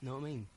No, 0.00 0.20
man. 0.20 0.46
Muy 0.46 0.55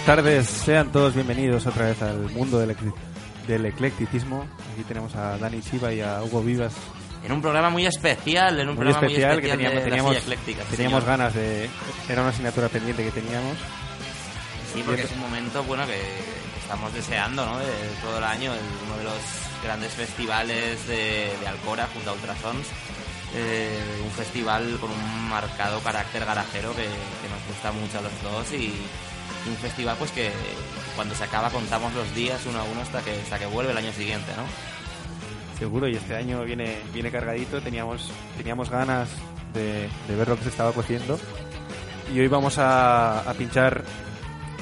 buenas 0.00 0.24
tardes, 0.24 0.46
sean 0.48 0.90
todos 0.92 1.14
bienvenidos 1.14 1.66
otra 1.66 1.86
vez 1.86 2.00
al 2.02 2.30
mundo 2.30 2.58
del, 2.58 2.74
del 3.46 3.66
eclecticismo. 3.66 4.46
Aquí 4.72 4.82
tenemos 4.84 5.14
a 5.14 5.36
Dani 5.36 5.60
Chiva 5.60 5.92
y 5.92 6.00
a 6.00 6.22
Hugo 6.22 6.42
Vivas. 6.42 6.72
En 7.22 7.32
un 7.32 7.42
programa 7.42 7.68
muy 7.68 7.84
especial, 7.84 8.58
en 8.60 8.70
un 8.70 8.76
Muy 8.76 8.84
programa 8.86 9.06
especial 9.06 9.32
muy 9.34 9.42
que 9.42 9.48
especial 9.48 9.58
teníamos, 9.58 9.84
de 9.84 9.90
teníamos, 9.90 10.14
la 10.14 10.20
silla 10.20 10.32
ecléctica, 10.32 10.62
sí, 10.70 10.76
teníamos 10.76 11.02
señor. 11.02 11.18
ganas 11.18 11.34
de... 11.34 11.68
Era 12.08 12.20
una 12.22 12.30
asignatura 12.30 12.68
pendiente 12.68 13.04
que 13.04 13.10
teníamos. 13.10 13.58
Sí, 14.72 14.82
porque 14.86 15.02
es 15.02 15.12
un 15.12 15.20
momento 15.20 15.62
bueno 15.64 15.84
que, 15.84 15.92
que 15.92 16.60
estamos 16.62 16.94
deseando, 16.94 17.44
¿no? 17.44 17.58
De 17.58 17.66
todo 18.02 18.18
el 18.18 18.24
año, 18.24 18.52
uno 18.86 18.96
de 18.96 19.04
los 19.04 19.20
grandes 19.62 19.92
festivales 19.92 20.86
de, 20.88 21.30
de 21.40 21.46
Alcora 21.46 21.86
junto 21.92 22.10
a 22.10 22.12
Ultrasons. 22.14 22.66
Eh, 23.36 23.78
un 24.02 24.10
festival 24.12 24.78
con 24.80 24.90
un 24.90 25.28
marcado 25.28 25.78
carácter 25.80 26.24
garajero 26.24 26.70
que, 26.74 26.82
que 26.82 27.28
nos 27.28 27.46
gusta 27.46 27.70
mucho 27.70 27.98
a 27.98 28.02
los 28.02 28.22
dos 28.22 28.52
y 28.54 28.72
un 29.48 29.56
festival 29.56 29.96
pues 29.98 30.10
que 30.12 30.30
cuando 30.96 31.14
se 31.14 31.24
acaba 31.24 31.50
contamos 31.50 31.92
los 31.94 32.14
días 32.14 32.40
uno 32.46 32.58
a 32.60 32.64
uno 32.64 32.80
hasta 32.82 33.00
que 33.02 33.12
hasta 33.12 33.38
que 33.38 33.46
vuelve 33.46 33.72
el 33.72 33.78
año 33.78 33.92
siguiente, 33.92 34.30
¿no? 34.36 34.44
Seguro, 35.58 35.88
y 35.88 35.94
este 35.96 36.16
año 36.16 36.42
viene, 36.44 36.78
viene 36.92 37.10
cargadito. 37.10 37.60
Teníamos, 37.60 38.10
teníamos 38.38 38.70
ganas 38.70 39.08
de, 39.52 39.88
de 40.08 40.16
ver 40.16 40.28
lo 40.28 40.36
que 40.36 40.44
se 40.44 40.48
estaba 40.48 40.72
cociendo. 40.72 41.20
Y 42.14 42.18
hoy 42.18 42.28
vamos 42.28 42.56
a, 42.58 43.20
a 43.20 43.34
pinchar 43.34 43.84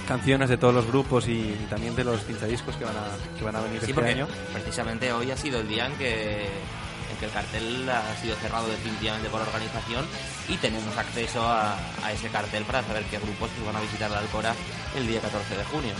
canciones 0.08 0.48
de 0.48 0.56
todos 0.56 0.74
los 0.74 0.86
grupos 0.86 1.28
y, 1.28 1.32
y 1.32 1.66
también 1.70 1.94
de 1.94 2.02
los 2.02 2.20
pinchadiscos 2.22 2.74
que 2.76 2.84
van 2.84 2.96
a, 2.96 3.38
que 3.38 3.44
van 3.44 3.54
a 3.56 3.60
venir 3.60 3.80
Sí, 3.84 3.90
este 3.92 4.04
año. 4.06 4.26
precisamente 4.52 5.12
hoy 5.12 5.30
ha 5.30 5.36
sido 5.36 5.60
el 5.60 5.68
día 5.68 5.86
en 5.86 5.92
que, 5.98 6.46
en 6.46 7.16
que 7.20 7.26
el 7.26 7.30
cartel 7.30 7.88
ha 7.90 8.16
sido 8.20 8.34
cerrado 8.36 8.66
definitivamente 8.68 9.28
por 9.28 9.40
organización 9.42 10.04
y 10.48 10.56
tenemos 10.56 10.96
acceso 10.96 11.42
a, 11.46 11.76
a 12.02 12.12
ese 12.12 12.28
cartel 12.28 12.64
para 12.64 12.82
saber 12.82 13.04
qué 13.04 13.18
grupos 13.18 13.50
pues, 13.54 13.66
van 13.66 13.76
a 13.76 13.80
visitar 13.80 14.10
la 14.10 14.18
Alcora 14.18 14.54
el 14.96 15.06
día 15.06 15.20
14 15.20 15.56
de 15.56 15.64
junio. 15.64 15.92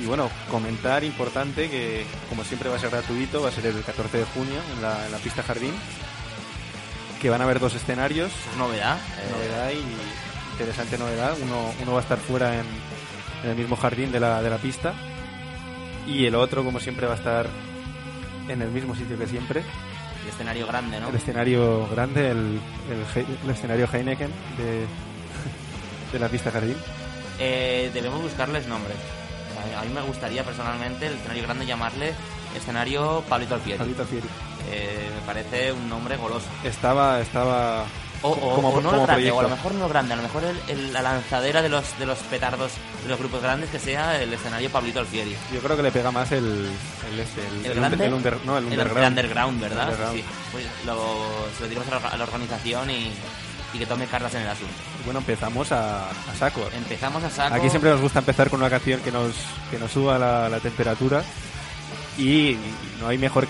Y 0.00 0.06
bueno, 0.06 0.28
comentar 0.50 1.04
importante 1.04 1.70
que, 1.70 2.04
como 2.28 2.42
siempre, 2.42 2.68
va 2.68 2.76
a 2.76 2.78
ser 2.80 2.90
gratuito, 2.90 3.42
va 3.42 3.48
a 3.50 3.52
ser 3.52 3.66
el 3.66 3.80
14 3.82 4.18
de 4.18 4.24
junio 4.24 4.60
en 4.74 4.82
la, 4.82 5.06
en 5.06 5.12
la 5.12 5.18
pista 5.18 5.42
Jardín, 5.44 5.72
que 7.22 7.30
van 7.30 7.40
a 7.40 7.44
haber 7.44 7.60
dos 7.60 7.74
escenarios, 7.74 8.32
Es 8.50 8.56
novedad. 8.58 8.96
eh, 8.98 9.30
novedad 9.30 9.70
y 9.70 10.52
interesante 10.52 10.98
novedad. 10.98 11.36
Uno, 11.40 11.72
uno 11.80 11.92
va 11.92 11.98
a 12.00 12.02
estar 12.02 12.18
fuera 12.18 12.54
en, 12.54 12.66
en 13.44 13.50
el 13.50 13.56
mismo 13.56 13.76
jardín 13.76 14.10
de 14.10 14.18
la, 14.20 14.42
de 14.42 14.50
la 14.50 14.58
pista 14.58 14.94
y 16.08 16.26
el 16.26 16.34
otro, 16.34 16.64
como 16.64 16.80
siempre, 16.80 17.06
va 17.06 17.14
a 17.14 17.16
estar 17.16 17.46
en 18.48 18.60
el 18.62 18.70
mismo 18.70 18.94
sitio 18.96 19.16
que 19.16 19.26
siempre, 19.26 19.62
el 20.24 20.30
escenario 20.30 20.66
grande, 20.66 21.00
¿no? 21.00 21.08
el 21.08 21.14
escenario 21.14 21.86
grande, 21.88 22.30
el, 22.30 22.60
el, 23.44 23.50
escenario 23.50 23.88
Heineken 23.92 24.30
de, 24.56 24.86
de 26.12 26.18
la 26.18 26.28
pista 26.28 26.50
Jardín. 26.50 26.76
Eh, 27.38 27.90
debemos 27.92 28.22
buscarles 28.22 28.66
nombres. 28.66 28.96
A, 29.76 29.80
a 29.80 29.84
mí 29.84 29.92
me 29.92 30.00
gustaría 30.02 30.42
personalmente 30.42 31.06
el 31.06 31.14
escenario 31.14 31.42
grande 31.44 31.66
llamarle 31.66 32.14
escenario 32.56 33.22
Pablito 33.28 33.54
Alfieri. 33.54 33.78
Pablito 33.78 34.04
Fieri. 34.04 34.28
Eh, 34.70 35.10
me 35.14 35.26
parece 35.26 35.72
un 35.72 35.88
nombre 35.88 36.16
goloso. 36.16 36.46
Estaba, 36.64 37.20
estaba 37.20 37.84
O, 38.24 38.30
o- 38.30 38.54
como, 38.54 38.70
o 38.70 38.80
no 38.80 38.90
como 38.90 39.04
grande, 39.04 39.12
proyecto. 39.30 39.36
o 39.36 39.40
a 39.40 39.42
lo 39.42 39.48
mejor 39.50 39.74
no 39.74 39.88
grande, 39.88 40.14
a 40.14 40.16
lo 40.16 40.22
mejor 40.22 40.44
el- 40.44 40.60
el- 40.68 40.92
la 40.94 41.02
lanzadera 41.02 41.60
de 41.60 41.68
los, 41.68 41.98
de 41.98 42.06
los 42.06 42.18
petardos 42.20 42.72
de 43.02 43.08
los 43.10 43.18
grupos 43.18 43.42
grandes 43.42 43.68
que 43.68 43.78
sea 43.78 44.20
el 44.20 44.32
escenario 44.32 44.70
Pablito 44.70 45.00
Alfieri. 45.00 45.36
Yo 45.52 45.60
creo 45.60 45.76
que 45.76 45.82
le 45.82 45.92
pega 45.92 46.10
más 46.10 46.32
el 46.32 46.70
el 47.12 47.20
este, 47.20 47.40
el, 47.46 47.66
¿El 47.66 47.72
el 47.72 47.74
grande? 47.80 47.96
under- 47.96 48.06
el 48.08 48.14
under- 48.14 48.38
no, 48.46 48.56
el 48.58 48.64
El, 48.64 48.70
underground. 48.72 49.02
el 49.02 49.08
underground, 49.10 49.60
¿verdad? 49.60 49.84
Underground. 49.88 50.16
Sí. 50.18 50.24
Pues 50.52 50.64
lo, 50.86 50.96
se 51.56 51.62
lo 51.64 51.68
diremos 51.68 51.88
a 51.92 52.00
la, 52.00 52.08
a 52.08 52.16
la 52.16 52.24
organización 52.24 52.90
y, 52.90 53.12
y 53.74 53.78
que 53.78 53.84
tome 53.86 54.06
cartas 54.06 54.34
en 54.36 54.40
el 54.42 54.48
asunto. 54.48 54.72
Bueno, 55.04 55.18
empezamos 55.20 55.70
a, 55.72 56.08
a 56.08 56.34
saco. 56.38 56.66
Empezamos 56.74 57.22
a 57.24 57.28
saco. 57.30 57.54
Aquí 57.56 57.68
siempre 57.68 57.90
nos 57.90 58.00
gusta 58.00 58.20
empezar 58.20 58.48
con 58.48 58.60
una 58.60 58.70
canción 58.70 59.00
que 59.00 59.12
nos 59.12 59.32
que 59.70 59.78
nos 59.78 59.90
suba 59.92 60.18
la, 60.18 60.48
la 60.48 60.60
temperatura 60.60 61.22
y 62.16 62.56
no 63.00 63.08
hay 63.08 63.18
mejor 63.18 63.46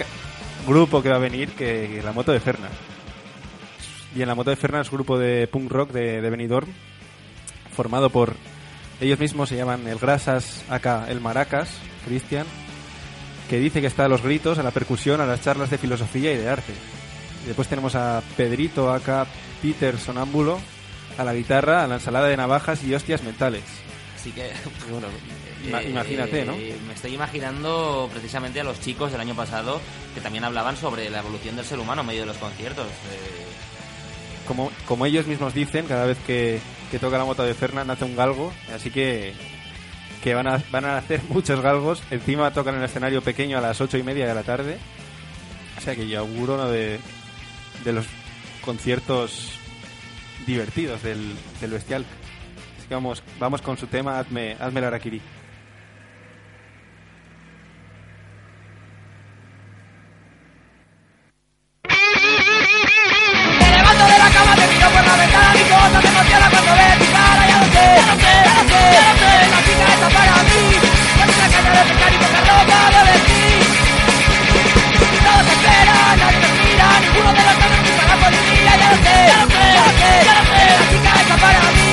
grupo 0.66 1.00
que 1.02 1.10
va 1.10 1.16
a 1.16 1.20
venir 1.20 1.50
que, 1.52 1.90
que 1.94 2.02
la 2.02 2.10
moto 2.12 2.32
de 2.32 2.40
Fernas. 2.40 2.70
Y 4.14 4.22
en 4.22 4.28
la 4.28 4.34
moto 4.34 4.50
de 4.50 4.56
Fernas, 4.56 4.90
grupo 4.90 5.18
de 5.18 5.46
punk 5.48 5.70
rock 5.70 5.90
de, 5.90 6.20
de 6.20 6.30
Benidorm, 6.30 6.68
formado 7.74 8.10
por 8.10 8.36
ellos 9.00 9.18
mismos 9.18 9.48
se 9.48 9.56
llaman 9.56 9.86
el 9.88 9.98
Grasas, 9.98 10.64
acá 10.68 11.06
el 11.08 11.20
Maracas, 11.20 11.68
Cristian, 12.06 12.46
que 13.50 13.58
dice 13.58 13.80
que 13.80 13.86
está 13.86 14.04
a 14.04 14.08
los 14.08 14.22
gritos, 14.22 14.58
a 14.58 14.62
la 14.62 14.70
percusión, 14.70 15.20
a 15.20 15.26
las 15.26 15.42
charlas 15.42 15.70
de 15.70 15.78
filosofía 15.78 16.32
y 16.32 16.36
de 16.36 16.48
arte. 16.48 16.72
Y 17.42 17.48
después 17.48 17.68
tenemos 17.68 17.94
a 17.94 18.22
Pedrito, 18.36 18.92
acá 18.92 19.26
Peter 19.60 19.98
Sonámbulo, 19.98 20.58
a 21.18 21.24
la 21.24 21.34
guitarra, 21.34 21.84
a 21.84 21.86
la 21.86 21.96
ensalada 21.96 22.28
de 22.28 22.36
navajas 22.36 22.82
y 22.84 22.94
hostias 22.94 23.22
mentales. 23.22 23.62
Así 24.16 24.32
que. 24.32 24.50
Bueno, 24.90 25.08
eh, 25.64 25.88
imagínate, 25.88 26.44
¿no? 26.44 26.52
Me 26.56 26.94
estoy 26.94 27.14
imaginando 27.14 28.08
precisamente 28.12 28.60
a 28.60 28.64
los 28.64 28.80
chicos 28.80 29.10
del 29.10 29.20
año 29.20 29.34
pasado 29.34 29.80
que 30.14 30.20
también 30.20 30.44
hablaban 30.44 30.76
sobre 30.76 31.08
la 31.08 31.20
evolución 31.20 31.56
del 31.56 31.64
ser 31.64 31.78
humano 31.78 32.02
en 32.02 32.08
medio 32.08 32.20
de 32.20 32.26
los 32.26 32.36
conciertos. 32.36 32.86
Eh, 32.86 33.53
Como, 34.46 34.70
como 34.86 35.06
ellos 35.06 35.26
mismos 35.26 35.54
dicen, 35.54 35.86
cada 35.86 36.06
vez 36.06 36.18
que, 36.26 36.60
que 36.90 36.98
toca 36.98 37.18
la 37.18 37.24
moto 37.24 37.42
de 37.42 37.54
Fernan 37.54 37.86
nace 37.86 38.04
un 38.04 38.16
galgo, 38.16 38.52
así 38.74 38.90
que, 38.90 39.32
que 40.22 40.34
van, 40.34 40.46
a, 40.46 40.62
van 40.70 40.84
a 40.84 40.98
hacer 40.98 41.22
muchos 41.28 41.60
galgos. 41.60 42.02
Encima 42.10 42.52
tocan 42.52 42.74
en 42.74 42.80
el 42.80 42.86
escenario 42.86 43.22
pequeño 43.22 43.58
a 43.58 43.60
las 43.60 43.80
ocho 43.80 43.96
y 43.98 44.02
media 44.02 44.26
de 44.26 44.34
la 44.34 44.42
tarde. 44.42 44.78
O 45.78 45.80
sea 45.80 45.94
que 45.94 46.08
yo 46.08 46.20
auguro 46.20 46.54
uno 46.54 46.68
de, 46.68 47.00
de 47.84 47.92
los 47.92 48.06
conciertos 48.64 49.58
divertidos 50.46 51.02
del, 51.02 51.34
del 51.60 51.70
bestial. 51.70 52.04
Así 52.78 52.88
que 52.88 52.94
vamos, 52.94 53.22
vamos 53.38 53.62
con 53.62 53.76
su 53.76 53.86
tema, 53.86 54.18
hazme, 54.18 54.56
hazme 54.60 54.80
el 54.80 54.86
araquiri. 54.86 55.20
Me 66.34 66.40
emociona 66.40 66.50
cuando 66.50 66.72
ves 66.74 66.98
mi 66.98 67.06
cara, 67.06 67.46
ya 67.46 67.58
lo 67.58 67.66
sé, 67.74 67.84
ya 67.94 68.06
lo 68.10 68.16
sé, 68.18 68.32
ya 68.44 68.54
lo 68.54 68.64
sé, 68.70 68.80
ya 68.94 69.06
lo 69.14 69.26
la 69.54 69.60
chica 69.64 69.86
está 69.94 70.08
para 70.14 70.36
mí, 70.48 70.62
con 71.14 71.26
una 71.34 71.46
caña 71.52 71.70
de 71.74 71.82
pescar 71.88 72.12
y 72.12 72.18
poca 72.18 72.40
ropa 72.48 72.78
de 72.94 73.00
vestir. 73.10 73.62
Todos 75.24 75.46
esperan, 75.54 76.14
nadie 76.18 76.38
nos 76.44 76.52
mira, 76.58 76.86
ninguno 77.00 77.30
de 77.32 77.42
los 77.44 77.56
dos 77.60 77.70
nos 77.70 77.80
gusta 77.84 78.04
la 78.10 78.16
policía, 78.24 78.72
ya 78.80 78.88
lo 78.90 78.98
sé, 79.04 79.16
ya 79.30 79.36
lo 79.40 79.46
sé, 79.54 79.64
ya 79.74 79.84
lo 79.84 79.92
sé, 79.94 80.10
ya 80.24 80.34
lo 80.34 80.42
la 80.74 80.84
chica 80.90 81.10
está 81.22 81.36
para 81.44 81.62
mí, 81.76 81.90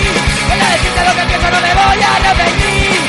voy 0.48 0.60
a 0.62 0.68
decirte 0.74 1.02
lo 1.06 1.14
que 1.18 1.24
pienso, 1.30 1.48
no 1.52 1.60
me 1.62 1.72
voy 1.80 2.00
a 2.02 2.10
arrepentir. 2.18 3.00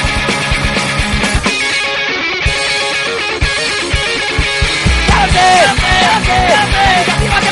Ya 5.09 5.17
lo 5.21 5.27
sé, 5.33 5.47
ya 5.63 5.69
lo 5.69 5.77
sé, 5.81 5.95
ya 6.03 6.13
lo 6.13 6.25
sé, 6.25 6.39
ya 6.53 7.41
lo 7.41 7.47
sé, 7.47 7.52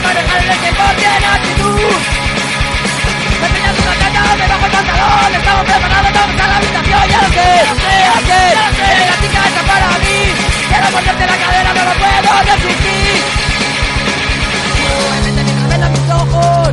de 0.00 0.06
manejar 0.06 0.40
el 0.40 0.48
que 0.48 0.70
tiene 1.00 1.26
actitud. 1.26 1.92
Me 3.40 3.48
peñas 3.48 3.76
una 3.80 3.94
teta, 4.00 4.22
me 4.36 4.46
bajo 4.48 4.66
el 4.66 4.72
pantalón, 4.72 5.34
estamos 5.34 5.64
preparados, 5.64 6.12
vamos 6.12 6.40
a 6.40 6.46
la 6.46 6.56
habitación, 6.56 7.04
ya 7.10 7.18
lo 7.20 7.28
sé, 7.28 7.48
ya 7.60 7.72
lo 7.72 8.20
sé, 8.20 8.38
ya 8.56 8.62
lo 8.64 8.72
sé, 8.76 8.88
la 9.10 9.16
chica 9.20 9.40
está 9.48 9.62
para 9.70 9.88
mí, 10.00 10.18
quiero 10.68 10.86
morderte 10.90 11.24
la 11.26 11.36
cadera, 11.42 11.70
no 11.74 11.82
lo 11.84 11.94
puedo 12.00 12.32
resistir. 12.50 13.20
Muévete 14.80 15.40
mientras 15.44 15.68
velas 15.68 15.90
mis 15.90 16.08
ojos, 16.10 16.72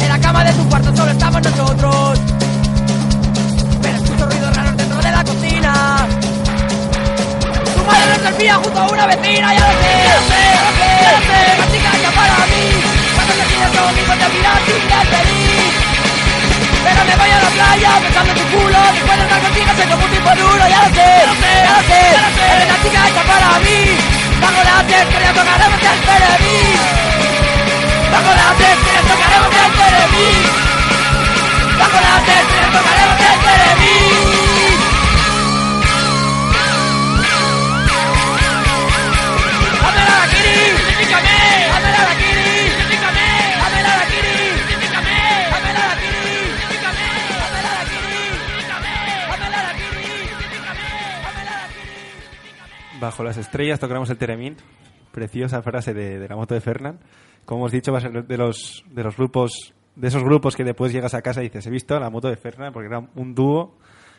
en 0.00 0.08
la 0.08 0.18
cama 0.18 0.44
de 0.44 0.52
tu 0.52 0.68
cuarto 0.68 0.96
solo 0.96 1.10
estamos 1.10 1.42
nosotros, 1.42 2.20
padre 7.88 8.06
no 8.12 8.18
servía 8.20 8.54
junto 8.56 8.78
a 8.78 8.86
una 8.86 9.06
vecina, 9.06 9.54
ya 9.54 9.64
lo 9.64 9.74
sé, 9.80 9.92
ya 10.04 10.14
lo 10.18 10.24
sé, 10.28 10.40
ya 10.52 10.62
lo 10.66 10.72
sé, 10.76 10.88
ya 11.00 11.10
lo 11.16 11.20
sé, 11.24 11.40
la 11.58 11.66
chica 11.72 11.90
que 12.04 12.10
para 12.20 12.38
mí, 12.52 12.64
cuando 13.16 13.32
se 13.32 13.44
tiene 13.48 13.66
conmigo 13.72 14.12
terminar 14.22 14.58
sin 14.68 14.80
ser 14.88 15.06
feliz. 15.08 15.72
Pero 16.84 17.00
me 17.08 17.14
voy 17.16 17.30
a 17.32 17.38
la 17.42 17.50
playa 17.56 17.90
pensando 18.04 18.30
en 18.32 18.38
tu 18.38 18.44
culo, 18.52 18.80
después 18.92 19.16
de 19.18 19.24
estar 19.24 19.40
contigo 19.40 19.70
soy 19.72 19.86
como 19.88 20.04
un 20.04 20.10
tipo 20.12 20.30
duro, 20.36 20.64
ya 20.68 20.80
lo 20.84 20.90
sé, 20.92 21.08
ya 21.08 21.26
lo 21.28 21.34
sé, 21.40 21.52
ya 21.64 21.72
lo 21.72 21.82
sé, 21.88 21.98
ya 22.12 22.20
lo 22.26 22.30
sé, 22.36 22.44
eres 22.52 22.68
la 22.68 22.76
chica 22.84 23.00
hecha 23.08 23.22
para 23.24 23.48
mí, 23.64 23.80
bajo 24.42 24.60
la 24.68 24.76
trayectoria 24.84 25.30
tocaremos 25.38 25.80
el 25.88 25.98
Telemín, 26.08 26.76
bajo 28.12 28.30
la 28.36 28.48
trayectoria 28.58 29.02
tocaremos 29.08 29.52
el 29.64 29.72
Telemín, 29.80 30.44
bajo 31.80 31.98
la 32.04 32.12
trayectoria 32.26 32.68
tocaremos 32.68 33.17
perejil. 53.24 53.26
las 53.26 53.36
estrellas 53.46 53.80
tocaremos 53.80 54.10
el 54.10 54.18
Teremín. 54.18 54.56
Preciosa 55.12 55.62
frase 55.62 55.94
de, 55.94 56.18
de 56.18 56.28
la 56.28 56.36
moto 56.36 56.54
de 56.54 56.60
Fernand. 56.60 57.00
Como 57.44 57.60
hemos 57.62 57.72
dicho, 57.72 57.92
va 57.92 57.98
a 57.98 58.00
ser 58.02 58.24
de 58.26 58.36
los, 58.36 58.84
de 58.90 59.02
los 59.02 59.16
grupos, 59.16 59.72
de 59.96 60.08
esos 60.08 60.22
grupos 60.22 60.54
que 60.54 60.64
después 60.64 60.92
llegas 60.92 61.14
a 61.14 61.22
casa 61.22 61.40
y 61.40 61.44
dices, 61.44 61.66
he 61.66 61.70
visto 61.70 61.98
la 61.98 62.10
moto 62.10 62.28
de 62.28 62.36
Fernand 62.36 62.72
porque 62.72 62.88
era 62.88 62.98
un 63.14 63.34
dúo 63.34 63.74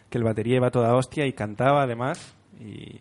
que 0.09 0.17
el 0.17 0.23
batería 0.23 0.55
iba 0.57 0.71
toda 0.71 0.95
hostia 0.95 1.25
y 1.27 1.33
cantaba 1.33 1.83
además. 1.83 2.35
Y 2.59 2.99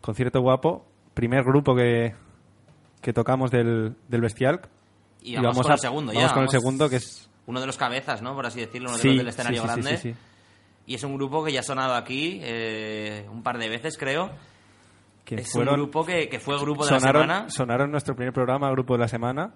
concierto 0.00 0.40
guapo. 0.40 0.86
Primer 1.14 1.42
grupo 1.44 1.74
que, 1.74 2.14
que 3.00 3.12
tocamos 3.12 3.50
del, 3.50 3.94
del 4.08 4.20
Bestial. 4.20 4.60
Y 5.20 5.36
vamos, 5.36 5.62
con 5.62 5.70
a- 5.70 5.74
el 5.74 5.80
segundo 5.80 6.12
ya. 6.12 6.18
vamos 6.20 6.32
con 6.32 6.42
el 6.42 6.46
vamos- 6.48 6.52
segundo 6.62 6.88
que 6.88 6.96
es... 6.96 7.28
Uno 7.46 7.60
de 7.60 7.66
los 7.66 7.76
cabezas, 7.76 8.22
¿no? 8.22 8.34
Por 8.34 8.46
así 8.46 8.60
decirlo, 8.60 8.88
uno 8.88 8.96
de 8.96 9.02
Sí, 9.02 9.08
los 9.08 9.18
del 9.18 9.28
escenario 9.28 9.62
sí, 9.62 9.68
sí, 9.68 9.72
grande. 9.82 10.16
Y 10.86 10.94
es 10.94 11.02
un 11.04 11.14
grupo 11.16 11.44
que 11.44 11.52
ya 11.52 11.60
ha 11.60 11.62
sonado 11.64 11.94
aquí 11.94 12.40
eh, 12.42 13.26
un 13.30 13.42
par 13.42 13.58
de 13.58 13.68
veces, 13.68 13.98
creo. 13.98 14.30
Que 15.24 15.36
es 15.36 15.52
fueron- 15.52 15.74
un 15.74 15.80
grupo 15.82 16.04
que, 16.04 16.28
que 16.28 16.38
fue 16.38 16.58
grupo 16.60 16.84
de 16.84 16.90
la 16.92 17.00
sonaron, 17.00 17.22
semana. 17.22 17.48
sonaron 17.50 17.90
nuestro 17.90 18.14
primer 18.14 18.32
programa, 18.32 18.70
Grupo 18.70 18.94
de 18.94 19.00
la 19.00 19.08
Semana. 19.08 19.54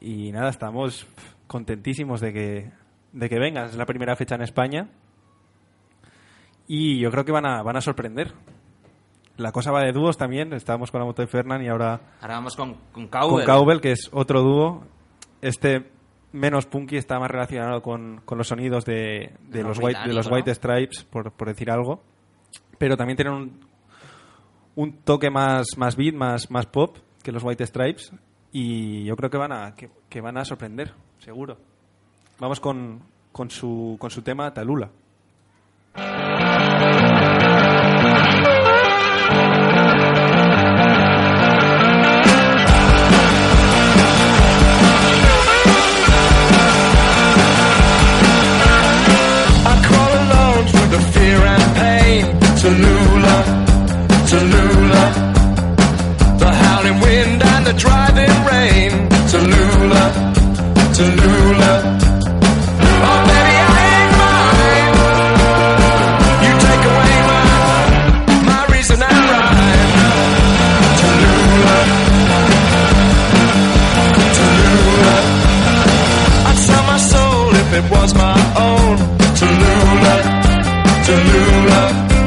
Y 0.00 0.30
nada, 0.32 0.50
estamos 0.50 1.06
contentísimos 1.48 2.20
de 2.20 2.32
que, 2.32 2.70
de 3.12 3.28
que 3.28 3.38
vengan. 3.38 3.66
Es 3.66 3.76
la 3.76 3.86
primera 3.86 4.14
fecha 4.16 4.36
en 4.36 4.42
España. 4.42 4.88
Y 6.66 7.00
yo 7.00 7.10
creo 7.10 7.24
que 7.24 7.32
van 7.32 7.46
a, 7.46 7.62
van 7.62 7.76
a 7.76 7.80
sorprender. 7.80 8.32
La 9.36 9.52
cosa 9.52 9.70
va 9.70 9.82
de 9.82 9.92
dúos 9.92 10.16
también. 10.16 10.52
Estábamos 10.52 10.90
con 10.90 11.00
la 11.00 11.06
moto 11.06 11.22
de 11.22 11.28
Fernand 11.28 11.62
y 11.64 11.68
ahora 11.68 12.00
Ahora 12.20 12.34
vamos 12.34 12.56
con, 12.56 12.74
con 12.92 13.08
con 13.08 13.08
Cowbell. 13.08 13.46
Cowbell, 13.46 13.80
que 13.80 13.92
es 13.92 14.08
otro 14.12 14.42
dúo. 14.42 14.84
Este 15.40 15.90
menos 16.32 16.66
punky 16.66 16.96
está 16.96 17.18
más 17.18 17.30
relacionado 17.30 17.80
con, 17.80 18.20
con 18.24 18.36
los 18.36 18.48
sonidos 18.48 18.84
de, 18.84 19.32
de 19.48 19.62
Rock 19.62 19.68
los, 19.68 19.78
white, 19.78 19.98
de 20.00 20.12
los 20.12 20.26
británico, 20.28 20.34
White 20.34 20.50
¿no? 20.50 20.54
Stripes, 20.54 21.04
por, 21.04 21.32
por 21.32 21.48
decir 21.48 21.70
algo. 21.70 22.02
Pero 22.76 22.96
también 22.96 23.16
tienen 23.16 23.34
un, 23.34 23.60
un 24.78 24.92
toque 24.92 25.28
más, 25.28 25.76
más 25.76 25.96
beat, 25.96 26.14
más, 26.14 26.52
más 26.52 26.66
pop 26.66 26.98
que 27.24 27.32
los 27.32 27.42
White 27.42 27.66
Stripes. 27.66 28.12
Y 28.52 29.02
yo 29.04 29.16
creo 29.16 29.28
que 29.28 29.36
van 29.36 29.50
a, 29.50 29.74
que, 29.74 30.20
van 30.20 30.38
a 30.38 30.44
sorprender, 30.44 30.92
seguro. 31.18 31.58
Vamos 32.38 32.60
con, 32.60 33.02
con, 33.32 33.50
su, 33.50 33.96
con 33.98 34.10
su 34.10 34.22
tema 34.22 34.54
Talula. 34.54 34.88
Tallulah. 54.30 55.08
The 56.38 56.50
howling 56.52 57.00
wind 57.00 57.42
and 57.42 57.64
the 57.66 57.72
driving 57.72 58.34
rain. 58.50 58.90
Tallulah, 59.30 60.08
Tallulah. 60.96 61.76
Oh, 63.08 63.20
baby, 63.30 63.56
I 63.64 63.80
ain't 63.96 64.12
mine. 64.20 64.92
You 66.44 66.52
take 66.66 66.84
away 66.92 67.14
my, 67.30 67.44
my 68.50 68.60
reason 68.74 69.00
rhyme. 69.00 69.56
I'd 76.48 76.58
sell 76.66 76.84
my 76.92 76.98
soul 76.98 77.48
if 77.62 77.68
it 77.80 77.84
was 77.90 78.10
my 78.14 78.38
own. 78.60 78.96
Tallulah, 79.38 80.20
Tallulah. 81.06 82.17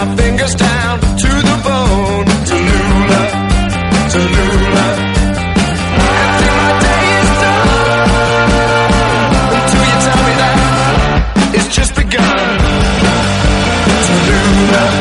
My 0.00 0.16
fingers 0.16 0.54
down 0.54 0.98
to 0.98 1.28
the 1.48 1.56
bone. 1.62 2.24
Tallulah, 2.48 3.26
Tallulah. 4.12 4.92
Until 6.22 6.54
my 6.60 6.72
day 6.86 7.04
is 7.20 7.30
done. 7.44 8.50
Until 9.58 9.84
you 9.90 9.96
tell 10.06 10.20
me 10.26 10.32
that 10.40 10.56
it's 11.54 11.68
just 11.76 11.92
begun. 11.94 12.58
Tallulah. 14.06 14.99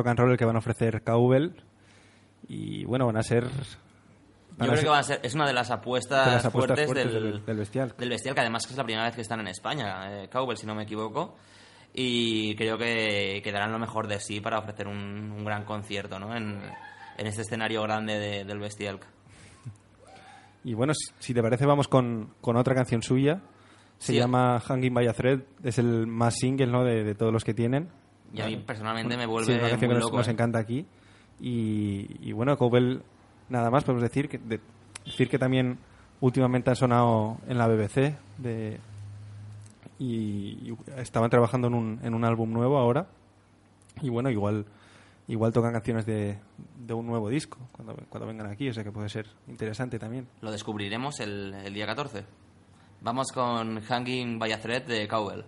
Rock 0.00 0.08
and 0.08 0.18
roll 0.18 0.30
el 0.32 0.36
que 0.38 0.44
van 0.44 0.56
a 0.56 0.58
ofrecer 0.60 1.02
Cowbell. 1.02 1.52
Y 2.48 2.84
bueno, 2.84 3.06
van 3.06 3.16
a 3.16 3.22
ser... 3.22 3.44
Yo 3.44 4.66
van 4.66 4.68
creo 4.68 4.72
a 4.72 4.76
ser 4.76 4.84
que 4.84 4.90
va 4.90 4.98
a 4.98 5.02
ser, 5.02 5.20
es 5.22 5.34
una 5.34 5.46
de 5.46 5.52
las 5.54 5.70
apuestas, 5.70 6.26
de 6.26 6.32
las 6.32 6.44
apuestas 6.44 6.76
fuertes, 6.78 6.86
fuertes 6.86 7.12
del, 7.14 7.32
del- 7.32 7.44
del 7.46 7.56
Bestial. 7.56 7.94
del 7.96 8.08
Bestial, 8.10 8.34
que 8.34 8.40
además 8.40 8.66
es 8.70 8.76
la 8.76 8.84
primera 8.84 9.04
vez 9.06 9.14
que 9.14 9.22
están 9.22 9.40
en 9.40 9.48
España, 9.48 10.22
eh, 10.24 10.28
Cowbell, 10.30 10.56
si 10.56 10.66
no 10.66 10.74
me 10.74 10.82
equivoco. 10.82 11.36
Y 11.94 12.54
creo 12.56 12.76
que, 12.78 13.40
que 13.42 13.52
darán 13.52 13.72
lo 13.72 13.78
mejor 13.78 14.06
de 14.06 14.20
sí 14.20 14.40
para 14.40 14.58
ofrecer 14.58 14.86
un, 14.86 14.96
un 15.32 15.44
gran 15.44 15.64
concierto 15.64 16.18
¿no? 16.18 16.36
en, 16.36 16.60
en 17.18 17.26
este 17.26 17.42
escenario 17.42 17.82
grande 17.82 18.18
de- 18.18 18.44
del 18.44 18.58
Bestial. 18.58 18.98
Y 20.64 20.74
bueno, 20.74 20.92
si- 20.94 21.12
si 21.18 21.32
te 21.34 21.42
parece, 21.42 21.64
vamos 21.64 21.88
con, 21.88 22.34
con 22.42 22.56
otra 22.56 22.74
canción 22.74 23.02
suya. 23.02 23.40
Se 23.98 24.12
Sí. 24.12 24.18
llama 24.18 24.60
Hanging 24.60 24.92
by 24.94 25.06
a 25.08 25.12
Thread. 25.14 25.40
Es 25.62 25.78
el 25.78 26.06
más 26.06 26.34
single 26.36 26.66
¿no? 26.66 26.84
de, 26.84 27.02
de 27.04 27.14
todos 27.14 27.32
los 27.32 27.44
que 27.44 27.54
tienen. 27.54 27.88
Y 28.32 28.40
a 28.40 28.46
mí 28.46 28.56
personalmente 28.58 29.16
me 29.16 29.26
vuelve 29.26 29.46
Sí, 29.46 29.52
una 29.58 29.68
canción 29.70 29.88
muy 29.90 29.94
que 29.96 30.00
nos, 30.00 30.04
loco. 30.04 30.16
nos 30.18 30.28
¿eh? 30.28 30.30
encanta 30.30 30.58
aquí. 30.58 30.86
Y, 31.40 32.06
y 32.20 32.32
bueno, 32.32 32.56
Cowbell, 32.56 32.98
nada 33.48 33.70
más 33.70 33.84
podemos 33.84 34.02
decir 34.02 34.28
que, 34.28 34.38
de- 34.38 34.60
decir 35.04 35.28
que 35.28 35.38
también 35.38 35.78
últimamente 36.20 36.70
han 36.70 36.76
sonado 36.76 37.38
en 37.48 37.56
la 37.58 37.66
BBC 37.66 38.14
de, 38.38 38.78
y, 39.98 40.06
y 40.06 40.76
estaban 40.96 41.30
trabajando 41.30 41.68
en 41.68 41.74
un, 41.74 42.00
en 42.02 42.14
un 42.14 42.24
álbum 42.24 42.52
nuevo 42.52 42.78
ahora. 42.78 43.06
Y 44.02 44.08
bueno, 44.10 44.30
igual 44.30 44.64
igual 45.28 45.52
tocan 45.52 45.72
canciones 45.72 46.06
de, 46.06 46.38
de 46.84 46.92
un 46.94 47.06
nuevo 47.06 47.28
disco 47.28 47.56
cuando, 47.72 47.94
cuando 48.08 48.26
vengan 48.26 48.48
aquí, 48.48 48.68
o 48.68 48.74
sea 48.74 48.82
que 48.82 48.90
puede 48.90 49.08
ser 49.08 49.26
interesante 49.48 49.98
también. 49.98 50.26
Lo 50.40 50.50
descubriremos 50.50 51.20
el, 51.20 51.54
el 51.54 51.72
día 51.72 51.86
14. 51.86 52.24
Vamos 53.00 53.30
con 53.32 53.80
Hanging 53.80 54.38
by 54.38 54.52
a 54.52 54.60
Thread 54.60 54.82
de 54.86 55.06
Cowbell. 55.08 55.44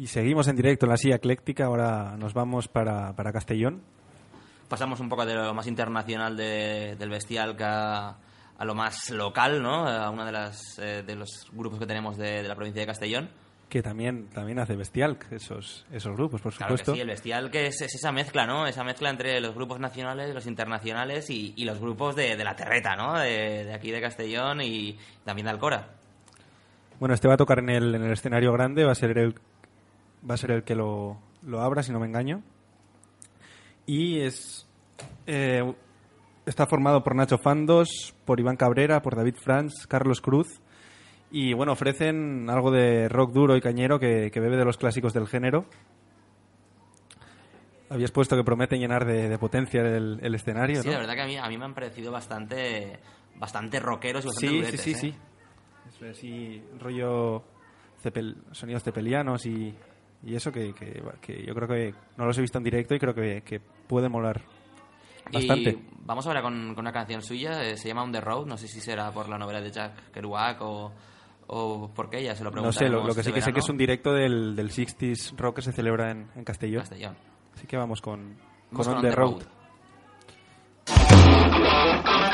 Y 0.00 0.06
seguimos 0.06 0.48
en 0.48 0.56
directo 0.56 0.86
en 0.86 0.90
la 0.90 0.96
silla 0.96 1.16
ecléctica. 1.16 1.66
Ahora 1.66 2.16
nos 2.16 2.32
vamos 2.32 2.68
para, 2.68 3.12
para 3.14 3.32
Castellón. 3.32 3.82
Pasamos 4.66 4.98
un 5.00 5.10
poco 5.10 5.26
de 5.26 5.34
lo 5.34 5.52
más 5.52 5.66
internacional 5.66 6.38
de- 6.38 6.96
del 6.98 7.10
bestial 7.10 7.54
que 7.54 7.64
a, 7.64 8.08
a 8.56 8.64
lo 8.64 8.74
más 8.74 9.10
local, 9.10 9.62
¿no? 9.62 9.86
A 9.86 10.08
uno 10.08 10.24
de, 10.24 10.32
las, 10.32 10.78
eh, 10.78 11.02
de 11.06 11.16
los 11.16 11.28
grupos 11.52 11.78
que 11.80 11.86
tenemos 11.86 12.16
de, 12.16 12.40
de 12.42 12.48
la 12.48 12.54
provincia 12.54 12.80
de 12.80 12.86
Castellón. 12.86 13.28
Que 13.68 13.82
también, 13.82 14.28
también 14.30 14.58
hace 14.58 14.74
Bestial, 14.74 15.18
esos, 15.30 15.84
esos 15.92 16.16
grupos, 16.16 16.40
por 16.40 16.54
Claro 16.54 16.72
que 16.74 16.78
supuesto. 16.78 16.94
sí, 16.94 17.00
el 17.00 17.06
bestial 17.08 17.50
que 17.50 17.66
es, 17.66 17.82
es 17.82 17.94
esa 17.94 18.10
mezcla, 18.10 18.46
¿no? 18.46 18.66
Esa 18.66 18.82
mezcla 18.84 19.10
entre 19.10 19.38
los 19.42 19.54
grupos 19.54 19.80
nacionales, 19.80 20.34
los 20.34 20.46
internacionales 20.46 21.28
y, 21.28 21.52
y 21.56 21.66
los 21.66 21.78
grupos 21.78 22.16
de, 22.16 22.36
de 22.36 22.44
la 22.44 22.56
terreta, 22.56 22.96
¿no? 22.96 23.18
De, 23.18 23.64
de 23.66 23.74
aquí 23.74 23.90
de 23.90 24.00
Castellón 24.00 24.62
y 24.62 24.96
también 25.26 25.44
de 25.44 25.50
Alcora. 25.50 25.88
Bueno, 26.98 27.14
este 27.14 27.28
va 27.28 27.34
a 27.34 27.36
tocar 27.36 27.58
en 27.60 27.68
el, 27.70 27.94
en 27.94 28.02
el 28.02 28.12
escenario 28.12 28.52
grande, 28.52 28.84
va 28.84 28.92
a 28.92 28.96
ser 28.96 29.16
el, 29.16 29.34
va 30.28 30.34
a 30.34 30.38
ser 30.38 30.50
el 30.52 30.64
que 30.64 30.74
lo, 30.74 31.18
lo 31.42 31.60
abra, 31.60 31.82
si 31.82 31.92
no 31.92 32.00
me 32.00 32.06
engaño. 32.06 32.42
Y 33.86 34.20
es 34.20 34.68
eh, 35.26 35.62
está 36.46 36.66
formado 36.66 37.02
por 37.02 37.14
Nacho 37.16 37.38
Fandos, 37.38 38.14
por 38.24 38.38
Iván 38.40 38.56
Cabrera, 38.56 39.02
por 39.02 39.16
David 39.16 39.36
Franz, 39.42 39.86
Carlos 39.86 40.20
Cruz. 40.20 40.60
Y 41.32 41.52
bueno, 41.54 41.72
ofrecen 41.72 42.50
algo 42.50 42.70
de 42.72 43.08
rock 43.08 43.32
duro 43.32 43.56
y 43.56 43.60
cañero 43.60 43.98
que, 44.00 44.30
que 44.32 44.40
bebe 44.40 44.56
de 44.56 44.64
los 44.64 44.76
clásicos 44.76 45.12
del 45.12 45.28
género. 45.28 45.64
Habías 47.88 48.12
puesto 48.12 48.36
que 48.36 48.44
prometen 48.44 48.78
llenar 48.80 49.04
de, 49.04 49.28
de 49.28 49.38
potencia 49.38 49.80
el, 49.82 50.20
el 50.22 50.34
escenario, 50.34 50.80
Sí, 50.82 50.86
¿no? 50.88 50.94
la 50.94 51.00
verdad 51.00 51.14
que 51.14 51.22
a 51.22 51.26
mí, 51.26 51.36
a 51.36 51.48
mí 51.48 51.58
me 51.58 51.64
han 51.64 51.74
parecido 51.74 52.12
bastante, 52.12 53.00
bastante 53.36 53.80
rockeros 53.80 54.24
y 54.24 54.28
bastante 54.28 54.46
Sí, 54.48 54.52
sí, 54.52 54.58
duretes, 54.60 54.80
sí, 54.80 54.90
¿eh? 54.90 54.94
sí. 54.94 55.14
Eso 55.88 56.04
es 56.06 56.16
así, 56.18 56.62
rollo 56.78 57.42
cepel- 58.02 58.36
sonidos 58.52 58.84
cepelianos 58.84 59.44
y, 59.44 59.74
y 60.24 60.34
eso 60.34 60.50
que, 60.52 60.72
que- 60.74 61.02
que 61.20 61.44
yo 61.44 61.54
creo 61.54 61.68
que 61.68 61.94
no 62.16 62.26
los 62.26 62.36
he 62.38 62.40
visto 62.42 62.58
en 62.58 62.64
directo 62.64 62.94
y 62.94 62.98
creo 62.98 63.14
que, 63.14 63.42
que 63.42 63.60
puede 63.60 64.08
molar 64.08 64.40
bastante. 65.32 65.70
Y 65.70 65.86
vamos 66.04 66.26
ahora 66.26 66.42
con, 66.42 66.74
con 66.74 66.80
una 66.84 66.92
canción 66.92 67.22
suya, 67.22 67.62
eh, 67.64 67.76
se 67.76 67.88
llama 67.88 68.02
On 68.02 68.12
the 68.12 68.20
Road, 68.20 68.46
no 68.46 68.56
sé 68.56 68.68
si 68.68 68.80
será 68.80 69.10
por 69.12 69.28
la 69.28 69.38
novela 69.38 69.60
de 69.60 69.70
Jack 69.70 70.10
Kerouac 70.12 70.60
o, 70.62 70.92
o 71.46 71.88
por 71.94 72.10
qué, 72.10 72.22
ya 72.22 72.34
se 72.34 72.44
lo 72.44 72.50
No 72.50 72.72
sé, 72.72 72.88
lo, 72.88 73.06
lo 73.06 73.14
que 73.14 73.22
sí 73.22 73.32
que 73.32 73.40
sé 73.40 73.52
que 73.52 73.60
es 73.60 73.68
un 73.68 73.76
directo 73.78 74.12
del, 74.12 74.54
del 74.56 74.70
60s 74.70 75.36
Rock 75.36 75.56
que 75.56 75.62
se 75.62 75.72
celebra 75.72 76.10
en, 76.10 76.28
en 76.34 76.44
Castellón. 76.44 76.80
Castellón. 76.82 77.16
Así 77.54 77.66
que 77.66 77.76
vamos 77.76 78.00
con, 78.00 78.36
Vamos 78.70 78.86
con 78.86 78.86
con 78.86 78.96
On 78.96 79.02
the 79.02 79.10
Road. 79.12 79.42
I 80.88 82.29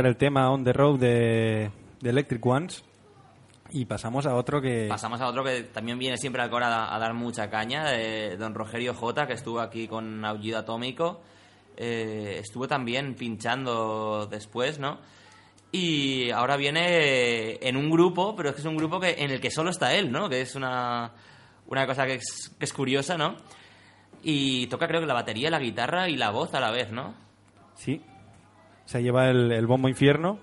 escuchar 0.00 0.06
el 0.06 0.16
tema 0.16 0.50
On 0.50 0.64
the 0.64 0.72
Road 0.72 0.98
de, 0.98 1.70
de 2.00 2.10
Electric 2.10 2.44
Ones 2.46 2.84
y 3.70 3.84
pasamos 3.84 4.24
a 4.26 4.34
otro 4.34 4.60
que... 4.60 4.86
Pasamos 4.88 5.20
a 5.20 5.28
otro 5.28 5.44
que 5.44 5.64
también 5.64 5.98
viene 5.98 6.16
siempre 6.16 6.42
al 6.42 6.50
Cora 6.50 6.94
a, 6.94 6.98
dar 6.98 7.12
mucha 7.14 7.50
caña, 7.50 7.84
de 7.84 8.36
don 8.36 8.54
Rogerio 8.54 8.94
J, 8.94 9.26
que 9.26 9.34
estuvo 9.34 9.60
aquí 9.60 9.86
con 9.86 10.24
Aullido 10.24 10.58
Atómico. 10.58 11.20
Eh, 11.76 12.38
estuvo 12.40 12.66
también 12.66 13.14
pinchando 13.14 14.26
después, 14.26 14.78
¿no? 14.78 14.98
Y 15.70 16.30
ahora 16.30 16.56
viene 16.56 17.58
en 17.60 17.76
un 17.76 17.90
grupo, 17.90 18.34
pero 18.34 18.48
es 18.48 18.54
que 18.54 18.62
es 18.62 18.66
un 18.66 18.76
grupo 18.76 18.98
que, 18.98 19.16
en 19.18 19.30
el 19.30 19.40
que 19.40 19.50
solo 19.50 19.70
está 19.70 19.94
él, 19.94 20.10
¿no? 20.10 20.28
Que 20.28 20.40
es 20.40 20.56
una, 20.56 21.12
una 21.66 21.86
cosa 21.86 22.06
que 22.06 22.14
es, 22.14 22.54
que 22.58 22.64
es 22.64 22.72
curiosa, 22.72 23.16
¿no? 23.16 23.36
Y 24.22 24.66
toca 24.66 24.88
creo 24.88 25.00
que 25.00 25.06
la 25.06 25.14
batería, 25.14 25.50
la 25.50 25.60
guitarra 25.60 26.08
y 26.08 26.16
la 26.16 26.30
voz 26.30 26.54
a 26.54 26.60
la 26.60 26.70
vez, 26.70 26.90
¿no? 26.90 27.14
Sí. 27.76 28.02
Se 28.90 29.00
lleva 29.04 29.28
el, 29.30 29.52
el 29.52 29.66
bombo 29.68 29.88
infierno 29.88 30.40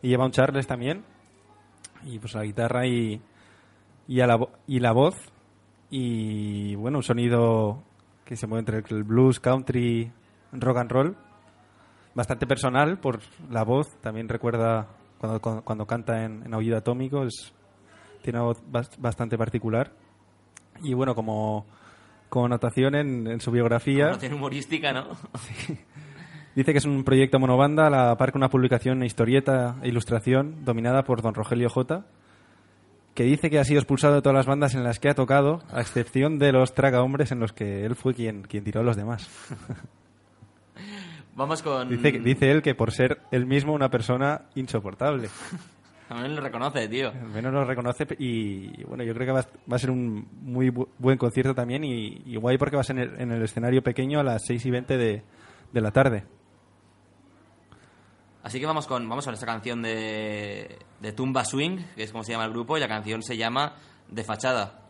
y 0.00 0.08
lleva 0.08 0.24
un 0.24 0.30
Charles 0.30 0.66
también. 0.66 1.04
Y 2.04 2.18
pues 2.18 2.32
la 2.34 2.42
guitarra 2.42 2.86
y, 2.86 3.20
y, 4.08 4.20
a 4.20 4.26
la, 4.26 4.38
y 4.66 4.80
la 4.80 4.92
voz. 4.92 5.14
Y 5.90 6.74
bueno, 6.76 6.98
un 6.98 7.02
sonido 7.02 7.82
que 8.24 8.34
se 8.34 8.46
mueve 8.46 8.60
entre 8.78 8.96
el 8.96 9.04
blues, 9.04 9.40
country, 9.40 10.10
rock 10.52 10.78
and 10.78 10.90
roll. 10.90 11.16
Bastante 12.14 12.46
personal 12.46 12.98
por 12.98 13.20
la 13.50 13.62
voz. 13.62 13.86
También 14.00 14.26
recuerda 14.28 14.88
cuando, 15.18 15.40
cuando, 15.40 15.62
cuando 15.62 15.86
canta 15.86 16.24
en, 16.24 16.44
en 16.46 16.54
Aullido 16.54 16.78
Atómico. 16.78 17.24
Es, 17.24 17.52
tiene 18.22 18.38
una 18.38 18.46
voz 18.48 18.62
bas- 18.70 18.96
bastante 18.98 19.36
particular. 19.36 19.92
Y 20.82 20.94
bueno, 20.94 21.14
como, 21.14 21.66
como 22.30 22.46
anotación 22.46 22.94
en, 22.94 23.26
en 23.26 23.40
su 23.40 23.50
biografía... 23.50 24.12
Tiene 24.18 24.34
humorística, 24.34 24.94
¿no? 24.94 25.08
Dice 26.54 26.72
que 26.72 26.78
es 26.78 26.84
un 26.84 27.02
proyecto 27.04 27.38
monobanda 27.38 27.86
a 27.86 27.90
la 27.90 28.16
par 28.16 28.32
que 28.32 28.38
una 28.38 28.50
publicación, 28.50 29.02
historieta 29.02 29.76
e 29.82 29.88
ilustración 29.88 30.64
dominada 30.64 31.02
por 31.04 31.22
don 31.22 31.34
Rogelio 31.34 31.68
J, 31.70 32.04
que 33.14 33.22
dice 33.24 33.48
que 33.50 33.58
ha 33.58 33.64
sido 33.64 33.78
expulsado 33.80 34.14
de 34.16 34.22
todas 34.22 34.36
las 34.36 34.46
bandas 34.46 34.74
en 34.74 34.84
las 34.84 34.98
que 34.98 35.08
ha 35.08 35.14
tocado, 35.14 35.62
a 35.72 35.80
excepción 35.80 36.38
de 36.38 36.52
los 36.52 36.74
Traga 36.74 37.02
Hombres 37.02 37.32
en 37.32 37.40
los 37.40 37.52
que 37.52 37.84
él 37.86 37.94
fue 37.96 38.14
quien, 38.14 38.42
quien 38.42 38.64
tiró 38.64 38.80
a 38.80 38.84
los 38.84 38.96
demás. 38.96 39.28
Vamos 41.34 41.62
con... 41.62 41.88
Dice, 41.88 42.12
dice 42.12 42.50
él 42.50 42.60
que 42.62 42.74
por 42.74 42.92
ser 42.92 43.18
él 43.30 43.46
mismo 43.46 43.72
una 43.72 43.88
persona 43.90 44.42
insoportable. 44.54 45.28
También 46.08 46.34
lo 46.36 46.42
reconoce, 46.42 46.88
tío. 46.88 47.08
Al 47.08 47.28
menos 47.30 47.52
lo 47.54 47.64
reconoce 47.64 48.06
y 48.18 48.84
bueno, 48.84 49.02
yo 49.02 49.14
creo 49.14 49.26
que 49.26 49.32
va, 49.32 49.40
a- 49.40 49.70
va 49.70 49.76
a 49.76 49.78
ser 49.78 49.90
un 49.90 50.26
muy 50.42 50.68
bu- 50.68 50.88
buen 50.98 51.16
concierto 51.16 51.54
también 51.54 51.84
y, 51.84 52.20
y 52.26 52.36
guay 52.36 52.58
porque 52.58 52.76
va 52.76 52.82
a 52.82 52.84
ser 52.84 52.98
en 52.98 53.02
el, 53.14 53.20
en 53.20 53.32
el 53.32 53.42
escenario 53.42 53.82
pequeño 53.82 54.20
a 54.20 54.22
las 54.22 54.42
6 54.46 54.66
y 54.66 54.70
20 54.70 54.98
de, 54.98 55.22
de 55.72 55.80
la 55.80 55.90
tarde. 55.90 56.24
Así 58.42 58.58
que 58.58 58.66
vamos 58.66 58.86
con, 58.86 59.08
vamos 59.08 59.24
con 59.24 59.34
esta 59.34 59.46
canción 59.46 59.82
de, 59.82 60.78
de 61.00 61.12
Tumba 61.12 61.44
Swing, 61.44 61.78
que 61.94 62.02
es 62.02 62.10
como 62.10 62.24
se 62.24 62.32
llama 62.32 62.44
el 62.44 62.52
grupo, 62.52 62.76
y 62.76 62.80
la 62.80 62.88
canción 62.88 63.22
se 63.22 63.36
llama 63.36 63.76
De 64.08 64.24
Fachada. 64.24 64.81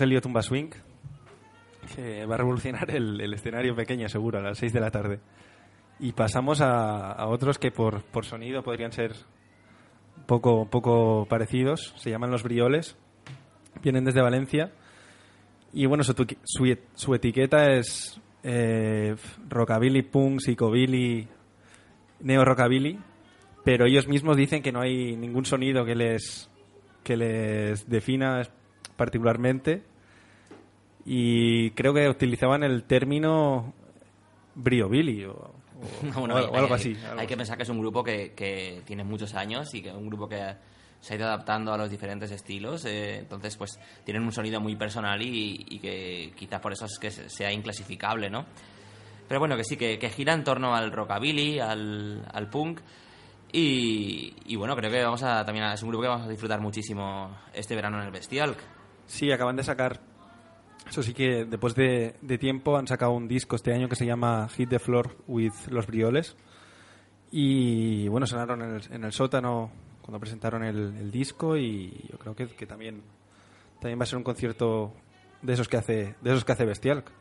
Rogelio 0.00 0.22
Tumba 0.22 0.40
Swing. 0.40 0.70
que 1.94 2.24
va 2.24 2.36
a 2.36 2.38
revolucionar 2.38 2.90
el, 2.90 3.20
el 3.20 3.34
escenario 3.34 3.76
pequeño, 3.76 4.08
seguro, 4.08 4.38
a 4.38 4.40
las 4.40 4.56
6 4.56 4.72
de 4.72 4.80
la 4.80 4.90
tarde. 4.90 5.20
Y 5.98 6.12
pasamos 6.12 6.62
a, 6.62 7.12
a 7.12 7.26
otros 7.26 7.58
que 7.58 7.70
por, 7.70 8.02
por 8.04 8.24
sonido 8.24 8.62
podrían 8.62 8.92
ser 8.92 9.12
poco, 10.24 10.64
poco 10.70 11.26
parecidos. 11.28 11.92
Se 11.98 12.08
llaman 12.08 12.30
Los 12.30 12.44
Brioles. 12.44 12.96
Vienen 13.82 14.06
desde 14.06 14.22
Valencia. 14.22 14.72
Y 15.74 15.84
bueno, 15.84 16.02
su, 16.02 16.14
su, 16.44 16.64
e- 16.64 16.80
su 16.94 17.14
etiqueta 17.14 17.70
es 17.74 18.18
eh, 18.42 19.14
rockabilly, 19.50 20.00
punk, 20.00 20.40
psicobilly, 20.40 21.28
neo 22.20 22.42
rockabilly. 22.42 22.98
Pero 23.66 23.84
ellos 23.84 24.08
mismos 24.08 24.38
dicen 24.38 24.62
que 24.62 24.72
no 24.72 24.80
hay 24.80 25.14
ningún 25.14 25.44
sonido 25.44 25.84
que 25.84 25.94
les, 25.94 26.50
que 27.04 27.18
les 27.18 27.86
defina 27.86 28.40
particularmente. 28.96 29.89
Y 31.12 31.70
creo 31.72 31.92
que 31.92 32.08
utilizaban 32.08 32.62
el 32.62 32.84
término 32.84 33.74
briobilly 34.54 35.24
o, 35.24 35.32
o- 35.32 35.54
Bueno, 36.20 36.34
o 36.34 36.38
hay, 36.38 36.44
algo, 36.44 36.56
algo 36.56 36.74
hay- 36.74 36.80
así. 36.80 36.96
hay 37.02 37.10
algo 37.10 37.26
que 37.26 37.36
pensar 37.36 37.56
que 37.56 37.64
es 37.64 37.68
un 37.68 37.80
grupo 37.80 38.04
que, 38.04 38.32
que 38.34 38.82
tiene 38.86 39.02
muchos 39.02 39.34
años 39.34 39.74
y 39.74 39.82
que 39.82 39.88
es 39.88 39.94
un 39.96 40.06
grupo 40.06 40.28
que 40.28 40.54
se 41.00 41.14
ha 41.14 41.16
ido 41.16 41.26
adaptando 41.26 41.72
a 41.72 41.78
los 41.78 41.90
diferentes 41.90 42.30
estilos. 42.30 42.84
eh, 42.84 43.18
entonces, 43.18 43.56
pues 43.56 43.80
tienen 44.04 44.22
un 44.22 44.30
sonido 44.30 44.60
muy 44.60 44.76
personal 44.76 45.20
y, 45.20 45.66
y 45.68 45.78
que 45.80 46.32
quizás 46.36 46.60
por 46.60 46.72
eso 46.72 46.84
es 46.84 46.96
que 47.00 47.10
se- 47.10 47.28
sea 47.28 47.50
inclasificable, 47.52 48.30
¿no? 48.30 48.44
Pero 49.26 49.40
bueno, 49.40 49.56
que 49.56 49.64
sí, 49.64 49.76
que, 49.76 49.98
que 49.98 50.10
gira 50.10 50.32
en 50.34 50.44
torno 50.44 50.76
al 50.76 50.92
rockabilly, 50.92 51.58
al, 51.58 52.24
al 52.32 52.48
punk. 52.50 52.80
Y, 53.52 54.32
y 54.46 54.54
bueno, 54.56 54.76
creo 54.76 54.90
que 54.92 55.02
vamos 55.02 55.22
a 55.24 55.44
también 55.44 55.66
es 55.66 55.82
un 55.82 55.88
grupo 55.88 56.02
que 56.02 56.08
vamos 56.08 56.26
a 56.26 56.30
disfrutar 56.30 56.60
muchísimo 56.60 57.36
este 57.52 57.74
verano 57.74 57.98
en 58.00 58.06
el 58.06 58.12
Bestial. 58.12 58.54
Sí, 59.06 59.32
acaban 59.32 59.56
de 59.56 59.64
sacar. 59.64 60.00
Eso 60.90 61.04
sí 61.04 61.14
que 61.14 61.44
después 61.44 61.76
de, 61.76 62.16
tiempo 62.40 62.76
han 62.76 62.88
sacado 62.88 63.12
un 63.12 63.28
disco 63.28 63.54
este 63.54 63.72
año 63.72 63.88
que 63.88 63.94
se 63.94 64.04
llama 64.04 64.48
Hit 64.48 64.70
the 64.70 64.80
Floor 64.80 65.16
with 65.28 65.52
Los 65.68 65.86
Brioles. 65.86 66.36
Y 67.30 68.08
bueno, 68.08 68.26
sonaron 68.26 68.60
en 68.62 68.74
el, 68.74 68.82
en 68.90 69.04
el 69.04 69.12
sótano 69.12 69.70
cuando 70.02 70.18
presentaron 70.18 70.64
el, 70.64 70.96
el 70.96 71.12
disco 71.12 71.56
y 71.56 72.08
yo 72.10 72.18
creo 72.18 72.34
que, 72.34 72.48
que 72.48 72.66
también, 72.66 73.04
también 73.80 74.00
va 74.00 74.02
a 74.02 74.06
ser 74.06 74.16
un 74.16 74.24
concierto 74.24 74.92
de 75.42 75.52
esos 75.52 75.68
que 75.68 75.76
hace, 75.76 76.16
de 76.20 76.30
esos 76.30 76.44
que 76.44 76.52
hace 76.52 76.64
Bestial. 76.64 77.04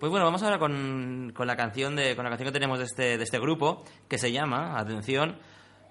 Pues 0.00 0.10
bueno, 0.10 0.26
vamos 0.26 0.42
ahora 0.42 0.58
con, 0.58 1.32
con 1.34 1.46
la 1.46 1.56
canción 1.56 1.96
de, 1.96 2.14
con 2.14 2.24
la 2.24 2.30
canción 2.30 2.48
que 2.48 2.52
tenemos 2.52 2.78
de 2.78 2.84
este, 2.84 3.16
de 3.16 3.24
este 3.24 3.38
grupo, 3.38 3.84
que 4.06 4.18
se 4.18 4.32
llama, 4.32 4.78
atención, 4.78 5.38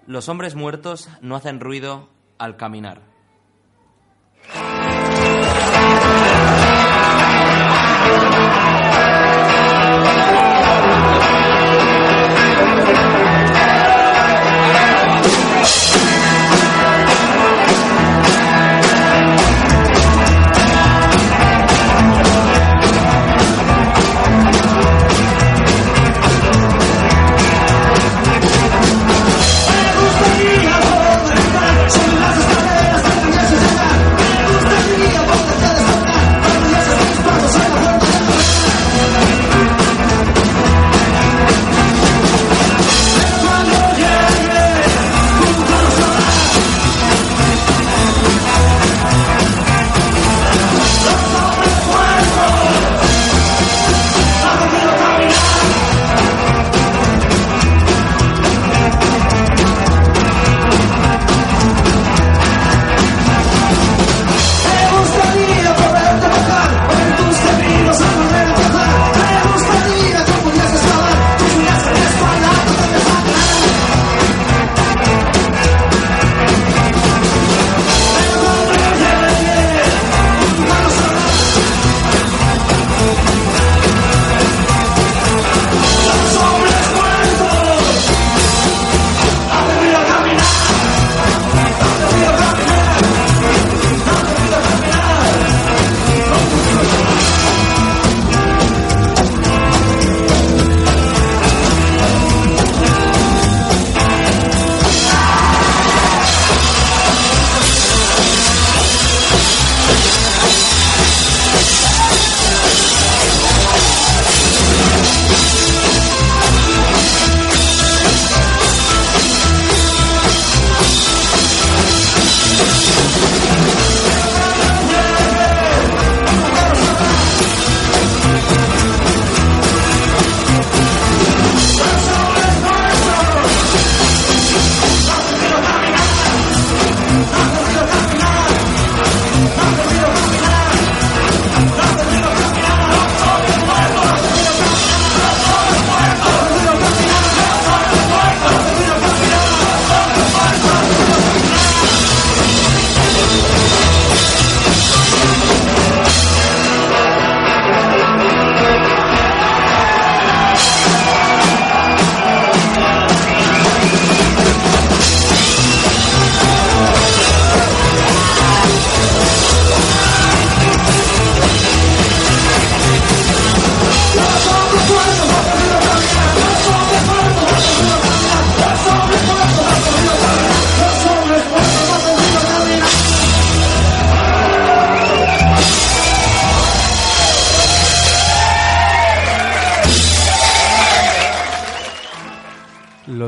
Los 0.06 0.28
hombres 0.28 0.54
muertos 0.54 1.08
no 1.20 1.34
hacen 1.34 1.58
ruido 1.58 2.10
al 2.38 2.56
caminar. 2.56 3.13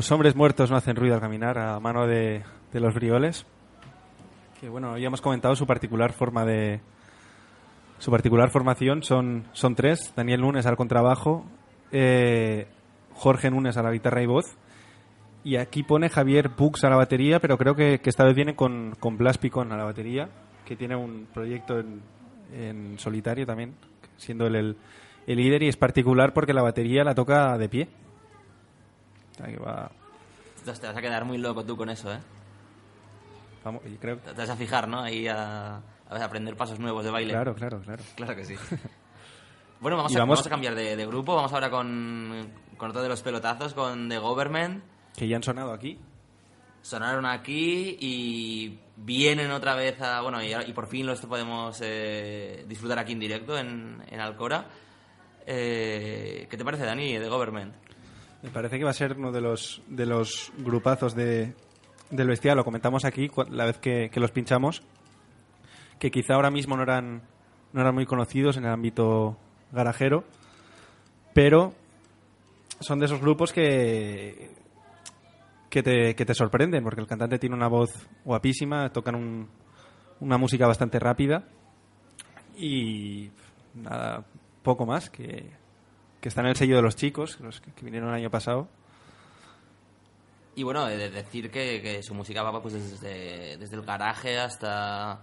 Los 0.07 0.13
hombres 0.13 0.37
muertos 0.37 0.71
no 0.71 0.77
hacen 0.77 0.95
ruido 0.95 1.17
al 1.17 1.21
caminar 1.21 1.59
a 1.59 1.81
mano 1.81 2.07
de, 2.07 2.45
los 2.73 2.95
brioles. 2.95 3.45
Que 4.61 4.69
bueno, 4.69 4.97
ya 4.99 5.09
hemos 5.09 5.21
comentado 5.21 5.57
su 5.57 5.67
particular 5.67 6.13
forma 6.13 6.45
de. 6.45 6.81
Su 7.99 8.13
particular 8.13 8.51
formación 8.51 9.03
son, 9.03 9.49
son 9.51 9.75
tres: 9.75 10.13
Daniel 10.15 10.43
Nunes 10.43 10.65
al 10.65 10.77
contrabajo, 10.77 11.45
eh, 11.91 12.69
Jorge 13.15 13.51
Nunes 13.51 13.77
a 13.79 13.83
la 13.83 13.91
guitarra 13.91 14.23
y 14.23 14.27
voz. 14.27 14.57
Y 15.43 15.57
aquí 15.57 15.83
pone 15.83 16.09
Javier 16.09 16.51
Bux 16.51 16.85
a 16.85 16.89
la 16.89 16.95
batería, 16.95 17.41
pero 17.41 17.59
creo 17.59 17.75
que, 17.75 17.99
que 17.99 18.11
esta 18.11 18.23
vez 18.23 18.37
viene 18.37 18.55
con, 18.55 18.95
con 19.01 19.19
Blas 19.19 19.39
Picón 19.39 19.73
a 19.73 19.77
la 19.77 19.87
batería, 19.87 20.29
que 20.65 20.77
tiene 20.77 20.95
un 20.95 21.27
proyecto 21.35 21.81
en, 21.81 22.01
en 22.53 22.97
solitario 23.01 23.45
también, 23.45 23.75
siendo 24.19 24.47
él 24.47 24.55
el, 24.55 24.77
el 25.27 25.37
líder 25.37 25.65
y 25.65 25.69
es 25.69 25.77
particular 25.77 26.33
porque 26.33 26.55
la 26.55 26.63
batería 26.63 27.03
la 27.03 27.17
toca 27.17 27.59
de 27.59 27.69
pie. 27.69 27.89
Que 29.37 29.57
va, 29.59 29.91
Te 30.65 30.71
vas 30.71 30.83
a 30.97 31.01
quedar 31.01 31.25
muy 31.25 31.39
loco 31.39 31.65
tú 31.65 31.77
con 31.77 31.89
eso, 31.91 32.13
¿eh? 32.13 32.19
vamos, 33.65 33.83
y 33.87 33.97
creo, 33.97 34.19
Te 34.19 34.33
vas 34.33 34.51
a 34.51 34.57
fijar, 34.57 34.89
¿no? 34.89 35.01
Ahí 35.03 35.27
a, 35.29 35.77
a 35.77 36.25
aprender 36.25 36.57
pasos 36.57 36.79
nuevos 36.79 37.05
de 37.05 37.11
baile. 37.11 37.33
claro, 37.33 37.55
claro, 37.55 37.81
claro. 37.81 38.03
Claro 38.15 38.37
que 38.37 38.45
sí. 38.45 38.55
Bueno, 39.79 39.99
vamos, 39.99 40.17
a, 40.17 40.21
vamos- 40.21 40.37
vamos 40.39 40.47
a 40.47 40.51
cambiar 40.51 40.75
de, 40.75 40.97
de 40.97 41.07
grupo. 41.07 41.35
Vamos 41.37 41.53
ahora 41.53 41.69
con, 41.71 42.51
con 42.79 42.89
otro 42.89 43.03
de 43.03 43.11
los 43.11 43.21
pelotazos, 43.21 43.75
con 43.75 44.09
The 44.09 44.17
Government. 44.17 44.83
Que 45.15 45.29
ya 45.29 45.37
han 45.37 45.43
sonado 45.43 45.71
aquí. 45.75 45.99
Sonaron 46.81 47.27
aquí 47.27 47.95
y 48.01 48.79
vienen 48.97 49.51
otra 49.51 49.75
vez 49.75 50.01
a... 50.01 50.23
Bueno, 50.23 50.43
y, 50.43 50.55
y 50.55 50.73
por 50.73 50.87
fin 50.87 51.05
los 51.07 51.21
podemos 51.21 51.79
eh, 51.83 52.65
disfrutar 52.67 52.99
aquí 53.01 53.13
en 53.13 53.19
directo, 53.21 53.59
en, 53.59 54.03
en 54.09 54.19
Alcora. 54.19 54.65
Eh, 55.47 56.47
¿Qué 56.51 56.57
te 56.57 56.65
parece, 56.65 56.85
Dani, 56.87 57.19
The 57.19 57.29
Government? 57.29 57.75
Me 58.47 58.53
parece 58.53 58.79
que 58.79 58.85
va 58.85 58.91
a 58.91 58.95
ser 58.95 59.15
uno 59.19 59.33
de 59.33 59.41
los, 59.41 59.83
de 59.89 60.07
los 60.07 60.53
grupazos 60.59 61.15
de, 61.17 61.53
del 62.11 62.29
bestial. 62.29 62.57
Lo 62.57 62.65
comentamos 62.65 63.05
aquí 63.05 63.29
la 63.51 63.65
vez 63.67 63.79
que, 63.79 64.09
que 64.11 64.21
los 64.21 64.31
pinchamos. 64.31 64.83
Que 65.99 66.11
quizá 66.13 66.35
ahora 66.35 66.51
mismo 66.53 66.77
no 66.77 66.85
eran, 66.85 67.23
no 67.73 67.81
eran 67.81 67.95
muy 67.95 68.07
conocidos 68.07 68.57
en 68.57 68.65
el 68.65 68.71
ámbito 68.71 69.37
garajero. 69.73 70.23
Pero 71.35 71.75
son 72.81 73.01
de 73.01 73.07
esos 73.07 73.21
grupos 73.21 73.53
que, 73.53 74.51
que, 75.69 75.83
te, 75.83 76.15
que 76.15 76.25
te 76.25 76.35
sorprenden. 76.35 76.85
Porque 76.85 77.01
el 77.01 77.09
cantante 77.09 77.41
tiene 77.41 77.57
una 77.57 77.69
voz 77.69 77.91
guapísima. 78.25 78.91
Tocan 78.93 79.17
un- 79.17 79.49
una 80.21 80.39
música 80.39 80.69
bastante 80.69 81.01
rápida. 81.01 81.49
Y 82.57 83.29
nada, 83.75 84.25
poco 84.63 84.87
más. 84.87 85.11
Que, 85.11 85.51
que 86.27 86.31
está 86.31 86.41
en 86.41 86.49
el 86.49 86.57
sello 86.57 86.75
de 86.75 86.83
los 86.83 86.97
chicos, 86.97 87.39
los 87.39 87.61
que, 87.61 87.71
vinieron 87.83 88.09
el 88.09 88.17
año 88.17 88.31
pasado. 88.31 88.67
Y 90.57 90.65
bueno, 90.65 90.85
de 90.85 90.97
de 90.97 91.09
decir 91.09 91.53
que, 91.53 91.81
que 91.81 92.03
su 92.03 92.15
música 92.15 92.43
va 92.43 92.61
pues 92.61 92.75
desde, 92.75 93.57
desde 93.57 93.77
el 93.77 93.83
garaje 93.83 94.37
hasta, 94.37 95.21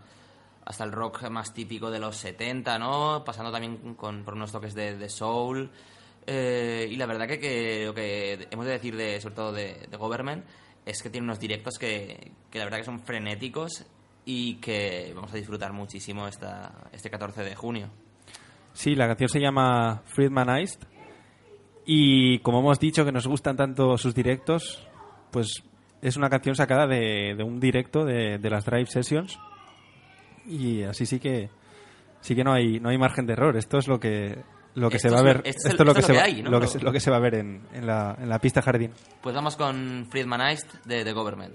hasta 0.63 0.83
el 0.85 0.93
rock 0.93 1.29
más 1.29 1.53
típico 1.53 1.91
de 1.91 1.99
los 1.99 2.15
70, 2.15 2.79
¿no? 2.79 3.21
Pasando 3.25 3.51
también 3.51 3.95
con, 3.95 4.23
por 4.23 4.35
unos 4.35 4.53
toques 4.53 4.73
de, 4.75 4.95
de 4.97 5.09
soul. 5.09 5.69
Eh, 6.25 6.87
y 6.89 6.95
la 6.95 7.05
verdad 7.05 7.27
que, 7.27 7.37
que 7.37 7.83
lo 7.85 7.93
que 7.93 8.47
hemos 8.49 8.65
de 8.65 8.71
decir, 8.71 8.95
de, 8.95 9.19
sobre 9.19 9.35
todo 9.35 9.51
de, 9.51 9.85
de 9.91 9.97
Government, 9.97 10.45
es 10.85 11.03
que 11.03 11.09
tiene 11.09 11.25
unos 11.25 11.37
directos 11.41 11.77
que, 11.77 12.31
que 12.49 12.59
la 12.59 12.63
verdad 12.63 12.77
que 12.77 12.85
son 12.85 13.01
frenéticos 13.01 13.85
y 14.23 14.55
que 14.61 15.11
vamos 15.13 15.33
a 15.33 15.35
disfrutar 15.35 15.73
muchísimo 15.73 16.29
esta, 16.29 16.71
este 16.93 17.09
14 17.09 17.43
de 17.43 17.55
junio. 17.55 17.89
Sí, 18.71 18.95
la 18.95 19.07
canción 19.07 19.27
se 19.27 19.41
llama 19.41 20.01
Friedmanized. 20.05 20.92
Y 21.85 22.39
como 22.39 22.59
hemos 22.59 22.79
dicho 22.79 23.03
que 23.05 23.11
nos 23.11 23.27
gustan 23.27 23.57
tanto 23.57 23.97
sus 23.97 24.15
directos, 24.15 24.87
pues 25.31 25.63
es 26.01 26.17
una 26.17 26.29
canción 26.29 26.55
sacada 26.55 26.87
de, 26.87 27.35
de 27.35 27.43
un 27.43 27.59
directo 27.59 28.05
de, 28.05 28.37
de 28.37 28.49
las 28.49 28.65
Drive 28.65 28.87
Sessions. 28.87 29.37
Y 30.45 30.83
así 30.83 31.05
sí 31.05 31.19
que 31.19 31.49
sí 32.21 32.35
que 32.35 32.43
no 32.43 32.53
hay 32.53 32.79
no 32.79 32.89
hay 32.89 32.97
margen 32.97 33.25
de 33.25 33.33
error. 33.33 33.57
Esto 33.57 33.77
es 33.77 33.87
lo 33.87 33.99
que 33.99 34.37
lo 34.75 34.89
que 34.89 34.97
Esto 34.97 35.09
se 35.09 35.15
va 35.15 35.21
a 35.21 35.23
ver. 35.23 35.41
esto 35.45 35.67
es 35.69 35.79
lo 36.83 36.91
que 36.91 36.99
se 36.99 37.11
va 37.11 37.17
a 37.17 37.19
ver 37.19 37.35
en, 37.35 37.61
en 37.73 37.85
la, 37.85 38.17
en 38.19 38.27
la 38.27 38.39
pista 38.39 38.61
jardín. 38.61 38.91
Pues 39.21 39.35
vamos 39.35 39.55
con 39.55 40.07
Friedmanized 40.09 40.67
de 40.85 41.03
The 41.03 41.13
Government. 41.13 41.53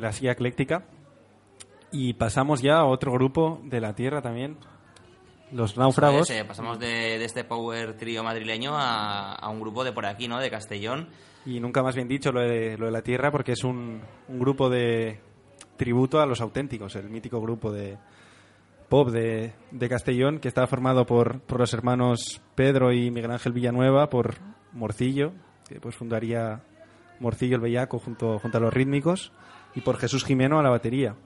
La 0.00 0.12
silla 0.12 0.32
ecléctica. 0.32 0.84
Y 1.92 2.14
pasamos 2.14 2.62
ya 2.62 2.78
a 2.78 2.84
otro 2.84 3.12
grupo 3.12 3.60
de 3.64 3.80
la 3.80 3.94
Tierra 3.94 4.22
también, 4.22 4.56
los 5.52 5.76
náufragos. 5.76 6.30
Eh, 6.30 6.44
pasamos 6.46 6.78
de, 6.78 7.18
de 7.18 7.24
este 7.24 7.44
power 7.44 7.96
trío 7.96 8.22
madrileño 8.22 8.76
a, 8.76 9.34
a 9.34 9.48
un 9.48 9.60
grupo 9.60 9.82
de 9.82 9.92
por 9.92 10.06
aquí, 10.06 10.28
¿no? 10.28 10.38
De 10.38 10.50
Castellón. 10.50 11.08
Y 11.46 11.58
nunca 11.58 11.82
más 11.82 11.94
bien 11.94 12.06
dicho 12.06 12.32
lo 12.32 12.40
de, 12.40 12.76
lo 12.76 12.86
de 12.86 12.92
la 12.92 13.02
Tierra 13.02 13.32
porque 13.32 13.52
es 13.52 13.64
un, 13.64 14.02
un 14.28 14.38
grupo 14.38 14.68
de 14.68 15.20
tributo 15.76 16.20
a 16.20 16.26
los 16.26 16.40
auténticos, 16.40 16.94
el 16.96 17.08
mítico 17.08 17.40
grupo 17.40 17.72
de 17.72 17.96
pop 18.90 19.08
de, 19.08 19.54
de 19.70 19.88
Castellón 19.88 20.38
que 20.38 20.48
estaba 20.48 20.66
formado 20.66 21.06
por, 21.06 21.40
por 21.40 21.60
los 21.60 21.72
hermanos 21.72 22.42
Pedro 22.54 22.92
y 22.92 23.10
Miguel 23.10 23.30
Ángel 23.30 23.52
Villanueva, 23.52 24.10
por 24.10 24.34
Morcillo, 24.72 25.32
que 25.68 25.80
pues 25.80 25.96
fundaría 25.96 26.62
Morcillo 27.20 27.56
el 27.56 27.62
Bellaco 27.62 27.98
junto, 27.98 28.38
junto 28.38 28.58
a 28.58 28.60
los 28.60 28.74
rítmicos, 28.74 29.32
y 29.74 29.80
por 29.80 29.96
Jesús 29.96 30.24
Jimeno 30.24 30.58
a 30.58 30.62
la 30.62 30.70
batería. 30.70 31.16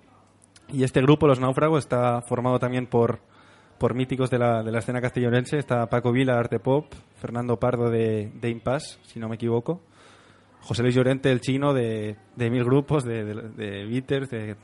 Y 0.69 0.85
este 0.85 1.03
grupo, 1.03 1.27
Los 1.27 1.41
Náufragos, 1.41 1.85
está 1.85 2.23
formado 2.23 2.59
también 2.59 2.87
por, 2.87 3.21
por 3.79 3.95
míticos 3.95 4.31
de 4.31 4.39
la, 4.39 4.63
de 4.63 4.73
la 4.73 4.79
escena 4.79 5.01
castellonense. 5.01 5.59
Está 5.59 5.89
Paco 5.89 6.13
Vila, 6.13 6.39
Arte 6.39 6.59
Pop, 6.59 6.93
Fernando 7.17 7.59
Pardo 7.59 7.91
de, 7.91 8.33
de 8.35 8.51
Impasse, 8.51 8.99
si 9.03 9.21
no 9.21 9.29
me 9.29 9.37
equivoco. 9.37 9.81
José 10.63 10.83
Luis 10.83 10.95
Llorente, 10.95 11.31
el 11.31 11.41
chino, 11.41 11.75
de, 11.75 12.17
de 12.37 12.51
mil 12.51 12.65
grupos, 12.65 13.05
de, 13.05 13.25
de, 13.25 13.35
de 13.51 13.85
Beaters, 13.87 14.31
de 14.31 14.57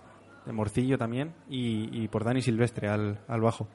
de 0.47 0.53
Morcillo 0.53 0.97
también, 0.97 1.35
y, 1.49 2.03
y 2.03 2.09
por 2.09 2.25
Dani 2.25 2.41
Silvestre 2.41 2.89
al, 2.89 3.21
al 3.29 3.41
bajo. 3.41 3.69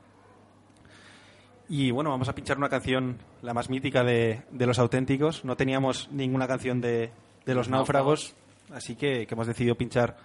Y 1.70 1.92
bueno, 1.92 2.10
vamos 2.10 2.30
a 2.30 2.36
pinchar 2.36 2.58
una 2.58 2.70
canción, 2.70 3.18
la 3.42 3.54
más 3.54 3.70
mítica 3.70 4.04
de, 4.04 4.44
Los 4.52 4.80
Auténticos. 4.80 5.46
No 5.46 5.56
teníamos 5.56 6.10
ninguna 6.12 6.48
canción 6.48 6.82
de 6.82 7.12
Los 7.46 7.70
Náufragos, 7.70 8.36
así 8.72 8.96
que, 8.96 9.26
que 9.28 9.34
hemos 9.34 9.48
decidido 9.48 9.76
pinchar 9.76 10.18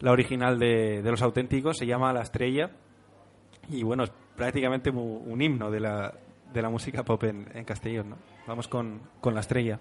la 0.00 0.12
original 0.12 0.58
de, 0.58 1.02
Los 1.04 1.22
Auténticos. 1.22 1.78
Se 1.78 1.86
llama 1.86 2.12
La 2.12 2.22
Estrella. 2.22 2.70
Y 3.68 3.82
bueno, 3.82 4.04
es 4.04 4.12
prácticamente 4.36 4.90
un 4.90 5.40
himno 5.40 5.70
de 5.70 5.80
la, 5.80 6.12
de 6.52 6.62
la 6.62 6.68
música 6.68 7.04
pop 7.04 7.22
en, 7.24 7.48
en 7.54 7.64
Castellón. 7.64 8.10
¿no? 8.10 8.16
Vamos 8.46 8.68
con, 8.68 9.00
con 9.20 9.34
La 9.34 9.40
Estrella. 9.40 9.78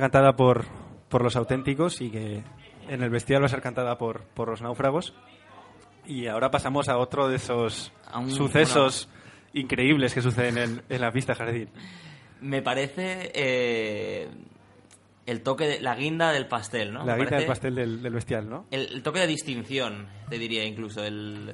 Cantada 0.00 0.34
por, 0.36 0.64
por 1.08 1.22
los 1.22 1.36
auténticos 1.36 2.00
y 2.00 2.10
que 2.10 2.42
en 2.88 3.02
el 3.02 3.10
bestial 3.10 3.42
va 3.42 3.46
a 3.46 3.50
ser 3.50 3.60
cantada 3.62 3.98
por, 3.98 4.22
por 4.34 4.48
los 4.48 4.62
náufragos. 4.62 5.14
Y 6.06 6.26
ahora 6.26 6.50
pasamos 6.50 6.88
a 6.88 6.96
otro 6.98 7.28
de 7.28 7.36
esos 7.36 7.92
un- 8.14 8.30
sucesos 8.30 9.08
increíbles 9.52 10.14
que 10.14 10.22
suceden 10.22 10.58
en, 10.58 10.82
en 10.88 11.00
la 11.00 11.12
pista 11.12 11.34
jardín. 11.34 11.68
Me 12.40 12.62
parece 12.62 13.30
eh, 13.34 14.28
el 15.26 15.42
toque, 15.42 15.66
de, 15.66 15.80
la 15.80 15.94
guinda 15.96 16.32
del 16.32 16.46
pastel, 16.46 16.92
¿no? 16.92 17.04
la 17.04 17.16
Me 17.16 17.22
guita 17.24 17.36
del 17.36 17.46
pastel 17.46 17.74
del, 17.74 18.02
del 18.02 18.12
bestial, 18.14 18.48
¿no? 18.48 18.66
El, 18.70 18.86
el 18.92 19.02
toque 19.02 19.18
de 19.20 19.26
distinción, 19.26 20.06
te 20.30 20.38
diría 20.38 20.64
incluso. 20.64 21.04
El, 21.04 21.46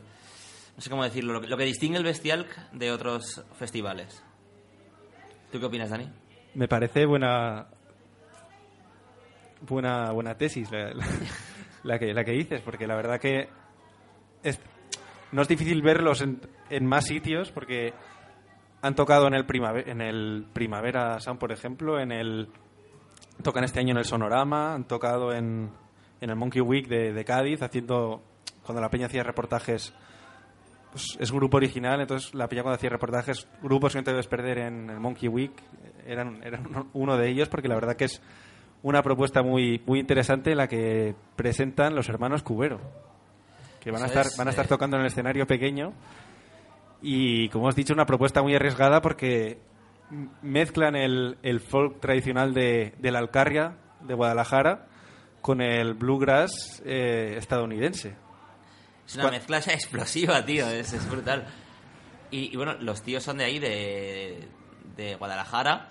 no 0.76 0.80
sé 0.82 0.90
cómo 0.90 1.02
decirlo. 1.04 1.32
Lo 1.32 1.40
que, 1.40 1.46
lo 1.48 1.56
que 1.56 1.64
distingue 1.64 1.98
el 1.98 2.04
bestial 2.04 2.46
de 2.72 2.92
otros 2.92 3.42
festivales. 3.58 4.22
¿Tú 5.50 5.58
qué 5.58 5.66
opinas, 5.66 5.90
Dani? 5.90 6.08
Me 6.54 6.68
parece 6.68 7.06
buena 7.06 7.66
buena 9.66 10.10
buena 10.12 10.36
tesis 10.36 10.70
la, 10.70 10.92
la- 10.94 11.06
la 11.82 11.98
que 11.98 12.12
la 12.14 12.24
que 12.24 12.32
dices, 12.32 12.60
porque 12.62 12.86
la 12.86 12.96
verdad 12.96 13.20
que 13.20 13.48
es- 14.42 14.60
no 15.32 15.42
es 15.42 15.48
difícil 15.48 15.82
verlos 15.82 16.20
en, 16.22 16.40
en 16.70 16.86
más 16.86 17.06
sitios 17.06 17.50
porque 17.50 17.92
han 18.82 18.94
tocado 18.94 19.26
en 19.26 19.34
el 19.34 19.46
primavera 19.46 19.90
en 19.90 20.00
el 20.00 20.46
Primavera 20.52 21.18
Sound, 21.20 21.40
por 21.40 21.50
ejemplo, 21.52 21.98
en 21.98 22.12
el 22.12 22.48
tocan 23.42 23.64
este 23.64 23.80
año 23.80 23.92
en 23.92 23.98
el 23.98 24.04
Sonorama, 24.04 24.74
han 24.74 24.84
tocado 24.84 25.32
en, 25.32 25.70
en 26.20 26.30
el 26.30 26.36
Monkey 26.36 26.60
Week 26.62 26.86
de, 26.86 27.12
de 27.12 27.24
Cádiz 27.24 27.62
haciendo 27.62 28.22
cuando 28.62 28.80
la 28.80 28.90
peña 28.90 29.06
hacía 29.06 29.22
reportajes 29.22 29.92
pues, 30.92 31.16
es 31.18 31.32
grupo 31.32 31.56
original, 31.56 32.00
entonces 32.00 32.32
la 32.34 32.48
peña 32.48 32.62
cuando 32.62 32.76
hacía 32.76 32.90
reportajes, 32.90 33.48
grupos 33.62 33.92
que 33.92 33.98
no 33.98 34.04
te 34.04 34.12
debes 34.12 34.28
perder 34.28 34.58
en 34.58 34.88
el 34.90 35.00
Monkey 35.00 35.28
Week, 35.28 35.52
eran, 36.06 36.40
eran 36.44 36.88
uno 36.92 37.16
de 37.16 37.28
ellos, 37.28 37.48
porque 37.48 37.66
la 37.68 37.74
verdad 37.74 37.96
que 37.96 38.04
es 38.04 38.22
una 38.84 39.02
propuesta 39.02 39.42
muy, 39.42 39.82
muy 39.86 39.98
interesante 39.98 40.54
la 40.54 40.68
que 40.68 41.16
presentan 41.36 41.94
los 41.94 42.08
hermanos 42.10 42.42
Cubero, 42.42 42.80
que 43.80 43.90
van 43.90 44.02
a, 44.02 44.06
estar, 44.06 44.26
es, 44.26 44.36
van 44.36 44.46
a 44.46 44.50
estar 44.50 44.66
eh. 44.66 44.68
tocando 44.68 44.96
en 44.96 45.00
el 45.00 45.06
escenario 45.06 45.46
pequeño 45.46 45.94
y, 47.00 47.48
como 47.48 47.68
has 47.68 47.76
dicho, 47.76 47.94
una 47.94 48.04
propuesta 48.04 48.42
muy 48.42 48.54
arriesgada 48.54 49.00
porque 49.00 49.58
mezclan 50.42 50.96
el, 50.96 51.38
el 51.42 51.60
folk 51.60 51.98
tradicional 51.98 52.52
de, 52.52 52.92
de 52.98 53.10
la 53.10 53.20
Alcarria, 53.20 53.78
de 54.02 54.12
Guadalajara, 54.12 54.86
con 55.40 55.62
el 55.62 55.94
bluegrass 55.94 56.82
eh, 56.84 57.36
estadounidense. 57.38 58.14
Es 59.06 59.16
una 59.16 59.30
mezcla 59.30 59.58
explosiva, 59.58 60.44
tío. 60.44 60.68
Es, 60.68 60.92
es 60.92 61.08
brutal. 61.10 61.46
Y, 62.30 62.52
y 62.52 62.56
bueno, 62.56 62.74
los 62.80 63.02
tíos 63.02 63.22
son 63.22 63.38
de 63.38 63.44
ahí, 63.44 63.58
de, 63.58 64.46
de 64.94 65.14
Guadalajara. 65.16 65.88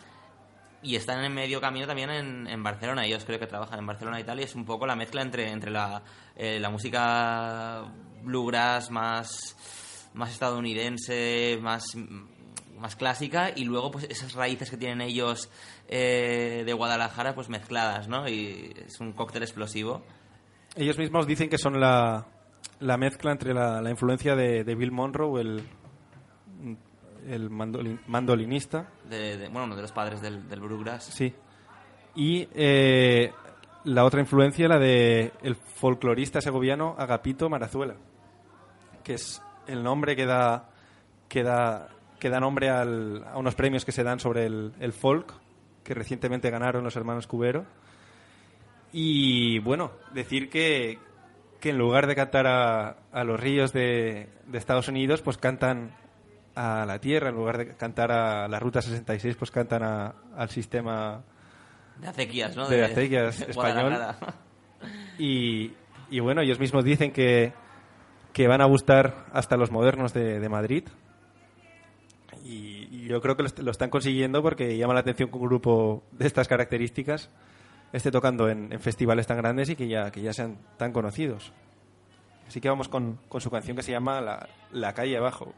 Y 0.84 0.96
están 0.96 1.24
en 1.24 1.34
medio 1.34 1.62
camino 1.62 1.88
también 1.88 2.10
en, 2.10 2.48
en 2.48 2.62
Barcelona. 2.62 3.06
Ellos 3.06 3.24
creo 3.26 3.40
que 3.40 3.48
trabajan 3.48 3.80
en 3.80 3.88
Barcelona 3.88 4.20
y 4.20 4.24
tal. 4.24 4.40
Y 4.40 4.44
es 4.44 4.54
un 4.54 4.66
poco 4.66 4.86
la 4.86 4.96
mezcla 4.96 5.22
entre, 5.22 5.50
entre 5.50 5.72
la, 5.72 6.04
eh, 6.36 6.60
la 6.60 6.70
música 6.70 7.86
bluegrass 8.22 8.92
más, 8.92 10.10
más 10.14 10.32
estadounidense, 10.32 11.58
más, 11.62 11.96
más 12.78 12.96
clásica 12.96 13.52
y 13.56 13.64
luego 13.64 13.92
pues 13.92 14.06
esas 14.10 14.34
raíces 14.34 14.70
que 14.70 14.78
tienen 14.78 15.02
ellos 15.02 15.50
eh, 15.88 16.64
de 16.66 16.74
Guadalajara 16.74 17.34
pues 17.34 17.50
mezcladas, 17.50 18.08
¿no? 18.08 18.28
Y 18.28 18.74
es 18.86 19.00
un 19.00 19.14
cóctel 19.14 19.44
explosivo. 19.44 20.04
Ellos 20.76 20.98
mismos 20.98 21.28
dicen 21.28 21.50
que 21.50 21.58
son 21.58 21.80
la, 21.80 22.28
la 22.80 22.98
mezcla 22.98 23.32
entre 23.32 23.54
la, 23.54 23.82
la 23.82 23.90
influencia 23.90 24.36
de, 24.36 24.64
de 24.64 24.76
Bill 24.76 24.92
Monroe, 24.92 25.42
el, 25.42 25.64
el 27.28 27.50
mandolin- 27.50 28.00
mandolinista, 28.08 28.88
De, 29.10 29.38
de- 29.38 29.48
bueno, 29.50 29.66
uno 29.66 29.76
de 29.76 29.82
los 29.82 29.92
padres 29.92 30.22
del, 30.22 30.48
del 30.50 30.60
Bluegrass. 30.60 31.06
sí, 31.06 31.34
y 32.16 32.48
eh, 32.54 33.32
la 33.86 34.06
otra 34.06 34.20
influencia, 34.20 34.68
la 34.68 34.78
de 34.80 35.32
el 35.42 35.56
folclorista 35.56 36.42
segoviano 36.42 36.96
Agapito 36.98 37.50
Marazuela, 37.50 37.96
que 39.04 39.16
es 39.16 39.42
el 39.68 39.82
nombre 39.84 40.16
que 40.16 40.26
da, 40.26 40.70
que 41.28 41.44
da, 41.44 41.90
que 42.20 42.30
da 42.30 42.40
nombre 42.40 42.70
al- 42.70 43.24
a 43.26 43.38
unos 43.38 43.56
premios 43.56 43.84
que 43.86 43.92
se 43.92 44.04
dan 44.04 44.20
sobre 44.20 44.46
el, 44.46 44.74
el 44.80 44.94
folk, 44.94 45.34
que 45.84 45.94
recientemente 45.94 46.50
ganaron 46.50 46.84
los 46.84 46.96
hermanos 46.96 47.28
Cubero. 47.28 47.66
Y 48.92 49.60
bueno, 49.60 49.92
decir 50.14 50.50
que, 50.50 51.00
que 51.60 51.72
en 51.72 51.78
lugar 51.78 52.06
de 52.08 52.16
cantar 52.16 52.46
a, 52.48 52.98
a 53.12 53.24
los 53.24 53.40
ríos 53.40 53.74
de, 53.74 54.30
de 54.48 54.58
Estados 54.58 54.88
Unidos, 54.88 55.22
pues 55.22 55.38
cantan 55.38 55.96
a 56.56 56.86
la 56.86 57.00
tierra, 57.00 57.30
en 57.30 57.36
lugar 57.36 57.58
de 57.58 57.68
cantar 57.76 58.12
a 58.12 58.48
la 58.48 58.60
Ruta 58.60 58.82
66, 58.82 59.36
pues 59.36 59.52
cantan 59.52 59.84
a- 59.84 60.14
al 60.38 60.50
sistema 60.50 61.22
De 62.00 62.08
acequias, 62.08 62.56
¿no? 62.56 62.68
De 62.68 62.84
acequias 62.86 63.42
español. 63.50 63.94
Y, 65.18 65.72
y 66.10 66.20
bueno, 66.20 66.42
ellos 66.42 66.60
mismos 66.60 66.84
dicen 66.84 67.12
que, 67.12 67.54
que 68.34 68.48
van 68.48 68.62
a 68.62 68.66
gustar 68.66 69.26
hasta 69.34 69.58
los 69.58 69.72
modernos 69.72 70.14
de, 70.14 70.40
de 70.40 70.50
Madrid. 70.50 70.84
Y, 72.44 72.88
y 72.92 73.08
yo 73.08 73.22
creo 73.22 73.38
que 73.38 73.44
lo 73.62 73.72
están 73.72 73.90
consiguiendo 73.90 74.42
porque 74.42 74.76
llama 74.78 74.94
la 74.94 75.00
atención 75.02 75.30
que 75.30 75.36
un 75.38 75.44
grupo 75.46 76.04
de 76.12 76.28
estas 76.28 76.48
características 76.48 77.30
esté 77.94 78.12
tocando 78.12 78.50
en, 78.50 78.74
en 78.74 78.80
festivales 78.80 79.28
tan 79.28 79.38
grandes 79.38 79.70
y 79.70 79.76
que 79.76 79.88
ya, 79.88 80.12
que 80.12 80.22
ya 80.22 80.34
sean 80.34 80.58
tan 80.78 80.92
conocidos. 80.92 81.54
Así 82.48 82.60
que 82.60 82.68
vamos 82.70 82.90
con, 82.90 83.20
con 83.30 83.40
su 83.40 83.50
canción 83.50 83.78
que 83.78 83.84
se 83.84 83.92
llama 83.92 84.20
La, 84.20 84.50
la 84.72 84.94
calle 84.94 85.16
abajo. 85.18 85.54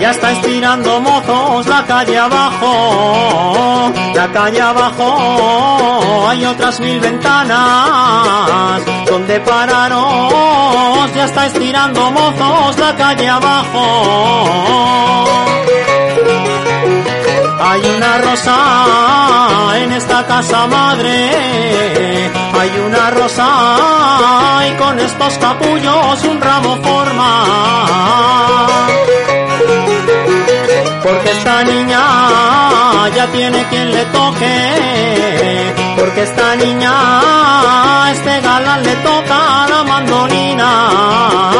Ya 0.00 0.10
está 0.10 0.32
estirando 0.32 1.00
mozos 1.00 1.66
la 1.68 1.84
calle 1.86 2.18
abajo, 2.18 3.92
la 4.14 4.32
calle 4.32 4.60
abajo 4.60 6.02
hay 6.32 6.44
otras 6.46 6.80
mil 6.80 6.98
ventanas 6.98 8.82
donde 9.06 9.38
pararos. 9.40 11.12
Ya 11.14 11.26
está 11.26 11.46
estirando 11.46 12.10
mozos 12.10 12.78
la 12.78 12.96
calle 12.96 13.28
abajo. 13.28 13.82
Hay 17.60 17.82
una 17.96 18.18
rosa 18.18 18.56
en 19.76 19.92
esta 19.92 20.26
casa 20.26 20.66
madre, 20.66 22.30
hay 22.60 22.78
una 22.86 23.10
rosa 23.10 23.48
y 24.68 24.72
con 24.82 24.98
estos 24.98 25.38
capullos 25.38 26.24
un 26.24 26.40
ramo 26.40 26.76
forma. 26.82 27.44
Porque 31.02 31.30
esta 31.30 31.62
niña 31.64 33.08
ya 33.14 33.26
tiene 33.32 33.64
quien 33.70 33.90
le 33.92 34.04
toque. 34.06 35.74
Porque 35.98 36.22
esta 36.22 36.56
niña, 36.56 38.10
este 38.12 38.40
galán 38.40 38.82
le 38.82 38.96
toca 38.96 39.66
la 39.68 39.84
mandolina. 39.84 41.51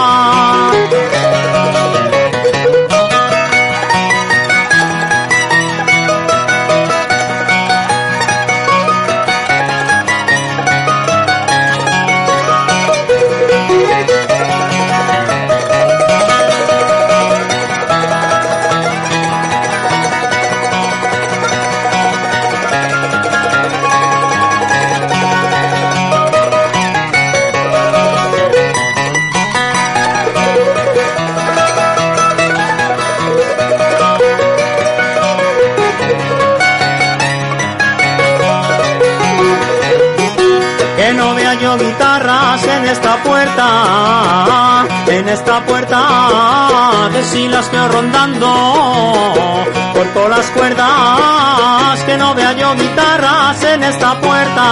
Esta 42.92 43.22
puerta, 43.22 44.86
en 45.06 45.28
esta 45.28 45.64
puerta, 45.64 47.08
que 47.12 47.24
si 47.24 47.48
las 47.48 47.70
rondando, 47.90 48.48
corto 49.94 50.28
las 50.28 50.46
cuerdas, 50.50 52.02
que 52.04 52.18
no 52.18 52.34
vea 52.34 52.52
yo 52.52 52.74
guitarras 52.74 53.64
en 53.64 53.82
esta 53.84 54.20
puerta. 54.20 54.66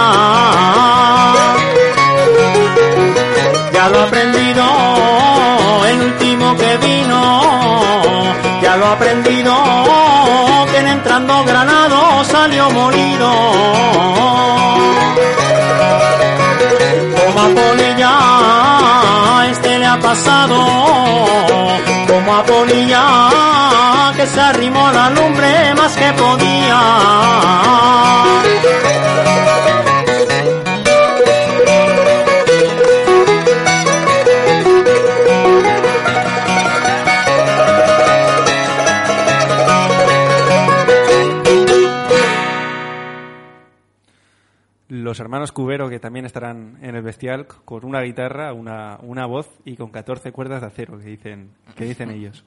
Ya 3.73 3.89
lo 3.89 3.99
he 3.99 4.03
aprendido 4.03 4.65
el 5.87 6.01
último 6.01 6.55
que 6.57 6.77
vino, 6.77 7.41
ya 8.61 8.77
lo 8.77 8.85
he 8.85 8.89
aprendido 8.89 9.55
que 10.71 10.77
en 10.77 10.87
entrando 10.87 11.43
granado 11.43 12.23
salió 12.25 12.69
molido. 12.69 13.31
A 17.43 17.47
Polilla 17.55 18.15
este 19.49 19.79
le 19.79 19.85
ha 19.87 19.99
pasado, 19.99 20.57
como 22.07 22.35
a 22.35 22.43
Polilla 22.43 24.13
que 24.15 24.27
se 24.27 24.39
arrimó 24.39 24.87
a 24.87 24.93
la 24.93 25.09
lumbre 25.09 25.73
más 25.75 25.93
que 25.95 26.13
podía. 26.13 26.79
Los 45.11 45.19
hermanos 45.19 45.51
Cubero, 45.51 45.89
que 45.89 45.99
también 45.99 46.25
estarán 46.25 46.77
en 46.81 46.95
el 46.95 47.01
bestial, 47.01 47.45
con 47.65 47.83
una 47.83 47.99
guitarra, 47.99 48.53
una, 48.53 48.97
una 49.01 49.25
voz 49.25 49.49
y 49.65 49.75
con 49.75 49.89
14 49.91 50.31
cuerdas 50.31 50.61
de 50.61 50.67
acero, 50.67 50.97
que 50.97 51.03
dicen, 51.03 51.51
que 51.75 51.83
dicen 51.83 52.11
ellos. 52.11 52.45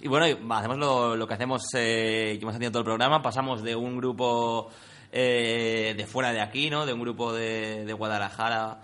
Y 0.00 0.06
bueno, 0.06 0.26
hacemos 0.54 0.78
lo, 0.78 1.16
lo 1.16 1.26
que 1.26 1.34
hacemos, 1.34 1.64
eh, 1.74 2.36
que 2.38 2.42
hemos 2.42 2.54
tenido 2.54 2.70
todo 2.70 2.82
el 2.82 2.84
programa. 2.84 3.22
Pasamos 3.22 3.64
de 3.64 3.74
un 3.74 3.96
grupo 3.96 4.70
eh, 5.10 5.94
de 5.96 6.06
fuera 6.06 6.30
de 6.32 6.40
aquí, 6.40 6.70
¿no? 6.70 6.86
De 6.86 6.92
un 6.92 7.00
grupo 7.00 7.32
de, 7.32 7.84
de 7.84 7.92
Guadalajara 7.92 8.78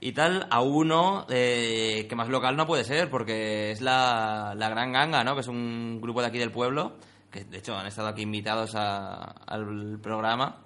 y 0.00 0.10
tal, 0.10 0.48
a 0.50 0.62
uno 0.62 1.26
eh, 1.30 2.06
que 2.08 2.16
más 2.16 2.28
local 2.28 2.56
no 2.56 2.66
puede 2.66 2.82
ser, 2.82 3.08
porque 3.08 3.70
es 3.70 3.80
la, 3.82 4.54
la 4.56 4.68
Gran 4.68 4.90
Ganga, 4.90 5.22
¿no? 5.22 5.34
Que 5.36 5.42
es 5.42 5.48
un 5.48 6.00
grupo 6.02 6.22
de 6.22 6.26
aquí 6.26 6.38
del 6.38 6.50
pueblo, 6.50 6.96
que 7.30 7.44
de 7.44 7.58
hecho 7.58 7.76
han 7.78 7.86
estado 7.86 8.08
aquí 8.08 8.22
invitados 8.22 8.74
a- 8.74 9.22
al 9.46 10.00
programa 10.02 10.64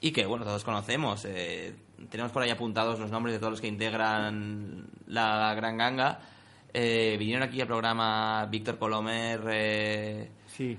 y 0.00 0.12
que, 0.12 0.26
bueno, 0.26 0.44
todos 0.44 0.64
conocemos. 0.64 1.24
eh, 1.26 1.74
tenemos 2.08 2.32
por 2.32 2.42
ahí 2.42 2.50
apuntados 2.50 2.98
los 2.98 3.10
nombres 3.10 3.34
de 3.34 3.38
todos 3.38 3.52
los 3.52 3.60
que 3.60 3.68
integran 3.68 4.86
la 5.06 5.54
Gran 5.54 5.76
Ganga. 5.76 6.20
Eh, 6.72 7.16
vinieron 7.18 7.42
aquí 7.42 7.60
al 7.60 7.66
programa 7.66 8.46
Víctor 8.46 8.78
Colomer. 8.78 9.40
eh, 9.50 10.30
Sí, 10.46 10.78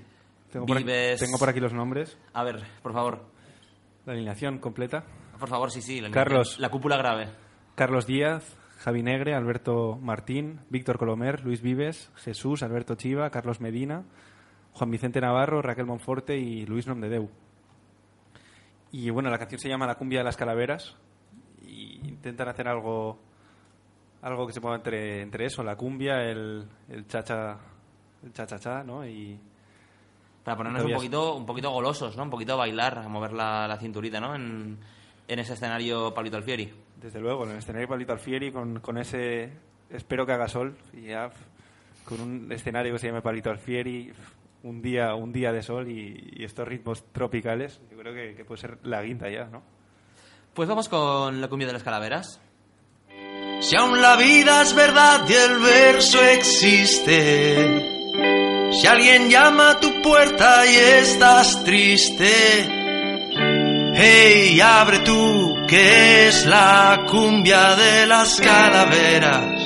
tengo 0.50 0.66
por, 0.66 0.76
aquí, 0.78 0.84
Vives. 0.84 1.20
tengo 1.20 1.38
por 1.38 1.48
aquí 1.48 1.60
los 1.60 1.72
nombres, 1.72 2.18
a 2.32 2.42
ver, 2.44 2.62
por 2.82 2.92
favor. 2.92 3.24
la 4.06 4.14
alineación 4.14 4.58
completa. 4.58 5.04
Por 5.38 5.48
favor, 5.48 5.70
sí, 5.70 5.80
sí. 5.82 6.00
la- 6.00 6.10
Carlos. 6.10 6.58
La 6.58 6.70
cúpula 6.70 6.96
grave. 6.96 7.28
Carlos 7.74 8.06
Díaz, 8.06 8.56
Javi 8.78 9.02
Negre, 9.02 9.34
Alberto 9.34 9.96
Martín, 10.00 10.60
Víctor 10.70 10.98
Colomer, 10.98 11.44
Luis 11.44 11.62
Vives, 11.62 12.10
Jesús, 12.16 12.62
Alberto 12.62 12.96
Chiva, 12.96 13.30
Carlos 13.30 13.60
Medina, 13.60 14.04
Juan 14.72 14.90
Vicente 14.90 15.20
Navarro, 15.20 15.62
Raquel 15.62 15.86
Monforte 15.86 16.36
y 16.36 16.66
Luis 16.66 16.86
Nomdedeu. 16.86 17.30
Y 18.92 19.10
bueno, 19.10 19.30
la 19.30 19.38
canción 19.38 19.58
se 19.58 19.68
llama 19.68 19.86
La 19.86 19.96
cumbia 19.96 20.20
de 20.20 20.24
las 20.24 20.36
calaveras 20.36 20.94
y 21.66 21.98
intentan 22.06 22.48
hacer 22.48 22.68
algo 22.68 23.18
algo 24.22 24.46
que 24.46 24.52
se 24.52 24.60
ponga 24.60 24.76
entre, 24.76 25.20
entre 25.22 25.46
eso, 25.46 25.64
la 25.64 25.74
cumbia, 25.76 26.22
el, 26.22 26.64
el 26.88 27.06
chacha 27.08 27.58
el 28.22 28.32
cha 28.32 28.46
cha 28.46 28.58
cha, 28.58 28.84
¿no? 28.84 29.04
Y, 29.04 29.38
Para 30.44 30.56
ponernos 30.56 30.84
un 30.84 30.92
poquito, 30.92 31.34
un 31.34 31.46
poquito 31.46 31.70
golosos, 31.70 32.16
¿no? 32.16 32.22
Un 32.22 32.30
poquito 32.30 32.52
a 32.52 32.56
bailar, 32.56 32.98
a 32.98 33.08
mover 33.08 33.32
la, 33.32 33.66
la 33.66 33.78
cinturita, 33.78 34.20
¿no? 34.20 34.34
En, 34.34 34.78
en 35.26 35.38
ese 35.38 35.54
escenario 35.54 36.14
Pablito 36.14 36.36
Alfieri. 36.36 36.72
Desde 37.00 37.18
luego, 37.20 37.44
en 37.44 37.52
el 37.52 37.58
escenario 37.58 37.88
Pablito 37.88 38.12
Alfieri, 38.12 38.52
con, 38.52 38.78
con 38.78 38.96
ese 38.98 39.50
espero 39.90 40.24
que 40.24 40.32
haga 40.32 40.46
sol, 40.46 40.76
y 40.92 41.08
ya 41.08 41.30
con 42.04 42.20
un 42.20 42.52
escenario 42.52 42.92
que 42.92 42.98
se 43.00 43.08
llame 43.08 43.22
Pablito 43.22 43.50
Alfieri, 43.50 44.12
un 44.62 44.82
día, 44.82 45.14
un 45.14 45.32
día 45.32 45.52
de 45.52 45.62
sol 45.62 45.88
y, 45.90 46.44
estos 46.44 46.66
ritmos 46.66 47.04
tropicales, 47.12 47.80
yo 47.90 47.96
creo 47.98 48.14
que, 48.14 48.34
que 48.34 48.44
puede 48.44 48.60
ser 48.60 48.78
la 48.82 49.02
guinda 49.02 49.30
ya, 49.30 49.44
¿no? 49.44 49.62
Pues 50.54 50.68
vamos 50.68 50.88
con 50.88 51.40
la 51.40 51.48
cumbia 51.48 51.66
de 51.66 51.72
las 51.72 51.82
calaveras. 51.82 52.40
Si 53.60 53.76
aún 53.76 54.02
la 54.02 54.16
vida 54.16 54.62
es 54.62 54.74
verdad 54.74 55.24
y 55.28 55.32
el 55.32 55.58
verso 55.60 56.22
existe, 56.24 57.92
si 58.72 58.86
alguien 58.86 59.30
llama 59.30 59.70
a 59.70 59.80
tu 59.80 60.02
puerta 60.02 60.66
y 60.66 60.74
estás 60.74 61.62
triste, 61.62 62.32
hey, 63.94 64.60
abre 64.60 64.98
tú, 65.00 65.54
que 65.68 66.28
es 66.28 66.44
la 66.44 67.06
cumbia 67.08 67.76
de 67.76 68.06
las 68.06 68.40
calaveras. 68.40 69.61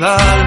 rival. 0.00 0.45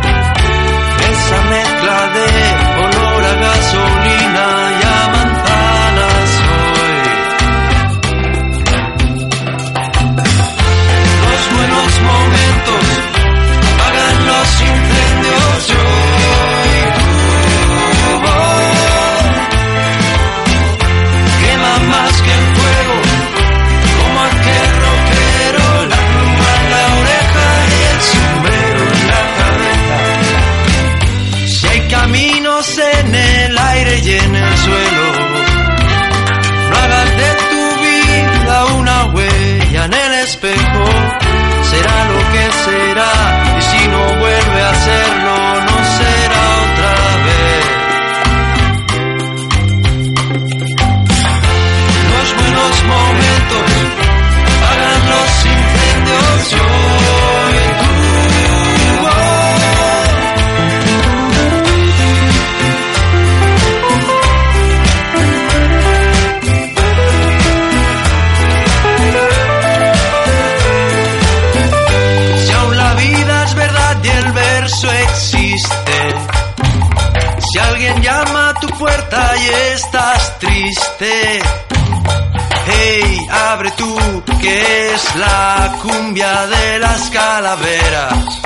Hey, 82.66 83.28
abre 83.32 83.72
tú, 83.72 83.98
que 84.42 84.94
es 84.94 85.16
la 85.16 85.76
cumbia 85.82 86.48
de 86.48 86.80
las 86.80 87.10
calaveras. 87.10 88.39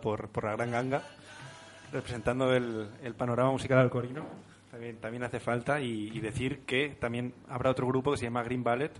Por, 0.00 0.28
por 0.28 0.44
la 0.44 0.52
gran 0.56 0.70
ganga, 0.70 1.02
representando 1.92 2.52
el, 2.54 2.88
el 3.02 3.14
panorama 3.14 3.52
musical 3.52 3.78
alcorino. 3.78 4.24
También, 4.70 4.98
también 4.98 5.22
hace 5.24 5.40
falta 5.40 5.80
y, 5.80 6.08
y 6.12 6.20
decir 6.20 6.60
que 6.66 6.90
también 7.00 7.32
habrá 7.48 7.70
otro 7.70 7.86
grupo 7.86 8.10
que 8.10 8.18
se 8.18 8.24
llama 8.24 8.42
Green 8.42 8.62
Ballet. 8.62 8.92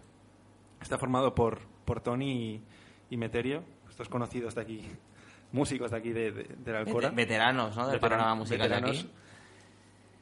Está 0.80 0.96
formado 0.96 1.34
por, 1.34 1.58
por 1.84 2.00
Tony 2.00 2.32
y, 2.54 2.62
y 3.10 3.16
Meterio, 3.16 3.62
estos 3.90 4.08
conocidos 4.08 4.54
de 4.54 4.62
aquí, 4.62 4.88
músicos 5.52 5.90
de 5.90 5.96
aquí 5.98 6.10
de, 6.10 6.32
de, 6.32 6.44
de 6.44 6.72
la 6.72 6.78
Alcora. 6.78 7.10
Vete- 7.10 7.16
veteranos, 7.16 7.76
¿no? 7.76 7.86
Del 7.88 7.96
Veteran- 7.98 8.00
panorama 8.18 8.34
musical 8.36 8.68
de 8.68 8.74
aquí. 8.76 9.10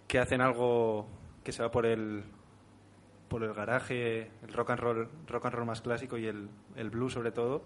Que 0.09 0.19
hacen 0.19 0.41
algo 0.41 1.07
que 1.45 1.53
se 1.53 1.63
va 1.63 1.71
por 1.71 1.87
el 1.87 2.25
por 3.29 3.43
el 3.43 3.53
garaje, 3.55 4.31
el 4.43 4.53
rock 4.53 4.71
and 4.71 4.81
roll, 4.81 5.09
rock 5.27 5.47
and 5.47 5.55
roll 5.57 5.67
más 5.67 5.81
clásico 5.81 6.17
y 6.17 6.27
el, 6.27 6.49
el 6.77 6.91
blues 6.91 7.13
sobre 7.13 7.33
todo. 7.33 7.63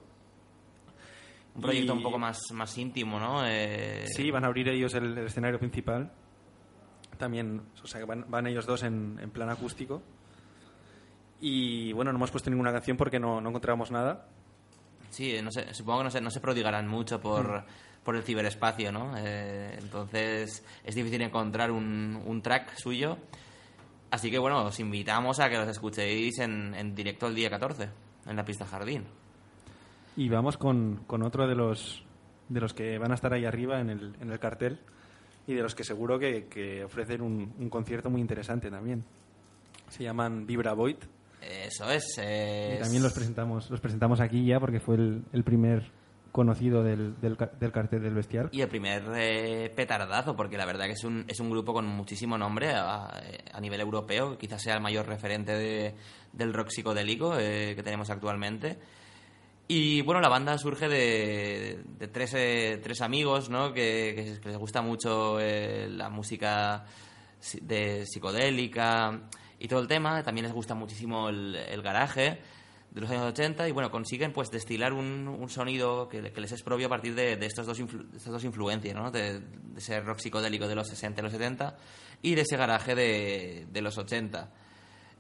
Un 1.61 1.67
proyecto 1.67 1.93
Y- 1.95 1.97
un 1.99 2.03
poco 2.03 2.19
más, 2.19 2.41
más 2.53 2.77
íntimo, 2.79 3.19
¿no? 3.21 3.47
Eh, 3.47 4.05
Sí, 4.17 4.31
van 4.31 4.45
a 4.45 4.47
abrir 4.49 4.69
ellos 4.69 4.95
el, 4.95 5.19
el 5.19 5.27
escenario 5.27 5.59
principal. 5.59 6.11
También, 7.19 7.63
o 7.83 7.87
sea, 7.87 8.05
van, 8.07 8.25
van 8.29 8.47
ellos 8.47 8.65
dos 8.67 8.83
en, 8.83 9.19
en 9.21 9.31
plan 9.31 9.51
acústico. 9.51 10.03
Y 11.41 11.93
bueno, 11.93 12.13
no 12.13 12.19
hemos 12.19 12.31
puesto 12.31 12.51
ninguna 12.51 12.73
canción 12.73 12.97
porque 12.97 13.19
no, 13.19 13.41
no 13.41 13.49
encontrábamos 13.49 13.91
nada. 13.91 14.27
Sí, 15.11 15.39
no 15.43 15.51
sé, 15.51 15.73
supongo 15.75 15.99
que 16.01 16.05
no 16.05 16.11
se, 16.11 16.21
no 16.21 16.31
se 16.31 16.41
prodigarán 16.41 16.87
mucho 16.87 17.19
Mm. 17.19 17.23
por, 17.23 17.65
por 18.05 18.17
el 18.17 18.23
ciberespacio, 18.23 18.93
¿no? 18.93 19.15
Eh, 19.19 19.77
entonces 19.79 20.65
es 20.85 20.95
difícil 20.95 21.21
encontrar 21.23 21.71
un, 21.71 22.23
un 22.25 22.43
track 22.43 22.75
suyo. 22.77 23.19
Así 24.11 24.31
que 24.31 24.39
bueno, 24.39 24.65
os 24.65 24.81
invitamos 24.81 25.41
a 25.41 25.49
que 25.49 25.57
los 25.57 25.69
escuchéis 25.69 26.39
en, 26.41 26.75
en 26.75 26.95
directo 26.95 27.27
el 27.29 27.35
día 27.35 27.49
14, 27.51 27.89
en 28.27 28.37
la 28.37 28.45
pista 28.45 28.67
Jardín. 28.67 29.05
Y 30.21 30.29
vamos 30.29 30.57
con, 30.59 31.05
con 31.07 31.23
otro 31.23 31.47
de 31.49 31.55
los, 31.55 32.05
de 32.49 32.61
los 32.61 32.75
que 32.75 32.99
van 32.99 33.11
a 33.13 33.15
estar 33.15 33.33
ahí 33.33 33.45
arriba 33.47 33.81
en 33.81 33.89
el, 33.91 34.15
en 34.21 34.31
el 34.31 34.39
cartel 34.39 34.79
y 35.47 35.55
de 35.55 35.63
los 35.63 35.75
que 35.75 35.83
seguro 35.85 36.19
que, 36.19 36.47
que 36.47 36.85
ofrecen 36.85 37.23
un, 37.23 37.55
un 37.59 37.71
concierto 37.71 38.11
muy 38.11 38.21
interesante 38.21 38.71
también. 38.71 39.03
Se 39.89 40.05
llaman 40.05 40.47
Vibra 40.47 40.75
Void 40.75 40.97
Eso 41.41 41.91
es. 41.91 42.19
eh, 42.21 42.75
y 42.77 42.83
también 42.83 43.03
los 43.03 43.15
presentamos, 43.15 43.71
los 43.71 43.81
presentamos 43.81 44.21
aquí 44.21 44.45
ya 44.45 44.61
porque 44.61 44.79
fue 44.79 44.97
el, 44.97 45.25
el 45.33 45.43
primer 45.43 45.91
conocido 46.33 46.83
del, 46.85 47.19
del, 47.21 47.37
ca- 47.39 47.51
del 47.59 47.73
cartel 47.73 48.03
del 48.03 48.15
bestial. 48.15 48.51
Y 48.53 48.61
el 48.61 48.69
primer 48.69 49.03
eh, 49.17 49.73
petardazo, 49.75 50.37
porque 50.37 50.59
la 50.59 50.67
verdad 50.67 50.85
que 50.85 50.93
es 50.93 51.03
un, 51.05 51.25
es 51.29 51.41
un 51.41 51.51
grupo 51.51 51.73
con 51.73 51.87
muchísimo 51.87 52.37
nombre 52.37 52.73
a, 52.75 53.09
a 53.55 53.61
nivel 53.61 53.81
europeo, 53.81 54.37
quizás 54.37 54.61
sea 54.63 54.75
el 54.75 54.83
mayor 54.83 55.07
referente 55.07 55.53
de- 55.53 55.95
del 56.35 56.53
rock 56.53 56.69
psicodélico 56.69 57.37
eh, 57.39 57.73
que 57.75 57.83
tenemos 57.83 58.11
actualmente. 58.11 58.79
Y 59.73 60.03
bueno, 60.03 60.21
la 60.21 60.29
banda 60.29 60.59
surge 60.59 60.89
de, 60.89 61.79
de 61.97 62.09
tres, 62.09 62.35
eh, 62.35 62.81
tres 62.83 63.01
amigos, 63.03 63.51
¿no? 63.51 63.73
Que, 63.73 64.39
que 64.43 64.49
les 64.49 64.59
gusta 64.59 64.83
mucho 64.83 65.39
eh, 65.39 65.87
la 65.89 66.09
música 66.11 66.85
si- 67.39 67.61
de 67.61 68.05
psicodélica 68.05 69.21
y 69.61 69.69
todo 69.69 69.79
el 69.79 69.87
tema. 69.87 70.25
También 70.25 70.47
les 70.47 70.53
gusta 70.53 70.75
muchísimo 70.75 71.29
el, 71.29 71.83
garaje 71.83 72.41
de 72.91 73.01
los 73.01 73.09
años 73.11 73.27
80 73.27 73.69
y 73.69 73.71
bueno, 73.71 73.93
consiguen 73.93 74.33
pues 74.33 74.51
destilar 74.51 74.93
un, 74.93 75.29
un 75.29 75.49
sonido 75.49 76.09
que, 76.09 76.33
que 76.33 76.41
les 76.41 76.51
es 76.51 76.65
propio 76.65 76.87
a 76.87 76.91
partir 76.91 77.15
de, 77.15 77.37
de 77.37 77.47
estos 77.47 77.65
dos 77.65 77.79
influ- 77.81 78.09
de 78.11 78.17
estas 78.17 78.33
dos 78.33 78.43
influencias, 78.43 78.97
¿no? 78.97 79.13
De, 79.13 79.39
de 79.39 79.79
ese 79.79 80.01
rock 80.01 80.19
psicodélico 80.19 80.67
de 80.67 80.75
los 80.75 80.89
60 80.89 81.21
y 81.21 81.23
los 81.23 81.31
70 81.33 81.77
y 82.23 82.35
de 82.35 82.41
ese 82.41 82.57
garaje 82.57 82.97
de, 82.97 83.67
de 83.71 83.83
los 83.83 83.97
80. 83.97 84.51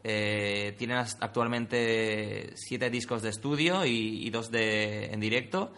Eh, 0.03 0.75
tienen 0.79 0.97
actualmente 0.99 2.53
siete 2.57 2.89
discos 2.91 3.23
de 3.23 3.29
estudio 3.31 3.85
y, 3.85 4.29
dos 4.31 4.51
de, 4.51 5.07
en 5.07 5.21
directo. 5.21 5.73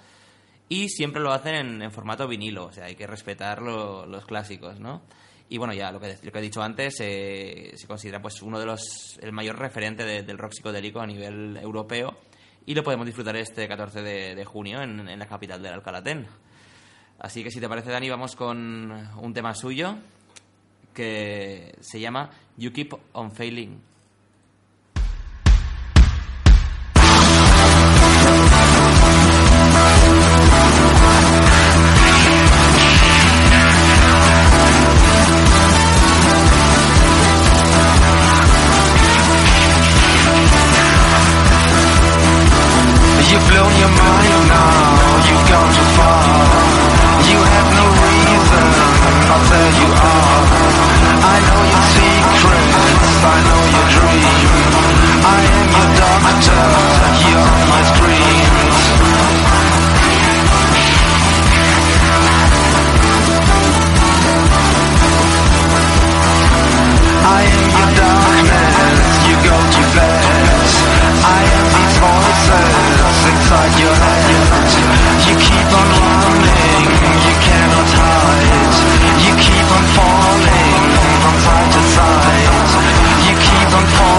Y 0.69 0.89
siempre 0.89 1.21
lo 1.21 1.33
hacen 1.33 1.83
en, 1.83 1.91
formato 1.93 2.27
vinilo, 2.27 2.67
o 2.67 2.73
sea, 2.73 2.85
hay 2.87 2.95
que 2.95 3.07
respetar 3.07 3.61
lo- 3.61 4.07
los 4.07 4.25
clásicos, 4.25 4.81
¿no? 4.81 5.03
Y 5.51 5.59
bueno, 5.59 5.75
ya 5.75 5.93
lo 5.93 6.01
que, 6.01 6.17
lo 6.23 6.33
que 6.33 6.39
he 6.39 6.43
dicho 6.43 6.63
antes, 6.63 6.97
eh, 7.01 7.73
se 7.77 7.87
considera 7.87 8.23
pues 8.23 8.41
uno 8.41 8.59
de 8.59 8.65
los, 8.65 9.19
el 9.21 9.33
mayor 9.33 9.59
referente 9.59 10.05
de- 10.05 10.23
del 10.23 10.39
rock 10.39 10.53
psicodélico 10.53 11.01
a 11.01 11.07
nivel 11.07 11.59
europeo 11.59 12.17
y 12.65 12.75
lo 12.75 12.83
podemos 12.83 13.05
disfrutar 13.05 13.37
este 13.37 13.69
14 13.69 14.01
de, 14.01 14.35
de 14.35 14.45
junio 14.47 14.81
en, 14.81 15.07
en 15.09 15.19
la 15.19 15.27
capital 15.27 15.61
del 15.63 15.75
Alcalatén. 15.75 16.27
Así 17.19 17.45
que 17.45 17.51
si 17.51 17.61
te 17.61 17.69
parece, 17.69 17.91
Dani, 17.91 18.09
vamos 18.09 18.35
con 18.35 18.91
un 19.19 19.35
tema 19.35 19.53
suyo 19.55 19.97
que 20.95 21.75
se 21.81 22.01
llama 22.01 22.31
You 22.57 22.73
Keep 22.73 22.95
on 23.13 23.31
Failing. 23.33 23.79
You've 43.31 43.47
blown 43.49 43.73
your 43.79 43.89
mind 43.89 44.45
now, 44.49 45.23
you've 45.27 45.47
gone 45.49 45.71
too 45.77 45.89
far. 45.97 46.23
You 47.31 47.39
have 47.55 47.69
no 47.81 47.87
reason, 48.07 48.67
I'll 49.33 49.45
you 49.81 49.89
all. 50.11 50.45
I 51.23 51.37
know 51.47 51.61
your 51.73 51.85
secrets, 51.95 53.15
I 53.23 53.37
know 53.47 53.63
your 53.77 53.87
dreams. 53.97 54.83
I 55.23 55.39
am 55.59 55.69
your 55.79 55.91
doctor, 56.03 56.63
you're 57.31 57.72
voices 72.03 73.19
inside 73.31 73.75
your 73.83 73.97
head. 74.05 74.43
You 75.27 75.35
keep 75.47 75.69
on 75.81 75.89
running, 76.03 76.91
you 77.27 77.35
cannot 77.47 77.91
hide. 77.99 78.77
You 79.25 79.33
keep 79.47 79.69
on 79.77 79.85
falling 79.97 80.89
from 81.23 81.37
side 81.45 81.71
to 81.75 81.83
side. 81.95 82.47
You 83.27 83.35
keep 83.47 83.71
on 83.79 83.87
falling 83.97 84.12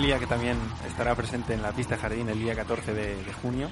Lobelia, 0.00 0.18
que 0.18 0.26
también 0.26 0.56
estará 0.86 1.14
presente 1.14 1.52
en 1.52 1.60
la 1.60 1.72
pista 1.72 1.98
Jardín 1.98 2.26
el 2.30 2.38
día 2.38 2.54
14 2.56 2.94
de, 2.94 3.22
de 3.22 3.32
junio. 3.34 3.68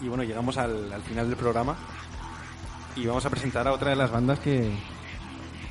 Y 0.00 0.06
bueno, 0.08 0.22
llegamos 0.22 0.56
al, 0.56 0.92
al 0.92 1.02
final 1.02 1.26
del 1.28 1.36
programa 1.36 1.76
y 2.94 3.06
vamos 3.06 3.26
a 3.26 3.30
presentar 3.30 3.66
a 3.66 3.72
otra 3.72 3.90
de 3.90 3.96
las 3.96 4.08
bandas 4.10 4.38
que, 4.38 4.72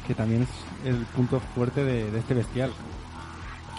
que 0.05 0.13
también 0.13 0.41
es 0.43 0.49
el 0.87 1.05
punto 1.05 1.39
fuerte 1.55 1.85
de, 1.85 2.11
de 2.11 2.19
este 2.19 2.33
bestial. 2.33 2.73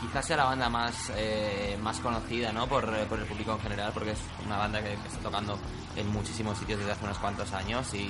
Quizás 0.01 0.25
sea 0.27 0.39
la 0.39 0.45
banda 0.45 0.71
más, 0.71 1.13
eh, 1.15 1.79
más 1.83 2.01
conocida 2.01 2.53
¿no? 2.55 2.67
por, 2.67 2.85
eh, 2.95 3.05
por 3.07 3.19
el 3.19 3.27
público 3.27 3.53
en 3.53 3.61
general, 3.61 3.91
porque 3.93 4.13
es 4.13 4.21
una 4.47 4.57
banda 4.57 4.83
que, 4.83 4.95
está 4.95 5.19
tocando 5.23 5.59
en 5.95 6.09
muchísimos 6.11 6.57
sitios 6.57 6.79
desde 6.79 6.93
hace 6.93 7.05
unos 7.05 7.19
cuantos 7.19 7.53
años 7.53 7.93
y 7.93 8.07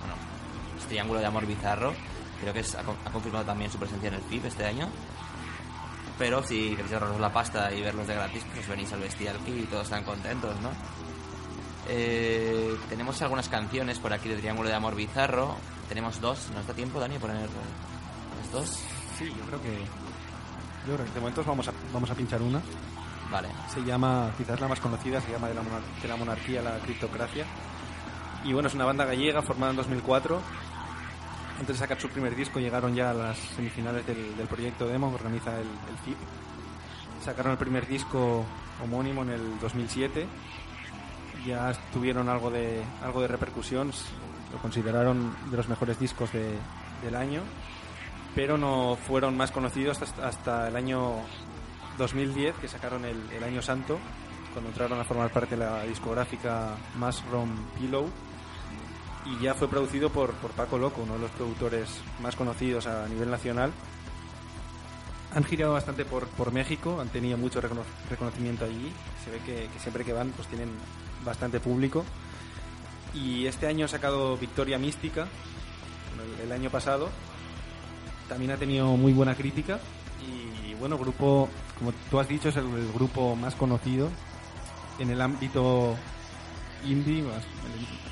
bueno, 0.00 0.14
es 0.78 0.86
Triángulo 0.86 1.20
de 1.20 1.26
Amor 1.26 1.44
Bizarro. 1.44 1.92
Creo 2.40 2.54
que 2.54 2.60
es- 2.60 2.74
ha, 2.74 2.80
ha 2.80 3.10
confirmado 3.12 3.44
también 3.44 3.70
su 3.70 3.76
presencia 3.78 4.08
en 4.08 4.14
el 4.14 4.22
FIP 4.22 4.46
este 4.46 4.64
año. 4.64 4.88
Pero 6.18 6.42
si 6.42 6.70
queréis 6.76 6.92
ahorraros 6.92 7.20
la 7.20 7.32
pasta 7.32 7.72
y 7.72 7.80
verlos 7.82 8.06
de 8.06 8.14
gratis, 8.14 8.44
pues 8.54 8.68
venís 8.68 8.92
al 8.92 9.00
Bestial 9.00 9.36
y 9.46 9.62
todos 9.62 9.84
están 9.84 10.04
contentos, 10.04 10.54
¿no? 10.60 10.70
Eh, 11.88 12.76
tenemos 12.88 13.20
algunas 13.22 13.48
canciones 13.48 13.98
por 13.98 14.12
aquí 14.12 14.28
de 14.28 14.36
Triángulo 14.36 14.68
de 14.68 14.74
Amor 14.74 14.94
Bizarro. 14.94 15.56
Tenemos 15.88 16.20
dos. 16.20 16.48
¿Nos 16.54 16.66
da 16.66 16.72
tiempo, 16.74 16.98
Dani, 17.00 17.16
a 17.16 17.18
poner 17.18 17.36
las 17.36 18.52
dos? 18.52 18.78
Sí, 19.18 19.26
yo 19.36 19.44
creo 19.46 19.60
que. 19.62 19.84
Yo 20.88 20.94
creo 20.94 21.04
que 21.06 21.12
de 21.12 21.20
momento 21.20 21.44
vamos 21.44 21.68
a, 21.68 21.72
vamos 21.92 22.10
a 22.10 22.14
pinchar 22.14 22.40
una. 22.42 22.60
Vale. 23.30 23.48
Se 23.72 23.82
llama, 23.84 24.30
quizás 24.38 24.60
la 24.60 24.68
más 24.68 24.80
conocida, 24.80 25.20
se 25.20 25.32
llama 25.32 25.48
de 25.48 25.54
la, 25.54 25.62
monar- 25.62 26.00
de 26.02 26.08
la 26.08 26.16
monarquía 26.16 26.62
la 26.62 26.78
criptocracia. 26.78 27.44
Y 28.44 28.52
bueno, 28.52 28.68
es 28.68 28.74
una 28.74 28.84
banda 28.84 29.04
gallega 29.04 29.42
formada 29.42 29.70
en 29.70 29.76
2004. 29.78 30.40
Antes 31.60 31.76
de 31.76 31.80
sacar 31.80 32.00
su 32.00 32.08
primer 32.08 32.34
disco 32.34 32.58
llegaron 32.58 32.94
ya 32.94 33.10
a 33.10 33.14
las 33.14 33.38
semifinales 33.38 34.06
del, 34.06 34.36
del 34.36 34.46
proyecto 34.48 34.86
demo 34.88 35.08
que 35.10 35.14
organiza 35.16 35.52
el, 35.52 35.66
el 35.66 35.96
FIP. 36.04 36.16
Sacaron 37.24 37.52
el 37.52 37.58
primer 37.58 37.86
disco 37.86 38.44
homónimo 38.82 39.22
en 39.22 39.30
el 39.30 39.58
2007. 39.60 40.26
Ya 41.46 41.72
tuvieron 41.92 42.28
algo 42.28 42.50
de, 42.50 42.82
algo 43.02 43.20
de 43.22 43.28
repercusión. 43.28 43.92
Lo 44.52 44.58
consideraron 44.58 45.34
de 45.50 45.56
los 45.56 45.68
mejores 45.68 45.98
discos 45.98 46.32
de- 46.32 46.58
del 47.02 47.14
año. 47.16 47.42
Pero 48.34 48.58
no 48.58 48.96
fueron 49.06 49.36
más 49.36 49.52
conocidos 49.52 50.02
hasta, 50.02 50.26
hasta 50.26 50.68
el 50.68 50.74
año 50.76 51.12
2010, 51.98 52.56
que 52.56 52.66
sacaron 52.68 53.04
el, 53.04 53.30
el 53.30 53.44
Año 53.44 53.62
Santo, 53.62 53.98
cuando 54.52 54.70
entraron 54.70 54.98
a 55.00 55.04
formar 55.04 55.30
parte 55.30 55.56
de 55.56 55.64
la 55.64 55.84
discográfica 55.84 56.74
Mushroom 56.98 57.50
Pillow. 57.78 58.10
Y 59.26 59.42
ya 59.42 59.54
fue 59.54 59.68
producido 59.68 60.10
por, 60.10 60.32
por 60.34 60.50
Paco 60.50 60.76
Loco, 60.76 61.02
uno 61.02 61.14
de 61.14 61.20
los 61.20 61.30
productores 61.30 61.88
más 62.20 62.36
conocidos 62.36 62.86
a 62.86 63.08
nivel 63.08 63.30
nacional. 63.30 63.72
Han 65.34 65.44
girado 65.44 65.72
bastante 65.72 66.04
por, 66.04 66.28
por 66.28 66.52
México, 66.52 67.00
han 67.00 67.08
tenido 67.08 67.38
mucho 67.38 67.60
recono- 67.60 67.84
reconocimiento 68.10 68.64
allí. 68.64 68.92
Se 69.24 69.30
ve 69.30 69.38
que, 69.44 69.68
siempre 69.80 70.04
que 70.04 70.12
van 70.12 70.30
pues 70.30 70.46
tienen 70.48 70.68
bastante 71.24 71.58
público. 71.58 72.04
Y 73.14 73.46
este 73.46 73.66
año 73.66 73.86
ha 73.86 73.88
sacado 73.88 74.36
Victoria 74.36 74.78
Mística, 74.78 75.26
el, 76.42 76.52
año 76.52 76.70
pasado. 76.70 77.08
También 78.28 78.50
ha 78.50 78.56
tenido 78.56 78.88
muy 78.96 79.12
buena 79.12 79.34
crítica. 79.34 79.80
Y 80.20 80.74
bueno, 80.74 80.98
grupo, 80.98 81.48
como 81.78 81.92
tú 82.10 82.20
has 82.20 82.28
dicho, 82.28 82.50
es 82.50 82.56
el, 82.56 82.92
grupo 82.92 83.36
más 83.36 83.54
conocido 83.54 84.10
en 84.98 85.10
el 85.10 85.20
ámbito 85.20 85.96
indie, 86.84 87.24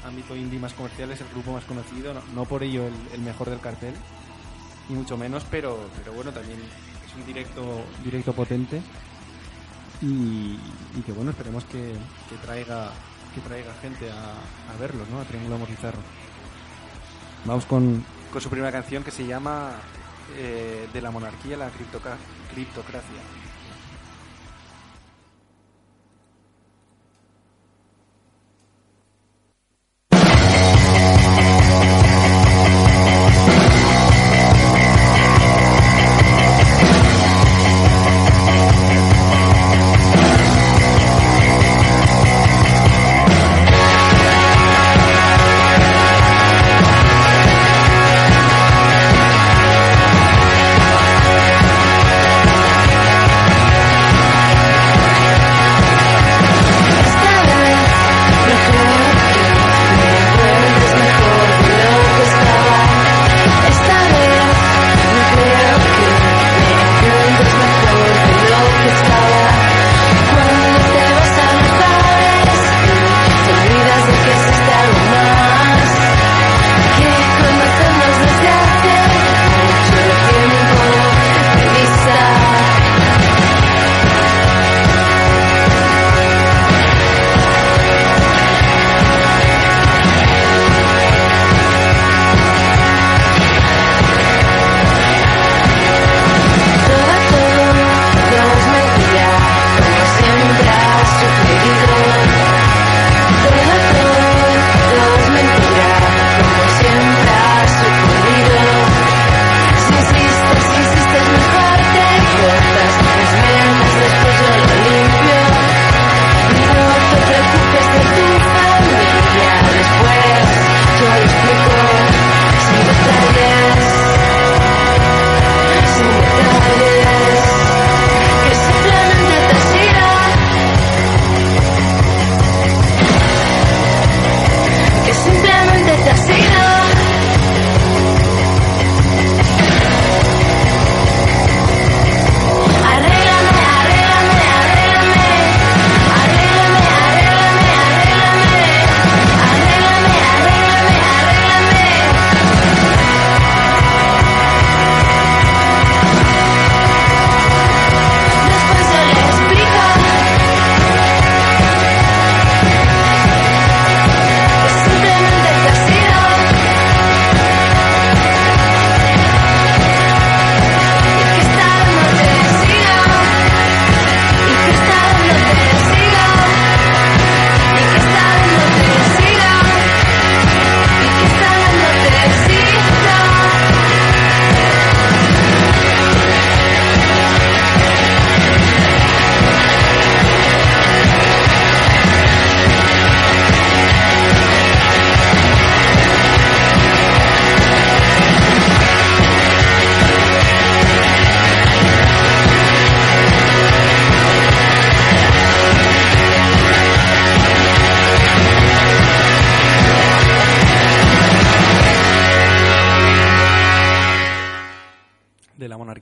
ámbito 0.05 0.37
indie 0.37 0.59
más 0.59 0.75
comercial 0.75 1.11
es 1.11 1.21
el 1.21 1.29
grupo 1.29 1.53
más 1.53 1.65
conocido, 1.65 2.15
no, 2.35 2.45
por 2.45 2.63
ello 2.63 2.89
el, 3.13 3.21
mejor 3.21 3.51
del 3.51 3.61
cartel, 3.61 3.95
ni 4.89 4.97
mucho 4.97 5.17
menos, 5.17 5.45
pero, 5.51 5.79
pero 5.99 6.13
bueno, 6.13 6.33
también 6.33 6.59
es 6.59 7.15
un 7.15 7.27
directo, 7.27 7.83
directo 8.05 8.33
potente 8.33 8.83
y, 10.01 10.59
que 11.07 11.13
bueno, 11.13 11.31
esperemos 11.31 11.65
que, 11.65 11.95
que 12.29 12.37
traiga 12.43 12.91
que 13.35 13.41
traiga 13.41 13.73
gente 13.81 14.11
a, 14.11 14.73
a 14.73 14.77
verlos, 14.79 15.09
¿no? 15.09 15.19
A 15.19 15.25
Triángulo 15.25 15.55
Amor 15.55 15.69
Bizarro. 15.71 16.01
Vamos 17.47 17.65
con, 17.65 18.05
con 18.31 18.41
su 18.43 18.51
primera 18.51 18.71
canción 18.71 19.03
que 19.03 19.11
se 19.11 19.27
llama 19.27 19.73
eh, 20.37 20.89
De 20.93 21.01
la 21.01 21.11
monarquía 21.11 21.57
la 21.57 21.71
criptocracia. 21.71 23.23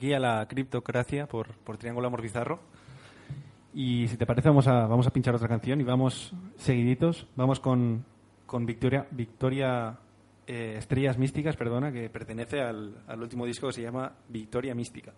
Monarquía 0.01 0.16
a 0.16 0.20
la 0.20 0.48
criptocracia 0.48 1.26
por, 1.26 1.48
por 1.64 1.76
Triángulo 1.76 2.07
Amor 2.07 2.22
Bizarro. 2.22 2.59
Y 3.74 4.09
si 4.09 4.16
te 4.16 4.26
parece, 4.26 4.48
vamos 4.48 4.66
a, 4.66 4.86
vamos 4.86 5.07
a 5.07 5.11
pinchar 5.11 5.34
otra 5.34 5.48
canción 5.48 5.80
y 5.80 5.84
vamos 5.84 6.32
seguiditos. 6.57 7.26
Vamos 7.36 7.61
con, 7.61 8.05
con 8.46 8.64
Victoria, 8.66 9.07
Victoria 9.11 9.98
eh, 10.46 10.76
Estrellas 10.78 11.18
Místicas, 11.18 11.57
perdona, 11.57 11.92
que 11.92 12.09
pertenece 12.09 12.62
al, 12.62 13.03
al 13.07 13.22
último 13.22 13.44
disco 13.44 13.66
que 13.68 13.74
se 13.74 13.82
llama 13.82 14.12
Victoria 14.28 14.74
Mística. 14.74 15.12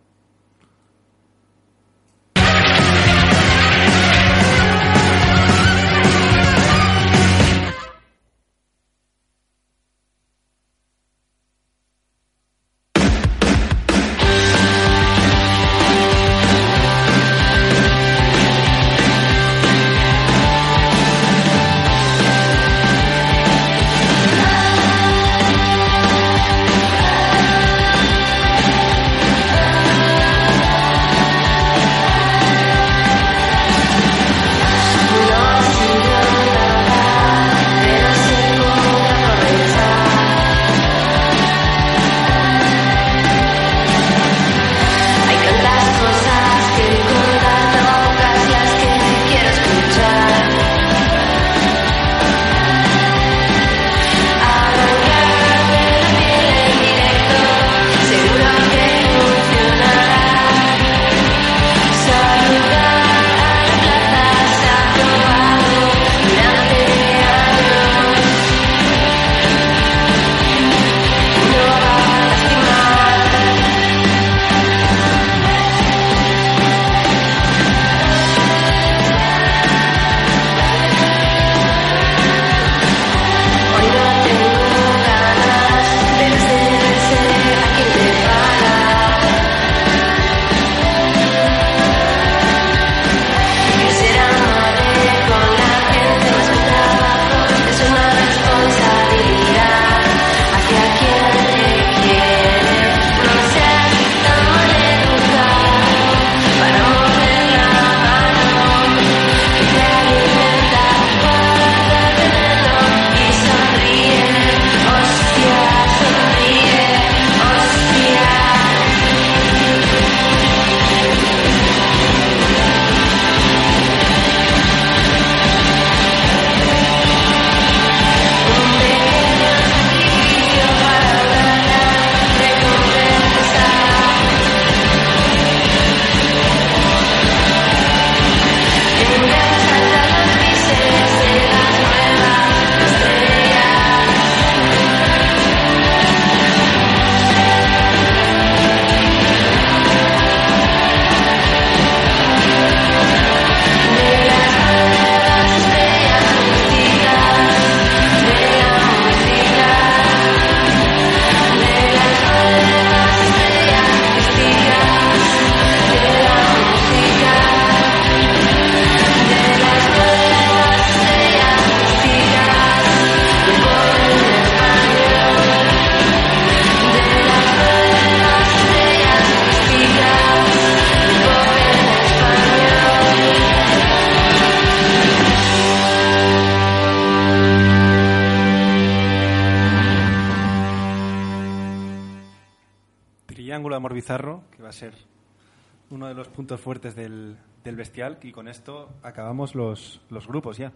Puntos 196.43 196.61
fuertes 196.61 196.97
del, 196.97 197.37
del 197.63 197.77
bestial. 197.77 198.19
Y 198.23 198.33
con 198.33 198.49
esto 198.49 198.91
acabamos 199.05 199.55
los, 199.55 200.01
los 200.11 200.27
grupos 200.27 200.59
ya. 200.59 200.73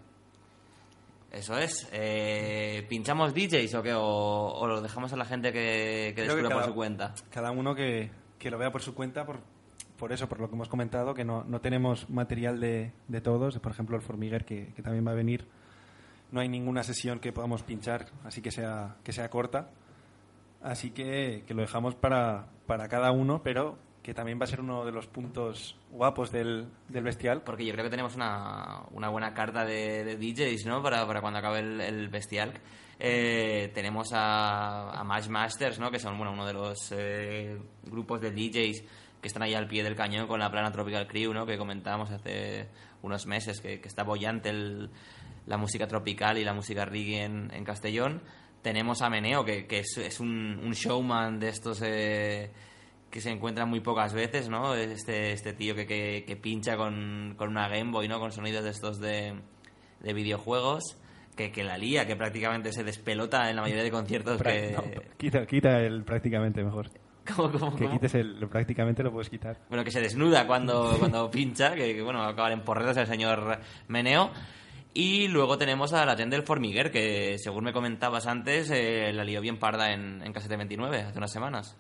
Eso 1.33 1.59
es. 1.59 1.89
Eh, 1.93 2.87
¿Pinchamos 2.89 3.35
DJs 3.35 3.75
o 3.75 3.83
qué? 3.83 3.93
¿O, 3.95 4.01
o 4.01 4.67
lo 4.69 4.81
dejamos 4.81 5.13
a 5.13 5.17
la 5.17 5.25
gente 5.25 5.53
que, 5.53 6.13
que 6.15 6.23
Creo 6.23 6.37
que 6.37 6.43
descubra 6.43 6.49
por 6.51 6.59
cada- 6.61 6.67
su 6.69 6.75
cuenta? 6.75 7.15
Cada 7.31 7.51
uno 7.51 7.75
que, 7.75 8.11
que 8.39 8.49
lo 8.51 8.59
vea 8.59 8.71
por 8.71 8.81
su 8.81 8.95
cuenta, 8.95 9.27
por, 9.27 9.41
por 9.99 10.13
eso, 10.13 10.29
por 10.29 10.39
lo 10.41 10.49
que 10.49 10.55
hemos 10.55 10.69
comentado, 10.69 11.15
que 11.15 11.25
no, 11.25 11.43
no 11.45 11.61
tenemos 11.61 12.09
material 12.09 12.61
de, 12.61 12.93
de 13.09 13.21
todos. 13.21 13.59
Por 13.59 13.73
ejemplo, 13.73 13.97
el 13.97 14.03
Formiguer, 14.03 14.45
que, 14.45 14.73
que 14.75 14.83
también 14.83 15.05
va 15.05 15.11
a 15.11 15.15
venir. 15.17 15.49
No 16.31 16.41
hay 16.41 16.49
ninguna 16.49 16.85
sesión 16.85 17.19
que 17.19 17.33
podamos 17.33 17.65
pinchar, 17.65 18.07
así 18.25 18.41
que 18.41 18.53
sea, 18.53 18.97
que 19.03 19.13
sea 19.13 19.29
corta. 19.31 19.71
Así 20.63 20.91
que, 20.93 21.43
que 21.47 21.55
lo 21.55 21.63
dejamos 21.63 21.97
para, 21.97 22.47
para 22.67 22.89
cada 22.89 23.11
uno, 23.11 23.43
pero 23.43 23.79
que 24.07 24.15
también 24.15 24.39
va 24.41 24.45
a 24.45 24.47
ser 24.47 24.61
uno 24.61 24.85
de 24.85 24.93
los 24.93 25.09
puntos 25.09 25.77
guapos 25.91 26.31
del, 26.31 26.69
del 26.89 27.03
bestial. 27.03 27.43
Porque 27.43 27.65
yo 27.67 27.73
creo 27.73 27.83
que 27.87 27.91
tenemos 27.91 28.15
una, 28.15 28.83
una 28.93 29.09
buena 29.09 29.35
carta 29.35 29.65
de, 29.65 30.05
de 30.05 30.17
DJs, 30.17 30.65
¿no? 30.67 30.81
Para, 30.81 31.05
para 31.09 31.21
cuando 31.21 31.41
acabe 31.41 31.59
el, 31.59 31.81
el 31.81 32.09
bestial. 32.09 32.53
Eh, 33.01 33.73
tenemos 33.75 34.13
a, 34.13 34.93
a 34.93 35.03
Match 35.03 35.27
Masters, 35.29 35.81
¿no? 35.81 35.91
Que 35.91 35.99
son, 35.99 36.17
bueno, 36.17 36.33
uno 36.33 36.47
de 36.47 36.53
los 36.53 36.93
eh, 36.97 37.59
grupos 37.83 38.21
de 38.21 38.31
DJs 38.31 38.85
que 39.21 39.27
están 39.27 39.43
ahí 39.43 39.55
al 39.55 39.67
pie 39.67 39.83
del 39.83 39.97
cañón 39.97 40.29
con 40.29 40.39
la 40.39 40.53
plana 40.53 40.71
Tropical 40.71 41.09
Crew, 41.09 41.35
¿no? 41.35 41.45
Que 41.45 41.59
comentábamos 41.59 42.13
hace 42.13 42.69
unos 43.03 43.27
meses, 43.27 43.61
que, 43.61 43.81
que 43.81 43.89
está 43.89 44.05
bollante 44.05 44.51
el- 44.51 44.89
la 45.47 45.57
música 45.57 45.89
tropical 45.89 46.39
y 46.39 46.45
la 46.45 46.55
música 46.55 46.85
reggae 46.85 47.25
en, 47.25 47.51
en 47.53 47.65
Castellón. 47.65 48.23
Tenemos 48.63 49.03
a 49.03 49.11
Meneo, 49.11 49.45
que, 49.45 49.67
que 49.67 49.81
es, 49.81 49.99
es 49.99 50.21
un, 50.21 50.61
un 50.63 50.73
showman 50.73 51.41
de 51.41 51.49
estos... 51.49 51.83
eh, 51.83 52.53
que 53.11 53.21
se 53.21 53.31
encuentra 53.31 53.67
muy 53.67 53.81
pocas 53.81 54.13
veces, 54.15 54.49
¿no? 54.49 54.75
Este, 54.75 55.33
este 55.33 55.53
tío 55.53 55.75
que, 55.75 55.87
que, 55.87 56.25
que 56.27 56.37
pincha 56.37 56.77
con, 56.77 57.35
con 57.37 57.49
una 57.49 57.69
Game 57.69 57.91
Boy, 57.91 58.09
¿no? 58.09 58.21
Con 58.21 58.33
sonidos 58.33 58.65
de 58.65 58.71
estos 58.71 58.99
de, 58.99 59.35
de 60.01 60.13
videojuegos, 60.13 60.99
que, 61.37 61.53
que 61.53 61.65
la 61.65 61.79
lía, 61.79 62.07
que 62.07 62.17
prácticamente 62.17 62.73
se 62.73 62.85
despelota 62.85 63.49
en 63.51 63.57
la 63.57 63.63
mayoría 63.63 63.85
de 63.85 63.91
conciertos 63.91 64.43
que... 64.43 64.73
no, 64.73 64.83
quita, 65.17 65.47
quita 65.47 65.81
el 65.81 66.05
prácticamente 66.05 66.63
mejor. 66.63 66.91
¿Cómo, 67.35 67.51
cómo, 67.51 67.77
Que 67.77 67.85
cómo? 67.85 67.97
quites 67.97 68.15
el 68.15 68.49
prácticamente 68.49 69.03
lo 69.03 69.11
puedes 69.13 69.29
quitar. 69.29 69.59
Bueno, 69.69 69.85
que 69.85 69.91
se 69.91 70.01
desnuda 70.01 70.47
cuando, 70.47 70.97
cuando 70.99 71.31
pincha, 71.31 71.75
que, 71.75 71.95
que, 71.95 72.03
bueno, 72.03 72.21
va 72.21 72.27
a 72.27 72.31
acabar 72.31 72.53
en 72.53 72.61
porretas 72.63 72.97
el 72.97 73.07
señor 73.07 73.59
Meneo. 73.89 74.31
Y 74.95 75.29
luego 75.29 75.59
tenemos 75.59 75.93
a 75.93 76.07
la 76.07 76.17
del 76.17 76.43
Formiguer, 76.43 76.91
que 76.91 77.37
según 77.39 77.65
me 77.65 77.73
comentabas 77.75 78.27
antes, 78.27 78.71
eh, 78.71 79.13
la 79.13 79.25
lió 79.25 79.43
bien 79.43 79.59
parda 79.59 79.93
en, 79.93 80.23
en 80.23 80.33
Casete 80.33 80.57
29 80.57 81.03
hace 81.03 81.19
unas 81.19 81.31
semanas. 81.31 81.77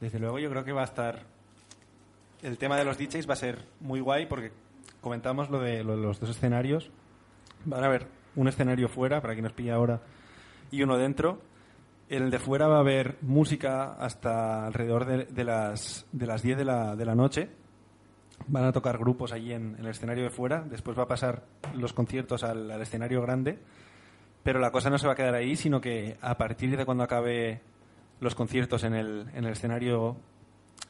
Desde 0.00 0.18
luego 0.18 0.38
yo 0.38 0.50
creo 0.50 0.64
que 0.64 0.72
va 0.72 0.82
a 0.82 0.86
estar... 0.86 1.22
El 2.42 2.58
tema 2.58 2.76
de 2.76 2.84
los 2.84 2.98
DJs 2.98 3.28
va 3.28 3.32
a 3.32 3.36
ser 3.36 3.64
muy 3.80 4.00
guay 4.00 4.26
porque 4.26 4.52
comentamos 5.00 5.50
lo 5.50 5.60
de, 5.60 5.82
lo 5.82 5.96
de 5.96 6.02
los 6.02 6.20
dos 6.20 6.30
escenarios. 6.30 6.90
Van 7.64 7.82
a 7.82 7.86
haber 7.86 8.06
un 8.36 8.48
escenario 8.48 8.88
fuera, 8.88 9.20
para 9.20 9.34
quien 9.34 9.44
nos 9.44 9.52
pilla 9.52 9.74
ahora, 9.74 10.00
y 10.70 10.82
uno 10.82 10.98
dentro. 10.98 11.40
El 12.08 12.30
de 12.30 12.38
fuera 12.38 12.66
va 12.68 12.76
a 12.76 12.80
haber 12.80 13.16
música 13.22 13.94
hasta 13.94 14.66
alrededor 14.66 15.06
de, 15.06 15.24
de 15.24 15.44
las, 15.44 16.06
de 16.12 16.26
las 16.26 16.42
10 16.42 16.58
de 16.58 16.64
la, 16.64 16.96
de 16.96 17.04
la 17.04 17.14
noche. 17.14 17.48
Van 18.46 18.64
a 18.64 18.72
tocar 18.72 18.98
grupos 18.98 19.32
allí 19.32 19.52
en, 19.52 19.76
en 19.78 19.84
el 19.84 19.90
escenario 19.90 20.24
de 20.24 20.30
fuera. 20.30 20.62
Después 20.68 20.98
va 20.98 21.04
a 21.04 21.08
pasar 21.08 21.44
los 21.74 21.94
conciertos 21.94 22.44
al, 22.44 22.70
al 22.70 22.82
escenario 22.82 23.22
grande. 23.22 23.58
Pero 24.42 24.58
la 24.58 24.70
cosa 24.70 24.90
no 24.90 24.98
se 24.98 25.06
va 25.06 25.14
a 25.14 25.16
quedar 25.16 25.34
ahí, 25.34 25.56
sino 25.56 25.80
que 25.80 26.18
a 26.20 26.36
partir 26.36 26.76
de 26.76 26.84
cuando 26.84 27.04
acabe 27.04 27.62
los 28.20 28.34
conciertos 28.34 28.84
en 28.84 28.94
el, 28.94 29.26
en 29.34 29.44
el 29.44 29.52
escenario 29.52 30.16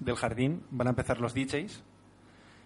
del 0.00 0.16
jardín 0.16 0.62
van 0.70 0.88
a 0.88 0.90
empezar 0.90 1.20
los 1.20 1.34
DJs. 1.34 1.82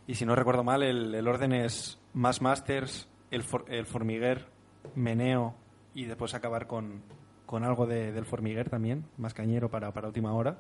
Y 0.06 0.14
si 0.14 0.24
no 0.24 0.34
recuerdo 0.34 0.64
mal, 0.64 0.82
el, 0.82 1.14
el 1.14 1.28
orden 1.28 1.52
es 1.52 1.98
más 2.14 2.40
masters, 2.40 3.08
el, 3.30 3.44
el 3.68 3.86
formiguer, 3.86 4.46
meneo 4.94 5.54
y 5.94 6.04
después 6.06 6.34
acabar 6.34 6.66
con, 6.66 7.02
con 7.46 7.64
algo 7.64 7.86
de- 7.86 8.12
del 8.12 8.24
formiguer 8.24 8.70
también, 8.70 9.04
más 9.18 9.34
cañero 9.34 9.68
para, 9.70 9.92
para 9.92 10.08
última 10.08 10.32
hora. 10.32 10.58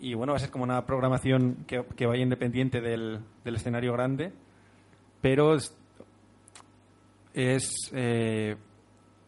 Y 0.00 0.14
bueno, 0.14 0.32
va 0.32 0.36
a 0.36 0.40
ser 0.40 0.50
como 0.50 0.64
una 0.64 0.84
programación 0.86 1.64
que, 1.66 1.84
que 1.96 2.06
vaya 2.06 2.22
independiente 2.22 2.80
del, 2.80 3.20
del 3.44 3.54
escenario 3.56 3.92
grande, 3.92 4.32
pero 5.20 5.54
es, 5.54 5.76
es, 7.34 7.90
eh, 7.92 8.56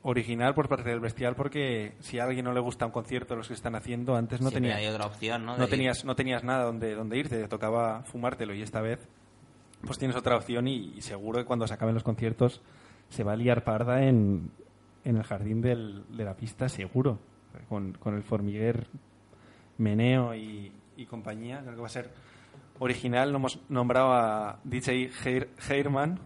original 0.09 0.55
por 0.55 0.69
parte 0.69 0.89
del 0.91 1.01
bestial 1.01 1.35
porque 1.35 1.95
si 1.99 2.19
a 2.21 2.25
alguien 2.25 2.45
no 2.45 2.53
le 2.53 2.61
gusta 2.61 2.87
un 2.87 2.93
concierto 2.93 3.35
los 3.35 3.49
que 3.49 3.55
están 3.55 3.75
haciendo, 3.75 4.15
antes 4.15 4.41
no 4.41 4.51
Siempre 4.51 4.71
tenía 4.71 4.77
hay 4.89 4.95
otra 4.95 5.07
opción, 5.07 5.45
¿no? 5.45 5.57
no 5.57 5.67
tenías 5.67 6.05
no 6.05 6.15
tenías 6.15 6.45
nada 6.45 6.65
donde 6.65 6.95
donde 6.95 7.19
irte 7.19 7.41
te 7.41 7.49
tocaba 7.49 8.03
fumártelo 8.05 8.55
y 8.55 8.63
esta 8.63 8.81
vez 8.81 9.09
pues 9.85 9.99
tienes 9.99 10.17
otra 10.17 10.37
opción 10.37 10.69
y, 10.69 10.93
y 10.97 11.01
seguro 11.03 11.39
que 11.41 11.45
cuando 11.45 11.67
se 11.67 11.75
acaben 11.75 11.95
los 11.95 12.05
conciertos 12.05 12.63
se 13.09 13.25
va 13.25 13.33
a 13.33 13.37
liar 13.37 13.65
parda 13.65 14.05
en, 14.05 14.51
en 15.05 15.17
el 15.17 15.23
jardín 15.25 15.61
del- 15.61 16.05
de 16.17 16.25
la 16.25 16.35
pista 16.35 16.69
seguro 16.69 17.19
con, 17.69 17.93
con 17.95 18.15
el 18.15 18.23
formiguer 18.23 18.87
meneo 19.79 20.35
y, 20.35 20.73
y 20.97 21.07
compañía 21.07 21.61
creo 21.63 21.75
que 21.75 21.81
va 21.81 21.87
a 21.87 21.91
ser 21.91 22.11
original 22.79 23.33
no 23.33 23.39
hemos 23.39 23.59
nombrado 23.69 24.13
a 24.13 24.59
DJ 24.65 25.11
Heir- 25.25 25.49
Heirman 25.69 26.19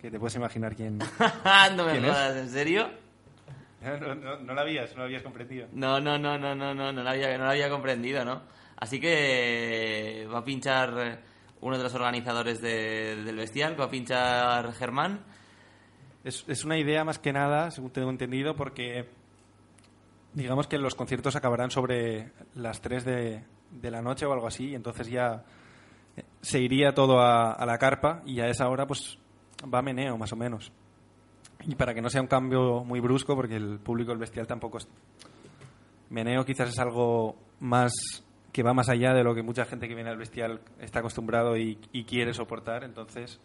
que 0.00 0.10
te 0.10 0.18
puedes 0.18 0.34
imaginar 0.36 0.74
quién 0.76 0.98
no 1.76 1.84
me 1.86 1.92
¿Quién 1.92 2.04
es? 2.04 2.36
¿en 2.36 2.50
serio? 2.50 2.88
no, 4.00 4.14
no, 4.14 4.38
no 4.40 4.54
la 4.54 4.62
habías 4.62 4.92
no 4.92 4.98
la 5.00 5.04
habías 5.04 5.22
comprendido 5.22 5.68
No, 5.72 6.00
no, 6.00 6.18
no, 6.18 6.38
no, 6.38 6.54
no, 6.54 6.74
no, 6.74 6.92
no 6.92 7.02
lo 7.02 7.08
había, 7.10 7.36
no 7.38 7.44
lo 7.44 7.50
había 7.50 7.68
comprendido, 7.70 8.24
¿no? 8.24 8.42
Así 8.76 9.00
que 9.00 10.26
va 10.32 10.38
a 10.38 10.44
pinchar 10.44 10.94
eh, 10.98 11.18
uno 11.60 11.76
de 11.78 11.84
los 11.84 11.94
organizadores 11.94 12.60
de- 12.60 13.22
del 13.24 13.36
Bestial, 13.36 13.78
va 13.80 13.84
a 13.84 13.90
pinchar 13.90 14.72
Germán. 14.74 15.20
Es, 16.24 16.44
es 16.48 16.64
una 16.64 16.76
idea 16.78 17.04
más 17.04 17.18
que 17.18 17.32
nada, 17.32 17.70
según 17.70 17.90
tengo 17.90 18.10
entendido, 18.10 18.54
porque 18.56 19.08
digamos 20.34 20.66
que 20.66 20.78
los 20.78 20.94
conciertos 20.94 21.36
acabarán 21.36 21.70
sobre 21.70 22.32
las 22.54 22.80
3 22.80 23.04
de, 23.04 23.44
de 23.70 23.90
la 23.90 24.02
noche 24.02 24.26
o 24.26 24.32
algo 24.32 24.46
así, 24.46 24.70
y 24.70 24.74
entonces 24.74 25.08
ya 25.08 25.44
eh, 26.16 26.22
se 26.40 26.60
iría 26.60 26.92
todo 26.94 27.20
a, 27.20 27.52
a 27.52 27.66
la 27.66 27.78
carpa 27.78 28.22
y 28.26 28.40
a 28.40 28.48
esa 28.48 28.68
hora 28.68 28.86
pues 28.86 29.18
va 29.72 29.78
a 29.78 29.82
meneo 29.82 30.16
más 30.18 30.32
o 30.32 30.36
menos. 30.36 30.72
Y 31.66 31.74
para 31.74 31.94
que 31.94 32.02
no 32.02 32.08
sea 32.08 32.20
un 32.20 32.26
cambio 32.26 32.84
muy 32.84 33.00
brusco, 33.00 33.34
porque 33.36 33.56
el 33.56 33.78
público 33.78 34.10
del 34.10 34.18
bestial 34.18 34.46
tampoco 34.46 34.78
es... 34.78 34.88
Meneo 36.10 36.44
quizás 36.44 36.68
es 36.68 36.78
algo 36.78 37.36
más 37.60 37.92
que 38.52 38.62
va 38.62 38.74
más 38.74 38.88
allá 38.90 39.14
de 39.14 39.24
lo 39.24 39.34
que 39.34 39.42
mucha 39.42 39.64
gente 39.64 39.88
que 39.88 39.94
viene 39.94 40.10
al 40.10 40.18
bestial 40.18 40.60
está 40.78 40.98
acostumbrado 40.98 41.56
y, 41.56 41.78
y 41.90 42.04
quiere 42.04 42.34
soportar, 42.34 42.84
entonces 42.84 43.40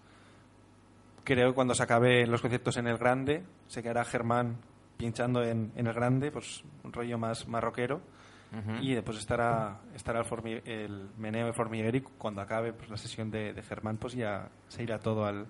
creo 1.24 1.50
que 1.50 1.56
cuando 1.56 1.74
se 1.74 1.84
acabe 1.84 2.26
los 2.28 2.42
conciertos 2.42 2.76
en 2.78 2.88
el 2.88 2.98
grande, 2.98 3.46
se 3.68 3.82
quedará 3.82 4.04
Germán 4.04 4.58
pinchando 4.98 5.44
en, 5.44 5.72
en 5.76 5.88
el 5.88 5.94
grande, 5.94 6.32
pues 6.32 6.64
un 6.84 6.92
rollo 6.92 7.18
más. 7.18 7.46
Ujú. 7.48 8.82
Y 8.82 8.94
después 8.96 9.18
estará, 9.18 9.82
estará 9.94 10.22
el, 10.22 10.62
el 10.66 11.10
meneo 11.18 11.48
de 11.48 11.54
Formigueri. 11.54 12.02
Cuando 12.02 12.42
acabe 12.42 12.74
pues, 12.74 12.90
la 12.90 12.98
sesión 12.98 13.30
de, 13.30 13.54
de 13.54 13.62
Germán, 13.62 13.98
pues 13.98 14.14
ya 14.14 14.50
se 14.68 14.84
irá 14.84 15.00
todo 15.00 15.26
al, 15.26 15.48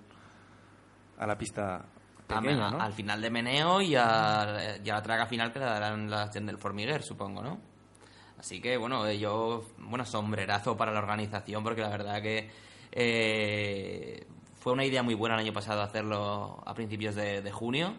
a 1.18 1.28
la 1.28 1.38
pista 1.38 1.86
Pequeña, 2.28 2.68
a- 2.68 2.72
¿no? 2.72 2.82
Al 2.82 2.94
final 2.94 3.22
de 3.22 3.30
Meneo 3.30 3.82
y 3.82 3.96
a, 3.96 4.78
y 4.84 4.90
a 4.90 4.94
la 4.94 5.02
traga 5.02 5.26
final 5.28 5.52
que 5.54 5.60
le 5.60 5.66
darán 5.66 6.10
la 6.10 6.24
acción 6.24 6.46
del 6.46 6.58
Formiguer, 6.58 7.02
supongo, 7.04 7.42
¿no? 7.42 7.60
Así 8.40 8.62
que, 8.62 8.78
bueno, 8.78 9.12
yo, 9.14 9.64
bueno, 9.80 10.06
sombrerazo 10.06 10.78
para 10.78 10.92
la 10.92 11.00
organización 11.00 11.64
porque 11.64 11.82
la 11.82 11.90
verdad 11.90 12.22
que 12.22 12.50
eh, 12.92 14.26
fue 14.60 14.74
una 14.74 14.86
idea 14.86 15.02
muy 15.04 15.16
buena 15.16 15.36
el 15.36 15.42
año 15.42 15.54
pasado 15.54 15.82
hacerlo 15.82 16.62
a 16.66 16.74
principios 16.74 17.16
de, 17.16 17.42
de 17.42 17.52
junio 17.52 17.96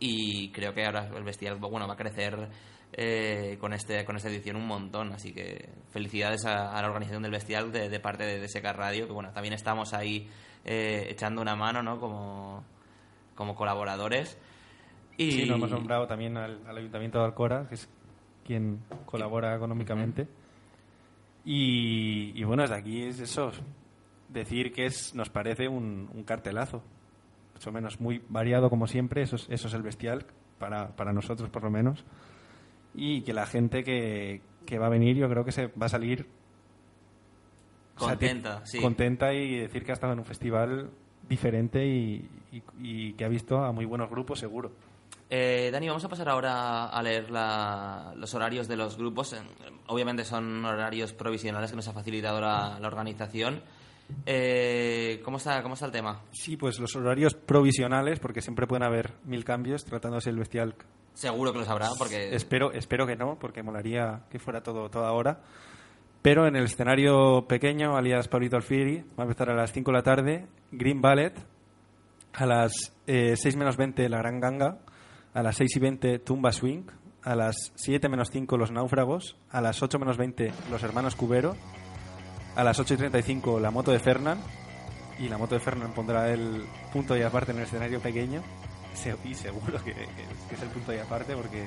y 0.00 0.50
creo 0.52 0.72
que 0.74 0.84
ahora 0.84 1.08
el 1.16 1.22
Bestial, 1.24 1.56
bueno, 1.56 1.86
va 1.86 1.94
a 1.94 1.96
crecer 1.96 2.48
eh, 2.92 3.56
con, 3.60 3.72
este, 3.72 4.04
con 4.04 4.16
esta 4.16 4.28
edición 4.28 4.56
un 4.56 4.66
montón. 4.66 5.12
Así 5.12 5.32
que 5.32 5.68
felicidades 5.92 6.44
a, 6.46 6.76
a 6.76 6.80
la 6.82 6.88
organización 6.88 7.22
del 7.22 7.32
Bestial 7.32 7.70
de, 7.72 7.88
de 7.88 8.00
parte 8.00 8.24
de, 8.24 8.40
de 8.40 8.48
SK 8.48 8.64
Radio, 8.72 9.06
que 9.06 9.12
bueno, 9.12 9.32
también 9.32 9.54
estamos 9.54 9.92
ahí 9.94 10.28
eh, 10.64 11.06
echando 11.10 11.42
una 11.42 11.54
mano, 11.56 11.82
¿no? 11.82 11.98
Como, 12.00 12.64
como 13.38 13.54
colaboradores. 13.54 14.36
Y... 15.16 15.30
Sí, 15.30 15.46
nos 15.46 15.58
hemos 15.58 15.70
nombrado 15.70 16.08
también 16.08 16.36
al, 16.36 16.60
al 16.66 16.76
Ayuntamiento 16.76 17.20
de 17.20 17.24
Alcora, 17.26 17.68
que 17.68 17.76
es 17.76 17.88
quien 18.44 18.80
colabora 19.06 19.54
económicamente. 19.54 20.26
Y, 21.44 22.32
y 22.34 22.42
bueno, 22.42 22.62
desde 22.62 22.74
aquí 22.74 23.02
es 23.02 23.20
eso, 23.20 23.52
decir 24.28 24.72
que 24.72 24.86
es 24.86 25.14
nos 25.14 25.30
parece 25.30 25.68
un, 25.68 26.10
un 26.12 26.24
cartelazo. 26.24 26.82
Más 27.54 27.64
o 27.64 27.70
menos 27.70 28.00
muy 28.00 28.20
variado 28.28 28.70
como 28.70 28.88
siempre, 28.88 29.22
eso 29.22 29.36
es, 29.36 29.46
eso 29.48 29.68
es 29.68 29.74
el 29.74 29.82
bestial, 29.82 30.26
para, 30.58 30.96
para 30.96 31.12
nosotros 31.12 31.48
por 31.48 31.62
lo 31.62 31.70
menos. 31.70 32.04
Y 32.92 33.22
que 33.22 33.32
la 33.32 33.46
gente 33.46 33.84
que, 33.84 34.42
que 34.66 34.80
va 34.80 34.86
a 34.86 34.90
venir 34.90 35.16
yo 35.16 35.28
creo 35.28 35.44
que 35.44 35.52
se 35.52 35.68
va 35.68 35.86
a 35.86 35.90
salir 35.90 36.26
Contenta, 37.94 38.62
sí. 38.64 38.80
contenta 38.80 39.32
y 39.32 39.58
decir 39.58 39.84
que 39.84 39.92
ha 39.92 39.94
estado 39.94 40.12
en 40.12 40.20
un 40.20 40.24
festival 40.24 40.90
diferente 41.28 41.84
y, 41.86 42.28
y- 42.52 42.62
y 42.80 43.12
que 43.14 43.24
ha 43.24 43.28
visto 43.28 43.58
a 43.64 43.72
muy 43.72 43.84
buenos 43.84 44.08
grupos 44.10 44.38
seguro. 44.38 44.70
Eh, 45.30 45.68
Dani, 45.70 45.88
vamos 45.88 46.04
a 46.04 46.08
pasar 46.08 46.28
ahora 46.30 46.86
a 46.86 47.02
leer 47.02 47.30
la- 47.30 48.14
los 48.16 48.32
horarios 48.34 48.66
de 48.66 48.76
los 48.76 48.96
grupos. 48.96 49.36
Obviamente 49.88 50.24
son 50.24 50.64
horarios 50.64 51.12
provisionales 51.12 51.70
que 51.70 51.76
nos 51.76 51.86
ha 51.88 51.92
facilitado 51.92 52.40
la, 52.40 52.78
la 52.80 52.86
organización. 52.86 53.60
Eh, 54.24 55.20
¿cómo, 55.24 55.36
está, 55.36 55.62
¿Cómo 55.62 55.74
está 55.74 55.84
el 55.86 55.92
tema? 55.92 56.22
Sí, 56.32 56.56
pues 56.56 56.78
los 56.78 56.96
horarios 56.96 57.34
provisionales, 57.34 58.20
porque 58.20 58.40
siempre 58.40 58.66
pueden 58.66 58.82
haber 58.84 59.12
mil 59.24 59.44
cambios 59.44 59.84
tratándose 59.84 60.30
el 60.30 60.38
bestial. 60.38 60.74
Seguro 61.12 61.52
que 61.52 61.58
lo 61.58 61.64
sabrá, 61.66 61.88
porque 61.98 62.34
Espero, 62.34 62.72
espero 62.72 63.06
que 63.06 63.16
no, 63.16 63.38
porque 63.38 63.62
molaría 63.62 64.22
que 64.30 64.38
fuera 64.38 64.62
todo 64.62 64.88
toda 64.88 65.12
hora. 65.12 65.40
Pero 66.28 66.46
en 66.46 66.56
el 66.56 66.64
escenario 66.64 67.46
pequeño, 67.48 67.96
alias 67.96 68.28
Pablito 68.28 68.56
Alfieri, 68.56 68.98
va 69.18 69.22
a 69.22 69.26
empezar 69.26 69.48
a 69.48 69.54
las 69.54 69.72
5 69.72 69.90
de 69.90 69.96
la 69.96 70.02
tarde, 70.02 70.46
Green 70.72 71.00
Ballet, 71.00 71.32
a 72.34 72.44
las 72.44 72.92
eh, 73.06 73.32
6 73.34 73.56
menos 73.56 73.78
20 73.78 74.06
La 74.10 74.18
Gran 74.18 74.38
Ganga, 74.38 74.76
a 75.32 75.42
las 75.42 75.56
6 75.56 75.76
y 75.76 75.80
20 75.80 76.18
Tumba 76.18 76.52
Swing, 76.52 76.82
a 77.22 77.34
las 77.34 77.72
7 77.76 78.10
menos 78.10 78.28
5 78.30 78.58
Los 78.58 78.70
Náufragos, 78.70 79.38
a 79.50 79.62
las 79.62 79.82
8 79.82 79.98
menos 79.98 80.18
20 80.18 80.52
Los 80.70 80.82
Hermanos 80.82 81.16
Cubero, 81.16 81.56
a 82.56 82.62
las 82.62 82.78
8 82.78 82.92
y 82.92 82.96
35 82.98 83.58
La 83.58 83.70
Moto 83.70 83.90
de 83.90 83.98
Fernán, 83.98 84.36
y 85.18 85.30
la 85.30 85.38
moto 85.38 85.54
de 85.54 85.62
Fernán 85.62 85.92
pondrá 85.94 86.30
el 86.30 86.62
punto 86.92 87.16
y 87.16 87.22
aparte 87.22 87.52
en 87.52 87.56
el 87.58 87.64
escenario 87.64 88.00
pequeño. 88.00 88.42
Y 89.24 89.32
seguro 89.34 89.82
que- 89.82 89.94
que 89.94 90.54
es 90.56 90.60
el 90.62 90.68
punto 90.68 90.92
y 90.92 90.98
aparte 90.98 91.34
porque 91.34 91.64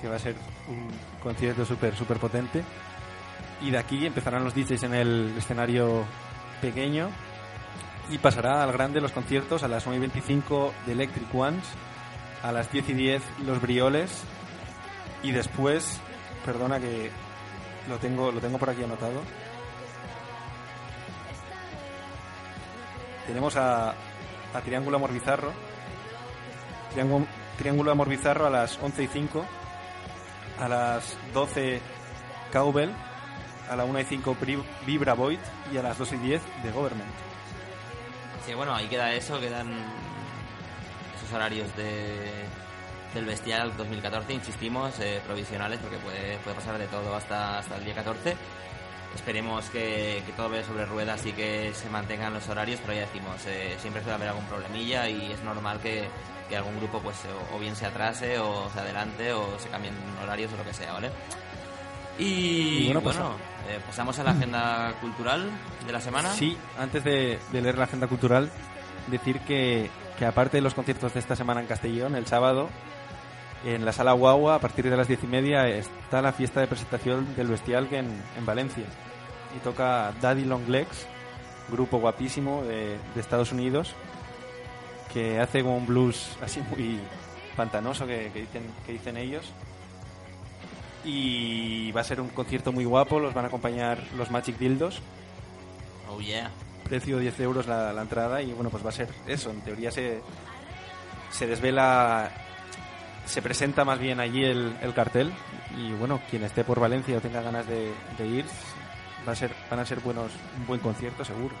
que 0.00 0.08
va 0.08 0.16
a 0.16 0.18
ser 0.18 0.34
un 0.68 0.88
concierto 1.22 1.64
súper 1.64 1.94
súper 1.94 2.18
potente. 2.18 2.64
Y 3.60 3.70
de 3.70 3.78
aquí 3.78 4.06
empezarán 4.06 4.44
los 4.44 4.54
DJs 4.54 4.82
en 4.84 4.94
el 4.94 5.34
escenario 5.38 6.04
pequeño 6.60 7.10
y 8.10 8.18
pasará 8.18 8.62
al 8.62 8.72
grande 8.72 9.00
los 9.00 9.12
conciertos 9.12 9.62
a 9.62 9.68
las 9.68 9.86
9 9.86 9.96
y 9.96 10.00
25 10.00 10.74
de 10.86 10.92
Electric 10.92 11.34
Ones, 11.34 11.64
a 12.42 12.52
las 12.52 12.70
10 12.70 12.90
y 12.90 12.94
10 12.94 13.22
los 13.46 13.60
Brioles 13.60 14.24
y 15.22 15.32
después, 15.32 16.00
perdona 16.44 16.78
que 16.78 17.10
lo 17.88 17.96
tengo, 17.98 18.30
lo 18.30 18.40
tengo 18.40 18.58
por 18.58 18.68
aquí 18.70 18.84
anotado. 18.84 19.22
Tenemos 23.26 23.56
a, 23.56 23.94
Triángulo 24.64 24.98
Amor 24.98 25.12
Bizarro. 25.12 25.52
Triángulo, 26.92 27.26
Triángulo 27.56 27.90
Amor 27.90 28.08
Bizarro 28.08 28.46
a 28.46 28.50
las 28.50 28.78
11 28.80 29.02
y 29.02 29.06
5. 29.06 29.44
A 30.60 30.68
las 30.68 31.16
12 31.32 31.80
Cowbell. 32.52 32.90
A 33.70 33.76
la 33.76 33.84
1 33.84 34.00
y 34.00 34.04
5 34.04 34.36
Bri- 34.40 34.62
Vibra 34.86 35.14
Void. 35.14 35.38
Y 35.72 35.76
a 35.78 35.82
las 35.82 35.96
2 35.98 36.12
y 36.12 36.16
10 36.18 36.42
The 36.62 36.70
Government. 36.70 37.10
sí, 38.46 38.54
bueno, 38.54 38.74
ahí 38.74 38.86
queda 38.88 39.12
eso, 39.12 39.40
quedan 39.40 39.72
esos 41.16 41.32
horarios 41.34 41.74
de, 41.76 42.44
del 43.14 43.24
Bestial 43.24 43.74
2014, 43.76 44.32
insistimos, 44.34 44.98
eh, 45.00 45.20
provisionales, 45.26 45.78
porque 45.80 45.96
puede, 45.98 46.36
puede 46.38 46.56
pasar 46.56 46.76
de 46.78 46.86
todo 46.88 47.14
hasta, 47.14 47.58
hasta 47.58 47.76
el 47.76 47.84
día 47.84 47.94
14. 47.94 48.36
Esperemos 49.14 49.70
que, 49.70 50.22
que 50.26 50.32
todo 50.32 50.50
vaya 50.50 50.64
sobre 50.64 50.84
ruedas 50.86 51.24
y 51.24 51.32
que 51.32 51.72
se 51.72 51.88
mantengan 51.88 52.34
los 52.34 52.48
horarios, 52.48 52.80
pero 52.82 52.94
ya 52.94 53.00
decimos, 53.02 53.36
eh, 53.46 53.76
siempre 53.80 54.02
suele 54.02 54.16
haber 54.16 54.28
algún 54.28 54.44
problemilla 54.46 55.08
y 55.08 55.30
es 55.32 55.40
normal 55.44 55.78
que, 55.80 56.08
que 56.48 56.56
algún 56.56 56.76
grupo 56.78 56.98
pues 57.00 57.16
o, 57.52 57.56
o 57.56 57.58
bien 57.60 57.76
se 57.76 57.86
atrase 57.86 58.38
o 58.40 58.68
se 58.72 58.80
adelante 58.80 59.32
o 59.32 59.56
se 59.60 59.68
cambien 59.68 59.94
horarios 60.22 60.52
o 60.52 60.56
lo 60.56 60.64
que 60.64 60.74
sea, 60.74 60.92
¿vale? 60.94 61.10
Y, 62.18 62.24
Y 62.24 62.84
bueno, 62.86 63.00
bueno, 63.00 63.34
pues- 63.66 63.74
eh, 63.76 63.80
pasamos 63.86 64.18
a 64.18 64.24
la 64.24 64.30
agenda 64.32 64.94
cultural 65.00 65.50
de 65.86 65.92
la 65.92 66.00
semana. 66.00 66.30
Sí, 66.34 66.56
antes 66.78 67.02
de, 67.04 67.38
de 67.52 67.60
leer 67.62 67.78
la 67.78 67.84
agenda 67.84 68.06
cultural, 68.06 68.50
decir 69.08 69.40
que, 69.40 69.90
que 70.18 70.26
aparte 70.26 70.58
de 70.58 70.60
los 70.62 70.74
conciertos 70.74 71.14
de 71.14 71.20
esta 71.20 71.34
semana 71.34 71.60
en 71.60 71.66
Castellón, 71.66 72.14
el 72.14 72.26
sábado, 72.26 72.68
en 73.64 73.84
la 73.84 73.92
sala 73.92 74.12
Guagua, 74.12 74.56
a 74.56 74.58
partir 74.60 74.88
de 74.90 74.96
las 74.96 75.08
diez 75.08 75.24
y 75.24 75.26
media, 75.26 75.66
está 75.68 76.20
la 76.20 76.32
fiesta 76.32 76.60
de 76.60 76.66
presentación 76.66 77.34
del 77.36 77.46
Bestial 77.48 77.88
en, 77.92 78.06
en 78.38 78.46
Valencia. 78.46 78.84
Y 79.56 79.60
toca 79.60 80.12
Daddy 80.20 80.44
Long 80.44 80.68
Legs, 80.68 81.06
grupo 81.70 81.98
guapísimo 81.98 82.62
de, 82.64 82.98
de 83.14 83.20
Estados 83.20 83.50
Unidos, 83.52 83.94
que 85.12 85.40
hace 85.40 85.62
como 85.62 85.78
un 85.78 85.86
blues 85.86 86.36
así 86.42 86.60
muy 86.60 87.00
pantanoso 87.56 88.06
que, 88.06 88.30
que 88.32 88.40
dicen, 88.40 88.62
que 88.84 88.92
dicen 88.92 89.16
ellos. 89.16 89.50
Y 91.04 91.92
va 91.92 92.00
a 92.00 92.04
ser 92.04 92.20
un 92.20 92.28
concierto 92.28 92.72
muy 92.72 92.84
guapo, 92.84 93.20
los 93.20 93.34
van 93.34 93.44
a 93.44 93.48
acompañar 93.48 93.98
los 94.16 94.30
Magic 94.30 94.56
Dildos, 94.58 95.00
Oh 96.08 96.20
yeah. 96.20 96.50
precio 96.84 97.18
10 97.18 97.40
euros 97.40 97.66
la, 97.66 97.92
la 97.92 98.02
entrada 98.02 98.40
y 98.40 98.52
bueno, 98.52 98.70
pues 98.70 98.84
va 98.84 98.88
a 98.88 98.92
ser 98.92 99.08
eso. 99.26 99.50
En 99.50 99.60
teoría 99.60 99.90
se, 99.90 100.20
se 101.30 101.46
desvela, 101.46 102.30
se 103.26 103.42
presenta 103.42 103.84
más 103.84 103.98
bien 103.98 104.20
allí 104.20 104.44
el, 104.44 104.76
el 104.80 104.94
cartel 104.94 105.32
y 105.76 105.92
bueno, 105.92 106.20
quien 106.30 106.44
esté 106.44 106.64
por 106.64 106.80
Valencia 106.80 107.18
o 107.18 107.20
tenga 107.20 107.42
ganas 107.42 107.66
de, 107.66 107.92
de 108.18 108.26
ir, 108.26 108.44
va 109.26 109.32
a 109.32 109.36
ser, 109.36 109.50
van 109.70 109.80
a 109.80 109.86
ser 109.86 110.00
buenos, 110.00 110.30
un 110.58 110.66
buen 110.66 110.80
concierto 110.80 111.24
seguro. 111.24 111.54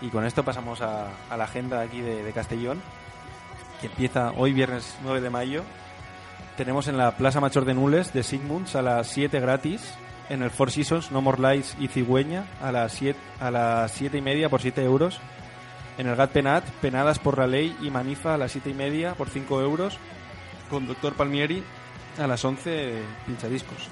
Y 0.00 0.08
con 0.08 0.24
esto 0.24 0.44
pasamos 0.44 0.80
a, 0.80 1.08
a 1.30 1.36
la 1.36 1.44
agenda 1.44 1.80
aquí 1.80 2.00
de, 2.00 2.22
de 2.22 2.32
Castellón, 2.32 2.82
que 3.80 3.86
empieza 3.86 4.32
hoy 4.32 4.52
viernes 4.52 4.96
9 5.02 5.20
de 5.20 5.30
mayo. 5.30 5.62
Tenemos 6.56 6.86
en 6.86 6.98
la 6.98 7.16
Plaza 7.16 7.40
Mayor 7.40 7.64
de 7.64 7.72
Nules 7.72 8.12
de 8.12 8.22
Sigmunds 8.22 8.76
a 8.76 8.82
las 8.82 9.08
7 9.08 9.40
gratis. 9.40 9.94
En 10.28 10.42
el 10.42 10.50
Four 10.50 10.70
Seasons, 10.70 11.10
No 11.10 11.22
More 11.22 11.40
Lies 11.40 11.76
y 11.80 11.88
Cigüeña 11.88 12.44
a 12.60 12.70
las 12.70 12.92
7, 12.92 13.18
a 13.40 13.50
las 13.50 13.90
7 13.92 14.18
y 14.18 14.20
media 14.20 14.50
por 14.50 14.60
7 14.60 14.84
euros. 14.84 15.18
En 15.96 16.06
el 16.06 16.16
Gat 16.16 16.30
Penat, 16.30 16.64
Penadas 16.82 17.18
por 17.18 17.38
la 17.38 17.46
Ley 17.46 17.74
y 17.80 17.90
Manifa 17.90 18.34
a 18.34 18.38
las 18.38 18.52
7 18.52 18.68
y 18.68 18.74
media 18.74 19.14
por 19.14 19.30
5 19.30 19.62
euros. 19.62 19.98
Con 20.68 20.86
Doctor 20.86 21.14
Palmieri 21.14 21.62
a 22.18 22.26
las 22.26 22.44
11 22.44 23.02
pinchadiscos. 23.26 23.88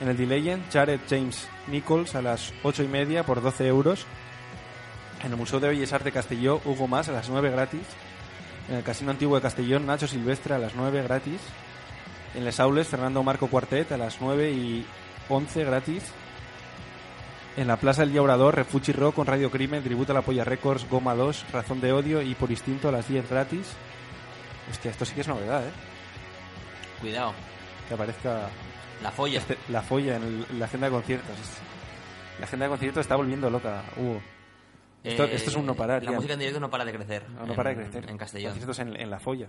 En 0.00 0.08
el 0.08 0.16
Dileyen, 0.16 0.64
Jared 0.72 1.00
James 1.08 1.48
Nichols 1.66 2.14
a 2.14 2.22
las 2.22 2.52
8 2.62 2.84
y 2.84 2.88
media 2.88 3.24
por 3.24 3.42
12 3.42 3.66
euros. 3.66 4.06
En 5.24 5.32
el 5.32 5.36
Museo 5.36 5.58
de 5.58 5.68
Bellas 5.68 5.92
Artes 5.92 6.12
Castelló, 6.12 6.60
Hugo 6.64 6.86
Más 6.86 7.08
a 7.08 7.12
las 7.12 7.28
9 7.28 7.50
gratis. 7.50 7.82
En 8.68 8.76
el 8.76 8.82
Casino 8.82 9.10
Antiguo 9.10 9.36
de 9.36 9.42
Castellón, 9.42 9.86
Nacho 9.86 10.06
Silvestre 10.06 10.54
a 10.54 10.58
las 10.58 10.74
9 10.74 11.02
gratis. 11.02 11.40
En 12.34 12.44
Les 12.44 12.58
Aules, 12.60 12.88
Fernando 12.88 13.22
Marco 13.22 13.46
Cuartet 13.48 13.92
a 13.92 13.96
las 13.96 14.20
9 14.20 14.50
y 14.50 14.84
11 15.28 15.64
gratis. 15.64 16.12
En 17.56 17.68
la 17.68 17.76
Plaza 17.76 18.02
del 18.02 18.12
Llaurador, 18.12 18.56
Refugi 18.56 18.92
Rock 18.92 19.14
con 19.14 19.26
Radio 19.26 19.50
Crimen, 19.50 19.84
Tributo 19.84 20.10
a 20.12 20.14
la 20.16 20.22
Polla 20.22 20.42
Records, 20.42 20.88
Goma 20.90 21.14
2, 21.14 21.52
Razón 21.52 21.80
de 21.80 21.92
Odio 21.92 22.20
y 22.22 22.34
Por 22.34 22.50
Instinto 22.50 22.88
a 22.88 22.92
las 22.92 23.06
10 23.08 23.30
gratis. 23.30 23.72
Hostia, 24.70 24.90
esto 24.90 25.04
sí 25.04 25.14
que 25.14 25.20
es 25.20 25.28
novedad, 25.28 25.64
¿eh? 25.64 25.70
Cuidado. 27.00 27.32
Que 27.86 27.94
aparezca 27.94 28.48
La 29.02 29.12
folla. 29.12 29.38
este- 29.38 29.58
la 29.68 29.82
folla 29.82 30.16
en, 30.16 30.22
el- 30.24 30.46
en 30.50 30.58
la 30.58 30.64
agenda 30.64 30.88
de 30.88 30.92
conciertos. 30.92 31.36
La 32.40 32.46
agenda 32.46 32.64
de 32.66 32.70
conciertos 32.70 33.00
está 33.02 33.14
volviendo 33.14 33.48
loca, 33.48 33.84
Hugo. 33.96 34.20
Esto, 35.04 35.24
Eh, 35.24 35.34
esto 35.34 35.50
es 35.50 35.56
un 35.56 35.66
no 35.66 35.74
parar. 35.76 36.02
La 36.02 36.10
ya. 36.10 36.16
música 36.16 36.32
en 36.32 36.38
directo 36.40 36.58
no 36.58 36.70
para 36.70 36.84
de 36.84 36.92
crecer. 36.92 37.28
No, 37.28 37.42
no 37.44 37.50
en- 37.52 37.56
para 37.56 37.70
de 37.70 37.76
crecer. 37.76 38.10
En 38.10 38.16
Castellón. 38.18 38.50
Conciertos 38.52 38.78
en, 38.80 39.00
en 39.00 39.10
la 39.10 39.20
folla. 39.20 39.48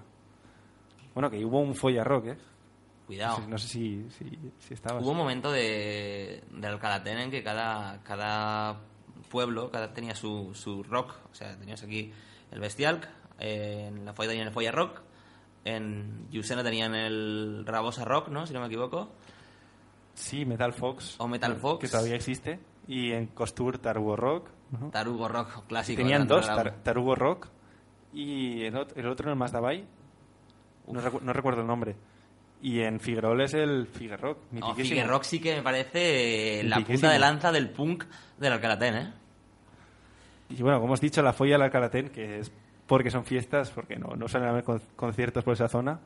Bueno, 1.16 1.32
que 1.32 1.44
hubo 1.44 1.60
un 1.62 1.74
folla 1.74 2.04
rock, 2.04 2.26
¿eh? 2.28 2.38
Cuidado. 3.06 3.38
No 3.40 3.44
sé, 3.44 3.50
no 3.50 3.58
sé 3.60 3.68
si, 3.68 4.10
si, 4.10 4.40
si 4.60 4.74
estabas. 4.74 5.04
Hubo 5.04 5.12
un 5.12 5.18
momento 5.18 5.52
de, 5.52 6.44
de 6.52 6.68
Alcalatén 6.68 7.20
en 7.20 7.32
que 7.32 7.44
cada, 7.44 8.02
cada 8.04 8.82
pueblo 9.30 9.70
cada 9.70 9.94
tenía 9.94 10.16
su, 10.16 10.52
su 10.56 10.82
rock. 10.84 11.14
O 11.32 11.36
sea, 11.36 11.56
tenías 11.58 11.84
aquí 11.84 12.12
el 12.52 12.60
Bestial, 12.60 13.02
eh, 13.40 13.86
en 13.90 14.06
la 14.06 14.14
folla 14.14 14.30
tenían 14.30 14.48
el 14.48 14.54
Folla 14.54 14.72
Rock, 14.72 15.02
en 15.66 16.28
Yusena 16.32 16.64
tenían 16.64 16.96
el 16.96 17.64
Rabosa 17.66 18.06
Rock, 18.06 18.30
¿no? 18.30 18.46
Si 18.48 18.54
no 18.54 18.60
me 18.62 18.68
equivoco. 18.68 19.12
Sí, 20.14 20.46
Metal 20.46 20.74
Fox. 20.74 21.16
O 21.20 21.28
Metal 21.28 21.56
Fox. 21.58 21.82
Que 21.82 21.88
todavía 21.90 22.16
existe. 22.16 22.60
Y 22.88 23.12
en 23.12 23.28
Costur, 23.28 23.78
Tarugo 23.80 24.16
Rock. 24.16 24.50
¿no? 24.72 24.90
Tarugo 24.90 25.28
Rock 25.28 25.66
clásico. 25.68 25.98
Tenían 25.98 26.26
dos. 26.28 26.46
Tar- 26.46 26.82
Tarugo 26.84 27.16
Rock. 27.16 27.50
Y 28.14 28.64
el 28.64 28.76
otro, 28.78 28.96
el 29.00 29.08
otro 29.08 29.26
en 29.28 29.32
el 29.34 29.38
Mazdabai. 29.38 29.86
No, 30.88 31.02
recu- 31.02 31.22
no 31.22 31.34
recuerdo 31.34 31.62
el 31.62 31.68
nombre. 31.68 31.96
Y 32.62 32.80
en 32.82 33.00
Figuerol 33.00 33.42
es 33.42 33.54
el 33.54 33.86
Figue 33.88 34.18
Rock. 34.18 34.40
No, 34.52 34.74
sí 35.24 35.40
que 35.40 35.56
me 35.56 35.62
parece 35.62 36.62
eh, 36.62 36.64
la 36.64 36.80
punta 36.80 37.12
de 37.12 37.20
lanza 37.20 37.52
del 37.52 37.70
punk 37.70 38.06
del 38.40 38.54
Alcalatén, 38.54 38.96
¿eh? 38.96 39.14
Y 40.50 40.62
bueno, 40.62 40.78
como 40.78 40.90
hemos 40.90 41.02
dicho, 41.02 41.22
la 41.22 41.34
folla 41.34 41.54
del 41.54 41.64
Alcalatén, 41.64 42.10
que 42.10 42.40
es 42.40 42.52
porque 42.88 43.10
son 43.12 43.26
fiestas, 43.26 43.72
porque 43.72 43.96
no, 43.98 44.16
no 44.16 44.28
suelen 44.28 44.50
haber 44.50 44.64
con- 44.64 44.82
conciertos 44.96 45.44
por 45.44 45.54
esa 45.54 45.68
zona. 45.68 46.00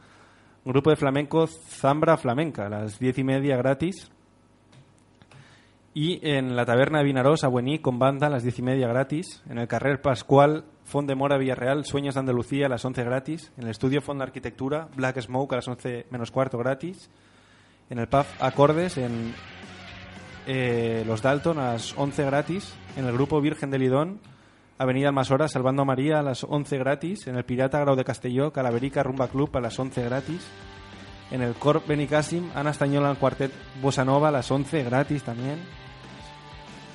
Un 0.65 0.71
grupo 0.73 0.89
de 0.89 0.95
flamenco, 0.97 1.47
Zambra 1.47 2.17
Flamenca, 2.17 2.65
a 2.65 2.69
las 2.69 2.99
diez 2.99 3.17
y 3.17 3.23
media 3.23 3.55
gratis. 3.57 4.09
Y 5.93 6.19
en 6.27 6.55
la 6.55 6.65
taberna 6.65 6.99
de 6.99 7.05
Vinarós, 7.05 7.43
a 7.43 7.47
Buení, 7.47 7.79
con 7.79 7.99
banda, 7.99 8.27
a 8.27 8.29
las 8.29 8.43
diez 8.43 8.59
y 8.59 8.61
media 8.61 8.87
gratis. 8.87 9.41
En 9.49 9.57
el 9.57 9.67
Carrer 9.67 10.01
Pascual, 10.01 10.65
Font 10.89 11.07
de 11.07 11.13
Mora, 11.13 11.37
Villarreal, 11.37 11.85
Sueños 11.85 12.15
de 12.15 12.21
Andalucía, 12.21 12.65
a 12.65 12.69
las 12.69 12.83
11 12.83 13.03
gratis. 13.03 13.51
En 13.57 13.65
el 13.65 13.69
estudio 13.69 14.01
Font 14.01 14.17
de 14.17 14.23
Arquitectura, 14.23 14.87
Black 14.95 15.21
Smoke, 15.21 15.53
a 15.53 15.57
las 15.57 15.67
11 15.67 16.07
menos 16.09 16.31
cuarto 16.31 16.57
gratis. 16.57 17.11
En 17.91 17.99
el 17.99 18.07
pub 18.07 18.25
Acordes, 18.39 18.97
en 18.97 19.35
eh, 20.47 21.03
Los 21.05 21.21
Dalton, 21.21 21.59
a 21.59 21.73
las 21.73 21.95
11 21.95 22.25
gratis. 22.25 22.73
En 22.97 23.05
el 23.05 23.13
grupo 23.13 23.39
Virgen 23.39 23.69
de 23.69 23.77
Lidón, 23.77 24.19
Avenida 24.79 25.09
Almasora, 25.09 25.47
Salvando 25.47 25.83
a 25.83 25.85
María, 25.85 26.19
a 26.19 26.23
las 26.23 26.43
11 26.43 26.79
gratis. 26.79 27.27
En 27.27 27.35
el 27.35 27.45
Pirata 27.45 27.79
Grau 27.81 27.95
de 27.95 28.03
Castelló, 28.03 28.51
Calaverica 28.51 29.03
Rumba 29.03 29.27
Club, 29.27 29.55
a 29.57 29.61
las 29.61 29.77
11 29.77 30.03
gratis. 30.05 30.47
En 31.29 31.43
el 31.43 31.53
Corp 31.53 31.85
Benicassim, 31.87 32.49
Ana 32.55 32.71
Estañola, 32.71 33.11
el 33.11 33.17
Cuartet 33.17 33.51
Bossa 33.79 34.03
Nova, 34.03 34.29
a 34.29 34.31
las 34.31 34.49
11 34.49 34.83
gratis 34.85 35.21
también. 35.21 35.59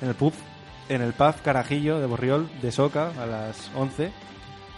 En 0.01 0.09
el 0.09 0.15
pub, 0.15 0.33
en 0.89 1.01
el 1.01 1.13
pub 1.13 1.35
Carajillo 1.43 1.99
de 1.99 2.05
Borriol, 2.05 2.49
de 2.61 2.71
Soca, 2.71 3.11
a 3.19 3.25
las 3.25 3.71
11. 3.75 4.11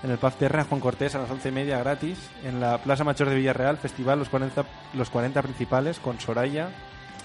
En 0.04 0.12
el 0.12 0.18
pub 0.18 0.34
Terra 0.34 0.64
Juan 0.64 0.80
Cortés, 0.80 1.16
a 1.16 1.20
las 1.20 1.30
11 1.30 1.50
y 1.50 1.52
media 1.52 1.80
gratis. 1.80 2.30
En 2.44 2.60
la 2.60 2.78
Plaza 2.78 3.04
Mayor 3.04 3.30
de 3.30 3.36
Villarreal, 3.36 3.78
Festival 3.78 4.20
Los 4.20 4.30
40, 4.30 4.66
los 4.94 5.10
40 5.10 5.42
Principales, 5.42 6.00
con 6.00 6.20
Soraya. 6.20 6.70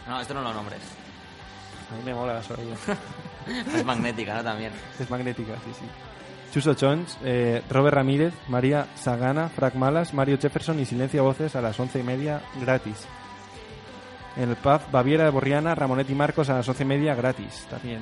No, 0.08 0.20
esto 0.20 0.34
no 0.34 0.42
lo 0.42 0.52
nombres. 0.52 0.80
A 1.92 1.96
mí 1.96 2.02
me 2.04 2.14
mola 2.14 2.34
la 2.34 2.42
Soraya. 2.42 2.74
Es 3.74 3.84
magnética, 3.84 4.34
¿no? 4.34 4.44
También. 4.44 4.72
Es 4.98 5.10
magnética, 5.10 5.54
sí, 5.64 5.72
sí. 5.80 5.84
Chuso 6.52 6.74
Chons, 6.74 7.18
eh, 7.24 7.62
Robert 7.70 7.96
Ramírez, 7.96 8.34
María 8.46 8.86
Sagana, 8.94 9.48
Frank 9.48 9.74
Malas, 9.74 10.14
Mario 10.14 10.38
Jefferson 10.38 10.78
y 10.78 10.84
Silencio 10.84 11.24
Voces 11.24 11.56
a 11.56 11.62
las 11.62 11.80
once 11.80 11.98
y 11.98 12.02
media 12.02 12.42
gratis. 12.60 13.06
En 14.36 14.50
el 14.50 14.56
pub 14.56 14.80
Baviera 14.92 15.24
de 15.24 15.30
Borriana, 15.30 15.74
Ramonet 15.74 16.08
y 16.08 16.14
Marcos 16.14 16.50
a 16.50 16.54
las 16.54 16.68
once 16.68 16.84
y 16.84 16.86
media 16.86 17.14
gratis 17.14 17.66
también. 17.68 18.00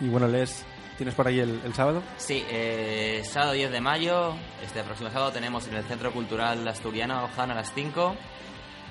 Y 0.00 0.08
bueno, 0.08 0.26
Les, 0.26 0.64
¿tienes 0.96 1.14
por 1.14 1.28
ahí 1.28 1.40
el, 1.40 1.74
sábado? 1.74 2.02
Sí, 2.16 2.44
eh, 2.48 3.22
sábado 3.24 3.52
10 3.52 3.70
de 3.70 3.80
mayo, 3.80 4.34
este 4.62 4.82
próximo 4.82 5.10
sábado 5.10 5.32
tenemos 5.32 5.66
en 5.68 5.74
el 5.74 5.84
Centro 5.84 6.12
Cultural 6.12 6.66
Asturiano 6.66 7.24
Ojana 7.24 7.52
a 7.52 7.56
las 7.56 7.72
5, 7.74 8.16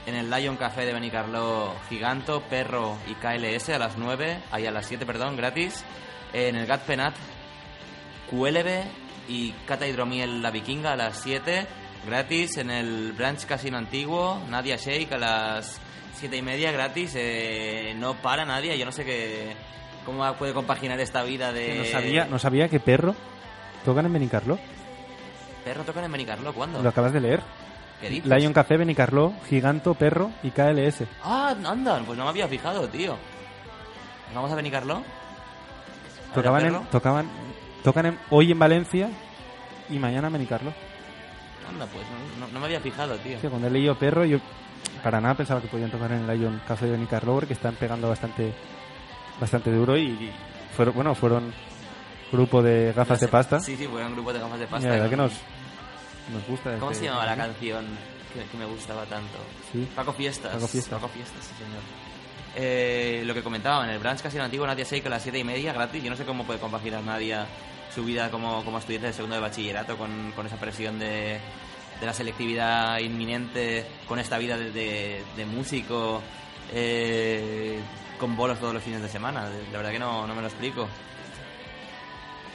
en 0.05 0.15
el 0.15 0.29
Lion 0.29 0.57
Café 0.57 0.85
de 0.85 0.93
Benicarló 0.93 1.75
Giganto, 1.89 2.41
Perro 2.49 2.97
y 3.07 3.13
KLS 3.15 3.69
a 3.69 3.79
las 3.79 3.97
9, 3.97 4.39
ahí 4.51 4.65
a 4.65 4.71
las 4.71 4.85
7, 4.87 5.05
perdón, 5.05 5.35
gratis, 5.35 5.83
en 6.33 6.55
el 6.55 6.65
Gat 6.65 6.83
Penat 6.83 7.15
QLB 8.29 8.83
y 9.27 9.51
Cata 9.65 9.87
Hidromiel 9.87 10.41
La 10.41 10.51
Vikinga 10.51 10.93
a 10.93 10.95
las 10.95 11.21
7, 11.21 11.67
gratis, 12.07 12.57
en 12.57 12.71
el 12.71 13.11
Branch 13.11 13.43
Casino 13.45 13.77
Antiguo, 13.77 14.41
Nadia 14.49 14.77
Shake 14.77 15.11
a 15.13 15.17
las 15.17 15.79
7 16.15 16.37
y 16.37 16.41
media, 16.41 16.71
gratis, 16.71 17.13
eh, 17.15 17.93
no 17.97 18.15
para 18.15 18.45
Nadia, 18.45 18.75
yo 18.75 18.85
no 18.85 18.91
sé 18.91 19.03
qué... 19.03 19.55
¿Cómo 20.05 20.33
puede 20.35 20.53
compaginar 20.53 20.99
esta 20.99 21.23
vida 21.23 21.51
de... 21.53 21.65
Que 21.67 21.77
no, 21.79 21.85
sabía, 21.85 22.25
no 22.25 22.39
sabía 22.39 22.67
que 22.69 22.79
Perro 22.79 23.15
tocan 23.85 24.05
en 24.05 24.13
Benicarló. 24.13 24.57
¿Perro 25.63 25.83
tocan 25.83 26.03
en 26.05 26.11
Benicarló? 26.11 26.53
¿Cuándo? 26.53 26.81
Lo 26.81 26.89
acabas 26.89 27.13
de 27.13 27.19
leer. 27.21 27.41
¿Qué 28.01 28.09
dices? 28.09 28.25
Lion 28.25 28.51
Café, 28.51 28.77
Benicarló, 28.77 29.33
Giganto, 29.47 29.93
Perro 29.93 30.31
y 30.41 30.49
KLS. 30.49 31.03
Ah, 31.23 31.53
anda, 31.65 32.01
pues 32.05 32.17
no 32.17 32.23
me 32.23 32.31
había 32.31 32.47
fijado, 32.47 32.87
tío. 32.87 33.15
¿Vamos 34.33 34.51
a 34.51 34.55
a 34.55 35.03
Tocaban 36.33 36.65
en, 36.65 36.83
tocaban, 36.85 37.29
tocan 37.83 38.05
en- 38.07 38.19
hoy 38.29 38.51
en 38.51 38.57
Valencia 38.57 39.09
y 39.89 39.99
mañana 39.99 40.27
en 40.27 40.33
Benicarló. 40.33 40.73
Anda, 41.69 41.85
pues 41.87 42.05
no, 42.39 42.47
no- 42.47 42.51
no 42.53 42.59
me 42.59 42.65
había 42.65 42.79
fijado, 42.79 43.15
tío. 43.17 43.37
Sí, 43.39 43.47
cuando 43.47 43.67
he 43.67 43.71
leído 43.71 43.95
Perro, 43.99 44.25
yo 44.25 44.39
para 45.03 45.21
nada 45.21 45.35
pensaba 45.35 45.61
que 45.61 45.67
podían 45.67 45.91
tocar 45.91 46.11
en 46.13 46.27
el 46.29 46.39
Lion 46.39 46.61
Café 46.67 46.87
de 46.87 46.97
Nick 46.97 47.11
Lover, 47.23 47.45
que 47.47 47.53
están 47.53 47.75
pegando 47.75 48.07
bastante 48.09 48.53
bastante 49.41 49.69
duro 49.71 49.97
y, 49.97 50.03
y 50.03 50.31
fueron, 50.77 50.95
bueno, 50.95 51.13
fueron 51.15 51.51
grupo 52.31 52.61
de 52.63 52.93
gafas 52.95 53.19
de 53.19 53.27
pasta. 53.27 53.59
Sí, 53.59 53.75
sí, 53.75 53.87
fue 53.87 54.05
un 54.05 54.13
grupo 54.13 54.31
de 54.31 54.39
gafas 54.39 54.59
de 54.59 54.65
y 54.65 54.67
pasta. 54.67 54.87
la 54.87 54.93
verdad 54.93 55.09
que 55.09 55.17
nos, 55.17 55.31
nos 56.31 56.47
gusta. 56.47 56.75
¿Cómo 56.79 56.91
este- 56.91 57.03
se 57.03 57.09
llamaba 57.09 57.25
la 57.25 57.35
canción 57.35 57.85
que, 58.33 58.43
que 58.45 58.57
me 58.57 58.65
gustaba 58.65 59.03
tanto? 59.05 59.37
Sí. 59.73 59.85
Paco 59.93 60.13
Fiestas. 60.13 60.53
Paco 60.53 60.67
Fiestas. 60.67 60.99
Paco 61.01 61.11
Fiestas, 61.13 61.43
sí, 61.43 61.53
señor. 61.61 61.81
Eh, 62.55 63.23
lo 63.25 63.33
que 63.33 63.41
comentaba, 63.43 63.83
en 63.85 63.91
el 63.91 63.99
branch 63.99 64.21
casi 64.21 64.37
antiguo, 64.37 64.65
Nadia 64.67 64.85
Seik 64.85 65.05
a 65.07 65.09
las 65.09 65.23
7 65.23 65.39
y 65.39 65.43
media 65.43 65.73
gratis. 65.73 66.03
Yo 66.03 66.09
no 66.09 66.15
sé 66.15 66.23
cómo 66.25 66.45
puede 66.45 66.59
compaginar 66.59 67.01
Nadia 67.03 67.45
su 67.93 68.05
vida 68.05 68.29
como, 68.31 68.63
como 68.63 68.77
estudiante 68.77 69.07
de 69.07 69.13
segundo 69.13 69.35
de 69.35 69.41
bachillerato 69.41 69.97
con, 69.97 70.31
con 70.33 70.45
esa 70.47 70.57
presión 70.57 70.97
de, 70.99 71.39
de 71.99 72.05
la 72.05 72.13
selectividad 72.13 72.99
inminente, 72.99 73.85
con 74.07 74.19
esta 74.19 74.37
vida 74.37 74.57
de, 74.57 74.71
de- 74.71 75.23
de 75.35 75.45
músico, 75.45 76.21
eh, 76.73 77.79
con 78.21 78.37
bolos 78.37 78.59
todos 78.59 78.73
los 78.73 78.83
fines 78.83 79.01
de 79.01 79.09
semana. 79.09 79.49
La 79.71 79.77
verdad 79.79 79.91
que 79.91 79.99
no, 79.99 80.25
no 80.27 80.33
me 80.35 80.41
lo 80.41 80.47
explico. 80.47 80.87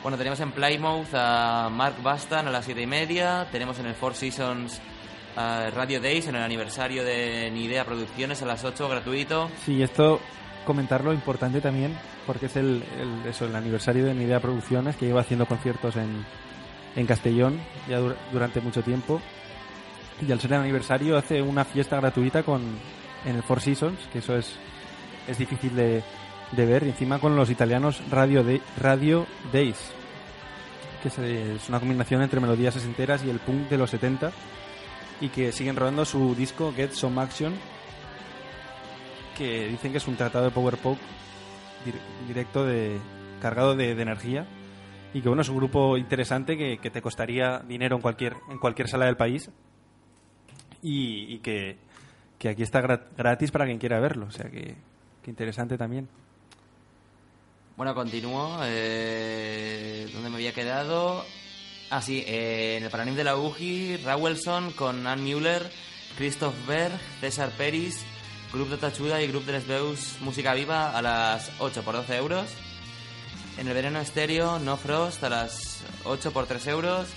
Bueno, 0.03 0.17
tenemos 0.17 0.39
en 0.41 0.53
Plymouth 0.53 1.13
a 1.15 1.69
Mark 1.71 1.97
Bastan 2.03 2.47
a 2.47 2.51
las 2.51 2.65
7 2.65 2.81
y 2.81 2.87
media. 2.87 3.47
Tenemos 3.51 3.79
en 3.81 3.87
el 3.87 3.95
Four 3.95 4.15
Seasons 4.15 4.81
a 5.37 5.69
Radio 5.75 6.01
Days 6.01 6.29
en 6.29 6.37
el 6.37 6.43
aniversario 6.43 7.05
de 7.05 7.51
Ni 7.53 7.65
Idea 7.65 7.85
Producciones 7.85 8.41
a 8.43 8.47
las 8.47 8.65
8, 8.65 8.89
gratuito. 8.89 9.51
Sí, 9.65 9.83
esto 9.83 10.21
comentarlo 10.65 11.13
importante 11.13 11.61
también, 11.61 11.97
porque 12.27 12.47
es 12.47 12.57
el, 12.57 12.83
eso, 13.29 13.47
el 13.47 13.57
aniversario 13.57 14.05
de 14.07 14.15
Mi 14.15 14.25
Idea 14.25 14.41
Producciones, 14.41 14.97
que 14.97 15.07
lleva 15.07 15.23
haciendo 15.23 15.47
conciertos 15.47 15.97
en, 15.97 16.25
en 16.95 17.07
Castellón 17.07 17.61
ya 17.89 17.99
dur- 18.01 18.17
durante 18.33 18.61
mucho 18.61 18.83
tiempo. 18.83 19.21
Y 20.27 20.31
al 20.31 20.41
ser 20.41 20.53
el 20.53 20.61
aniversario 20.61 21.17
hace 21.19 21.43
una 21.43 21.65
fiesta 21.65 21.97
gratuita 21.97 22.43
con 22.45 22.63
en 23.25 23.35
el 23.37 23.43
Four 23.43 23.61
Seasons, 23.61 23.99
que 24.13 24.21
eso 24.21 24.37
es, 24.37 24.57
es 25.29 25.39
difícil 25.39 25.75
de, 25.75 26.03
de 26.53 26.67
ver, 26.67 26.83
y 26.85 26.89
encima 26.91 27.19
con 27.19 27.37
los 27.37 27.51
italianos 27.51 28.03
Radio, 28.11 28.43
de, 28.45 28.61
Radio 28.81 29.27
Days, 29.53 29.93
que 31.03 31.09
es, 31.09 31.69
una 31.69 31.79
combinación 31.79 32.23
entre 32.23 32.41
melodías 32.41 32.75
sesenteras 32.75 33.25
y 33.25 33.31
el 33.31 33.39
punk 33.39 33.69
de 33.69 33.79
los 33.79 33.91
70, 33.91 34.33
y 35.21 35.29
que 35.29 35.53
siguen 35.53 35.77
rodando 35.77 36.05
su 36.05 36.35
disco 36.35 36.73
Get 36.77 36.93
Some 36.93 37.21
Action, 37.21 37.55
que 39.37 39.69
dicen 39.69 39.93
que 39.93 39.99
es 39.99 40.09
un 40.09 40.17
tratado 40.17 40.47
de 40.47 40.51
power 40.51 40.77
pop 40.79 40.99
dir- 41.85 42.27
directo 42.27 42.65
de 42.65 42.99
cargado 43.41 43.77
de, 43.77 43.91
energía 43.91 44.47
y 45.13 45.21
que 45.21 45.29
bueno 45.29 45.43
es 45.43 45.49
un 45.51 45.57
grupo 45.57 45.97
interesante 45.99 46.57
que, 46.57 46.79
que 46.79 46.91
te 46.91 47.03
costaría 47.03 47.59
dinero 47.61 47.97
en 47.97 48.03
cualquier 48.03 48.35
en 48.51 48.59
cualquier 48.59 48.89
sala 48.89 49.05
del 49.07 49.17
país 49.19 49.51
y, 50.83 51.35
y 51.35 51.39
que, 51.41 51.77
que 52.39 52.49
aquí 52.49 52.63
está 52.63 52.83
gra- 52.83 53.03
gratis 53.17 53.51
para 53.51 53.67
quien 53.67 53.79
quiera 53.79 54.01
verlo 54.01 54.27
o 54.27 54.31
sea 54.31 54.51
que, 54.51 54.75
interesante 55.31 55.77
también 55.77 56.09
Bueno, 57.77 57.95
continúo. 57.95 58.59
Eh, 58.65 60.09
¿Dónde 60.13 60.31
me 60.31 60.37
había 60.37 60.53
quedado? 60.53 61.25
Ah, 61.91 62.03
sí, 62.03 62.25
eh, 62.27 62.77
en 62.79 62.85
el 62.85 62.91
Paranim 62.91 63.15
de 63.15 63.25
la 63.25 63.37
UGI, 63.37 63.99
Rawelson 63.99 64.73
con 64.73 65.07
Ann 65.07 65.23
Müller, 65.23 65.71
Christoph 66.17 66.55
Berg, 66.67 66.99
César 67.21 67.51
Peris, 67.51 68.05
Grup 68.53 68.71
de 68.71 68.77
Tachuda 68.77 69.23
y 69.23 69.29
Grup 69.29 69.45
de 69.45 69.53
Les 69.53 69.67
Veus 69.67 70.17
Música 70.21 70.55
Viva 70.55 70.97
a 70.97 71.03
las 71.03 71.53
8 71.59 71.83
por 71.83 71.95
12 71.95 72.17
euros. 72.17 72.47
En 73.59 73.69
el 73.69 73.75
Verano 73.75 74.01
Estéreo, 74.01 74.59
No 74.59 74.77
Frost 74.77 75.23
a 75.23 75.29
las 75.29 75.83
8 76.05 76.33
por 76.33 76.47
3 76.47 76.67
euros. 76.69 77.09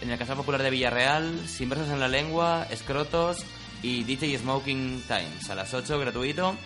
En 0.00 0.10
el 0.10 0.18
Casal 0.18 0.36
Popular 0.36 0.62
de 0.62 0.70
Villarreal, 0.70 1.48
Sin 1.48 1.68
Versos 1.68 1.88
en 1.88 2.00
la 2.00 2.08
Lengua, 2.08 2.66
Escrotos 2.70 3.44
y 3.82 4.04
DJ 4.04 4.38
Smoking 4.38 5.02
Times 5.06 5.48
a 5.50 5.54
las 5.54 5.72
8 5.72 5.98
gratuito. 5.98 6.56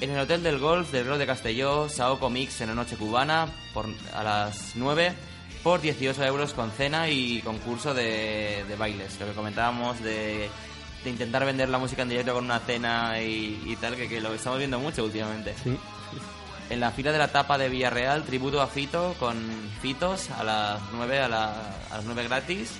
En 0.00 0.10
el 0.10 0.18
Hotel 0.20 0.42
del 0.42 0.58
Golf 0.58 0.90
del 0.92 1.04
Reloj 1.04 1.18
de 1.18 1.26
Castelló, 1.26 1.88
Saoko 1.88 2.28
Mix 2.28 2.60
en 2.60 2.68
la 2.68 2.74
noche 2.74 2.96
cubana 2.96 3.48
por, 3.72 3.86
a 4.14 4.22
las 4.22 4.72
9 4.74 5.14
por 5.62 5.80
18 5.80 6.22
euros 6.24 6.52
con 6.52 6.70
cena 6.70 7.08
y 7.08 7.40
concurso 7.40 7.94
de, 7.94 8.64
de 8.68 8.76
bailes. 8.76 9.18
Lo 9.18 9.26
que 9.26 9.32
comentábamos 9.32 9.98
de, 10.02 10.50
de 11.02 11.10
intentar 11.10 11.46
vender 11.46 11.70
la 11.70 11.78
música 11.78 12.02
en 12.02 12.10
directo 12.10 12.34
con 12.34 12.44
una 12.44 12.60
cena 12.60 13.20
y, 13.22 13.62
y 13.66 13.76
tal, 13.76 13.96
que, 13.96 14.06
que 14.08 14.20
lo 14.20 14.34
estamos 14.34 14.58
viendo 14.58 14.78
mucho 14.78 15.02
últimamente. 15.04 15.54
sí 15.64 15.76
En 16.68 16.78
la 16.78 16.90
fila 16.90 17.10
de 17.10 17.18
la 17.18 17.28
tapa 17.28 17.56
de 17.56 17.70
Villarreal, 17.70 18.22
tributo 18.24 18.60
a 18.60 18.66
Fito 18.66 19.14
con 19.18 19.36
Fitos 19.80 20.30
a 20.30 20.44
las 20.44 20.78
9, 20.92 21.20
a, 21.20 21.28
la- 21.28 21.74
a 21.90 21.96
las 21.96 22.04
9 22.04 22.24
gratis. 22.24 22.70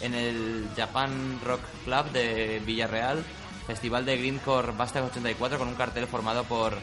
En 0.00 0.14
el 0.14 0.66
Japan 0.76 1.38
Rock 1.44 1.60
Club 1.84 2.10
de 2.12 2.60
Villarreal, 2.66 3.22
festival 3.66 4.04
de 4.04 4.16
Greencore 4.16 4.72
Bastard 4.72 5.04
84 5.04 5.58
con 5.58 5.68
un 5.68 5.74
cartel 5.74 6.06
formado 6.06 6.44
por 6.44 6.76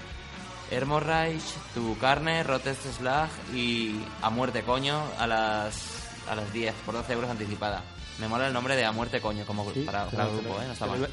Hermorreich, 0.71 1.43
Tu 1.73 1.97
Carne, 1.97 2.43
Rotest 2.43 2.85
Slag 2.97 3.29
y 3.53 3.99
A 4.21 4.29
Muerte 4.29 4.63
Coño 4.63 5.03
a 5.17 5.27
las, 5.27 6.09
a 6.29 6.35
las 6.35 6.51
10 6.53 6.73
por 6.85 6.95
12 6.95 7.13
euros 7.13 7.29
anticipada. 7.29 7.83
Me 8.19 8.27
mola 8.27 8.47
el 8.47 8.53
nombre 8.53 8.75
de 8.75 8.85
A 8.85 8.91
Muerte 8.91 9.21
Coño 9.21 9.45
como 9.45 9.71
Sí, 9.71 9.81
para, 9.81 10.05
te 10.07 10.17
grupo, 10.17 10.61
¿eh? 10.61 10.65
No 10.67 10.73
está 10.73 10.85
mal. 10.85 11.09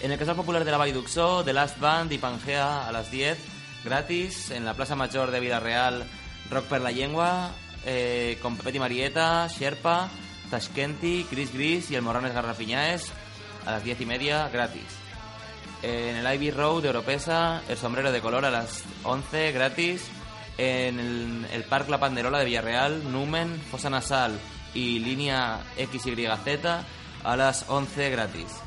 En 0.00 0.12
el 0.12 0.18
Casal 0.18 0.36
Popular 0.36 0.64
de 0.64 0.70
la 0.70 0.78
Vaiduxó, 0.78 1.44
The 1.44 1.52
Last 1.52 1.78
Band 1.78 2.12
y 2.12 2.18
Pangea 2.18 2.86
a 2.86 2.92
las 2.92 3.10
10, 3.10 3.38
gratis. 3.84 4.50
En 4.50 4.64
la 4.64 4.74
Plaza 4.74 4.96
Mayor 4.96 5.30
de 5.30 5.40
Villarreal, 5.40 6.04
Rock 6.50 6.64
per 6.66 6.80
la 6.80 6.90
Lengua, 6.90 7.50
eh, 7.84 8.38
con 8.40 8.56
Pepeti 8.56 8.78
Marieta, 8.78 9.46
Sherpa, 9.48 10.08
Tashkenti, 10.50 11.26
Chris 11.28 11.52
Gris 11.52 11.90
y 11.90 11.96
el 11.96 12.02
Morrones 12.02 12.32
Garrapiñaes 12.32 13.12
a 13.66 13.72
las 13.72 13.84
10 13.84 14.00
y 14.00 14.06
media, 14.06 14.48
gratis. 14.48 14.86
En 15.82 16.16
el 16.16 16.34
Ivy 16.34 16.50
Road 16.50 16.82
de 16.82 16.88
Oropesa, 16.90 17.62
el 17.68 17.76
sombrero 17.76 18.12
de 18.12 18.20
color 18.20 18.44
a 18.44 18.50
las 18.50 18.84
11, 19.04 19.52
gratis. 19.52 20.08
En 20.58 21.00
el, 21.00 21.46
el 21.52 21.64
Parque 21.64 21.90
La 21.90 21.98
Panderola 21.98 22.38
de 22.38 22.44
Villarreal, 22.44 23.10
Numen, 23.10 23.60
Fosa 23.70 23.88
Nasal 23.88 24.38
y 24.74 24.98
Línea 24.98 25.60
XYZ 25.76 26.66
a 27.24 27.36
las 27.36 27.64
11, 27.68 28.10
gratis. 28.10 28.60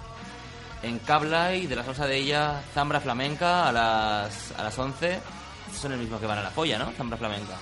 En 0.81 0.99
Cablay, 0.99 1.67
de 1.67 1.75
la 1.75 1.83
salsa 1.83 2.05
de 2.07 2.17
ella, 2.17 2.61
Zambra 2.73 2.99
Flamenca 2.99 3.69
a 3.69 3.71
las, 3.71 4.51
a 4.57 4.63
las 4.63 4.77
11. 4.77 5.19
Estos 5.67 5.81
son 5.81 5.93
el 5.93 5.99
mismo 5.99 6.19
que 6.19 6.25
van 6.25 6.39
a 6.39 6.43
la 6.43 6.51
folla, 6.51 6.77
¿no? 6.77 6.91
Zambra 6.91 7.17
Flamenca. 7.17 7.57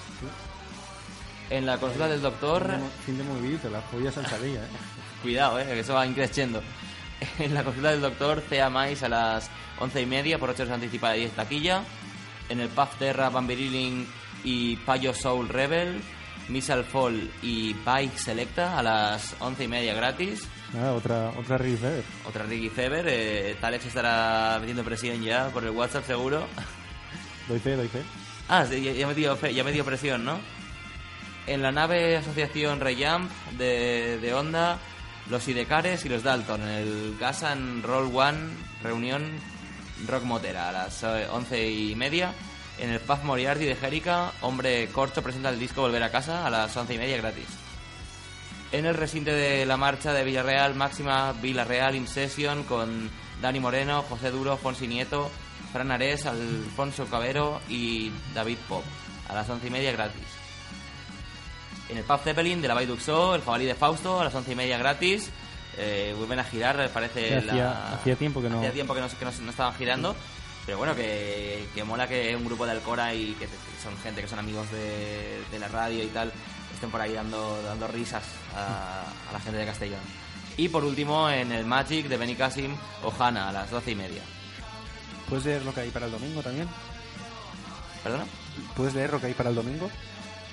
En 1.50 1.66
la 1.66 1.78
consulta 1.78 2.08
del 2.08 2.22
doctor... 2.22 2.68
Fin 3.06 3.18
de 3.18 3.70
la 3.70 3.82
joya 3.92 4.12
salsadilla 4.12 4.62
¿eh? 4.62 4.68
Cuidado, 5.22 5.60
eh, 5.60 5.66
que 5.66 5.80
eso 5.82 5.94
va 5.94 6.06
increciendo. 6.06 6.64
En 7.40 7.54
la 7.54 7.64
consulta 7.64 7.92
del 7.92 8.02
doctor, 8.02 8.42
Cea 8.48 8.70
Mais 8.70 9.02
a 9.04 9.10
las 9.10 9.50
once 9.80 10.02
y 10.02 10.06
media 10.06 10.38
por 10.40 10.50
8 10.50 10.64
horas 10.64 10.76
anticipada 10.76 11.16
y 11.18 11.22
10 11.22 11.32
taquilla. 11.34 11.84
En 12.50 12.60
el 12.60 12.70
Puff 12.70 12.98
Terra, 13.00 13.30
Bamberilling 13.30 14.06
y 14.44 14.76
Payo 14.78 15.14
Soul 15.14 15.48
Rebel, 15.50 16.02
Missile 16.50 16.84
Fall 16.84 17.32
y 17.42 17.74
Bike 17.74 18.18
Selecta 18.18 18.78
a 18.78 18.84
las 18.84 19.36
once 19.40 19.64
y 19.64 19.68
media 19.68 19.94
gratis. 19.94 20.48
Nada, 20.74 20.94
otra 20.94 21.30
otra 21.38 21.58
Ricky 21.58 21.78
Feather. 21.78 22.04
Otra 22.28 22.44
Ricky 22.46 22.70
Fever, 22.70 23.06
eh, 23.08 23.56
Talex 23.62 23.86
estará 23.86 24.58
metiendo 24.60 24.84
presión 24.84 25.22
ya 25.22 25.50
por 25.50 25.64
el 25.64 25.70
WhatsApp 25.72 26.06
seguro. 26.08 26.48
doy 27.48 27.60
fe 27.60 27.76
doy 27.76 27.88
fe 27.88 28.02
Ah, 28.50 28.66
sí, 28.70 28.82
ya, 28.82 28.92
ya 28.92 29.08
me 29.08 29.14
dio, 29.14 29.36
fe- 29.38 29.54
ya 29.54 29.64
me 29.64 29.72
dio 29.72 29.86
presión, 29.86 30.26
¿no? 30.26 30.40
En 31.48 31.62
la 31.62 31.72
nave 31.72 32.18
Asociación 32.18 32.80
Reyamp 32.80 33.32
de, 33.58 34.18
de 34.22 34.34
Honda, 34.34 34.78
los 35.32 35.48
Idecares 35.48 36.06
y 36.06 36.10
los 36.10 36.24
Dalton. 36.24 36.62
En 36.62 36.68
el 36.68 37.18
Gasan 37.18 37.82
Roll 37.84 38.14
One, 38.14 38.38
reunión 38.84 39.24
Rock 40.06 40.24
Motera 40.24 40.70
a 40.70 40.72
las 40.74 41.04
eh, 41.04 41.26
once 41.32 41.70
y 41.70 41.96
media. 41.96 42.34
En 42.78 42.90
el 42.90 43.00
Paz 43.00 43.24
Moriarty 43.24 43.64
de 43.64 43.76
Jerica, 43.76 44.34
Hombre 44.42 44.90
Corcho 44.90 45.24
presenta 45.24 45.50
el 45.50 45.58
disco 45.58 45.82
Volver 45.82 46.04
a 46.04 46.12
Casa 46.12 46.46
a 46.46 46.50
las 46.50 46.76
once 46.76 46.96
y 46.96 46.98
media 46.98 47.16
gratis. 47.16 47.48
En 48.74 48.86
el 48.86 48.96
recinto 48.96 49.32
de 49.32 49.66
la 49.66 49.78
marcha 49.78 50.12
de 50.12 50.26
Villarreal, 50.26 50.76
Máxima 50.76 51.32
Villarreal 51.32 51.96
In 51.96 52.08
Session 52.08 52.64
con 52.64 53.10
Dani 53.42 53.62
Moreno, 53.62 54.04
José 54.04 54.32
Duro, 54.32 54.58
Fonsi 54.58 54.88
Nieto, 54.88 55.32
Fran 55.72 55.92
Ares, 55.92 56.26
Alfonso 56.26 57.06
Cabero 57.06 57.62
y 57.70 58.12
David 58.36 58.58
Pop. 58.68 58.84
A 59.30 59.34
las 59.34 59.50
once 59.50 59.68
y 59.68 59.70
media 59.70 59.94
gratis. 59.94 60.41
En 61.92 61.98
el 61.98 62.04
Pub 62.04 62.20
Zeppelin 62.24 62.62
de 62.62 62.68
la 62.68 62.74
Baiduxo, 62.74 63.36
el 63.36 63.42
jabalí 63.44 63.66
de 63.66 63.76
Fausto, 63.76 64.20
a 64.22 64.24
las 64.24 64.34
once 64.34 64.52
y 64.52 64.56
media 64.56 64.78
gratis. 64.78 65.30
Eh, 65.78 66.14
vuelven 66.18 66.40
a 66.40 66.44
girar, 66.44 66.90
parece. 66.94 67.28
Sí, 67.30 67.34
hacía- 67.50 67.64
la- 67.64 67.94
hacía 67.96 68.16
tiempo 68.16 68.42
que 68.42 68.50
no- 68.50 68.60
Hacía 68.60 68.72
tiempo 68.72 68.94
que 68.94 69.02
no, 69.02 69.08
que 69.10 69.26
no- 69.26 69.32
no 69.42 69.50
estaban 69.52 69.74
girando. 69.76 70.16
Pero 70.66 70.78
bueno, 70.78 70.96
que, 70.96 71.68
que 71.74 71.84
mola 71.84 72.08
que 72.08 72.36
un 72.36 72.46
grupo 72.46 72.66
de 72.66 72.72
Alcora 72.74 73.14
y 73.14 73.34
que, 73.34 73.46
que 73.46 73.52
son 73.84 73.98
gente 74.04 74.22
que 74.22 74.28
son 74.28 74.38
amigos 74.40 74.70
de, 74.72 75.42
de 75.52 75.60
la 75.60 75.68
radio 75.68 76.04
y 76.04 76.08
tal, 76.08 76.32
estén 76.74 76.92
por 76.92 77.02
ahí 77.02 77.14
dando, 77.14 77.62
dando 77.64 77.88
risas 77.88 78.24
a, 78.56 79.02
a 79.30 79.34
la 79.34 79.40
gente 79.40 79.58
de 79.58 79.66
Castellón. 79.66 80.00
Y 80.58 80.70
por 80.70 80.84
último, 80.86 81.30
en 81.30 81.52
el 81.52 81.66
Magic 81.66 82.08
de 82.08 82.18
Benicassim, 82.18 82.76
Ojana, 83.04 83.50
a 83.50 83.52
las 83.52 83.72
doce 83.72 83.92
y 83.92 83.96
media. 83.96 84.22
¿Puedes 85.30 85.46
leer 85.46 85.66
lo 85.66 85.74
que 85.74 85.82
hay 85.82 85.90
para 85.90 86.06
el 86.06 86.12
domingo 86.12 86.44
también? 86.44 86.68
¿Perdona? 88.04 88.26
¿Puedes 88.76 88.94
leer 88.94 89.12
lo 89.12 89.20
que 89.20 89.28
hay 89.28 89.34
para 89.34 89.50
el 89.50 89.56
domingo? 89.56 89.90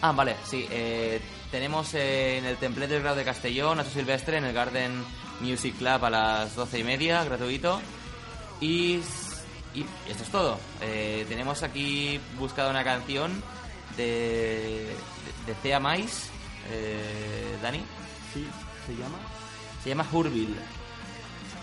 Ah, 0.01 0.13
vale, 0.13 0.37
sí. 0.45 0.67
eh, 0.71 1.21
tenemos 1.51 1.93
eh, 1.95 2.39
en 2.39 2.45
el 2.45 2.57
templete 2.57 2.95
del 2.95 3.03
grado 3.03 3.17
de 3.17 3.25
Castellón, 3.25 3.79
Nacho 3.79 3.91
Silvestre, 3.91 4.39
en 4.39 4.45
el 4.45 4.53
Garden 4.53 5.03
Music 5.41 5.77
Club 5.77 6.05
a 6.05 6.11
las 6.11 6.55
doce 6.55 6.79
y 6.79 6.85
media, 6.85 7.25
gratuito. 7.25 7.81
Y, 8.61 9.01
y 9.75 9.85
esto 10.09 10.23
es 10.23 10.31
todo. 10.31 10.59
Eh, 10.81 11.25
tenemos 11.29 11.63
aquí 11.63 12.21
buscado 12.39 12.71
una 12.71 12.85
canción 12.85 13.43
de, 13.97 14.05
de, 15.47 15.53
de 15.53 15.55
Thea 15.63 15.81
Mais, 15.81 16.31
eh, 16.71 17.57
Dani. 17.63 17.81
Sí, 18.33 18.47
se 18.87 18.93
llama. 18.95 19.19
Se 19.83 19.89
llama 19.89 20.07
Hurbil. 20.13 20.55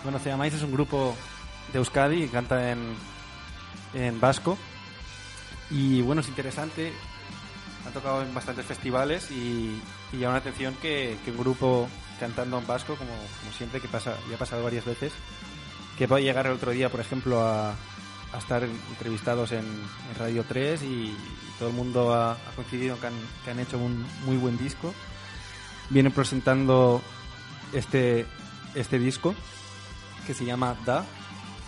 Bueno, 0.02 0.18
Ceamais 0.18 0.54
es 0.54 0.62
un 0.62 0.72
grupo 0.72 1.16
de 1.72 1.78
Euskadi 1.78 2.22
que 2.22 2.30
canta 2.30 2.70
en, 2.70 2.94
en 3.94 4.20
vasco. 4.20 4.56
Y 5.70 6.00
bueno, 6.02 6.20
es 6.20 6.28
interesante. 6.28 6.92
Han 7.86 7.92
tocado 7.92 8.22
en 8.22 8.34
bastantes 8.34 8.66
festivales 8.66 9.30
y, 9.30 9.80
y 10.12 10.16
llama 10.18 10.34
la 10.34 10.40
atención 10.40 10.74
que, 10.82 11.16
que 11.24 11.30
un 11.30 11.38
grupo 11.38 11.88
cantando 12.18 12.58
en 12.58 12.66
vasco, 12.66 12.96
como, 12.96 13.12
como 13.12 13.52
siempre, 13.56 13.80
que 13.80 13.88
pasa, 13.88 14.16
ya 14.28 14.36
ha 14.36 14.38
pasado 14.38 14.64
varias 14.64 14.84
veces, 14.84 15.12
que 15.96 16.06
va 16.06 16.16
a 16.16 16.20
llegar 16.20 16.46
el 16.46 16.52
otro 16.52 16.72
día, 16.72 16.88
por 16.88 17.00
ejemplo, 17.00 17.40
a, 17.40 17.70
a 17.70 18.38
estar 18.38 18.64
entrevistados 18.64 19.52
en, 19.52 19.64
en 19.64 20.18
Radio 20.18 20.44
3 20.46 20.82
y, 20.82 20.86
y 20.86 21.16
todo 21.58 21.68
el 21.68 21.74
mundo 21.74 22.12
ha, 22.14 22.32
ha 22.32 22.52
coincidido 22.54 22.98
que 23.00 23.06
han, 23.06 23.14
que 23.44 23.50
han 23.50 23.60
hecho 23.60 23.78
un 23.78 24.04
muy 24.24 24.36
buen 24.36 24.58
disco. 24.58 24.92
Vienen 25.90 26.12
presentando 26.12 27.00
este, 27.72 28.26
este 28.74 28.98
disco 28.98 29.34
que 30.26 30.34
se 30.34 30.44
llama 30.44 30.76
Da 30.84 31.04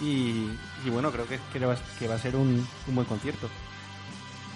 y, 0.01 0.49
y 0.85 0.90
bueno, 0.90 1.12
creo 1.12 1.27
que, 1.27 1.39
que, 1.53 1.65
va, 1.65 1.77
que 1.99 2.09
va 2.09 2.16
a 2.16 2.19
ser 2.19 2.36
un, 2.36 2.66
un 2.86 2.95
buen 2.95 3.07
concierto. 3.07 3.49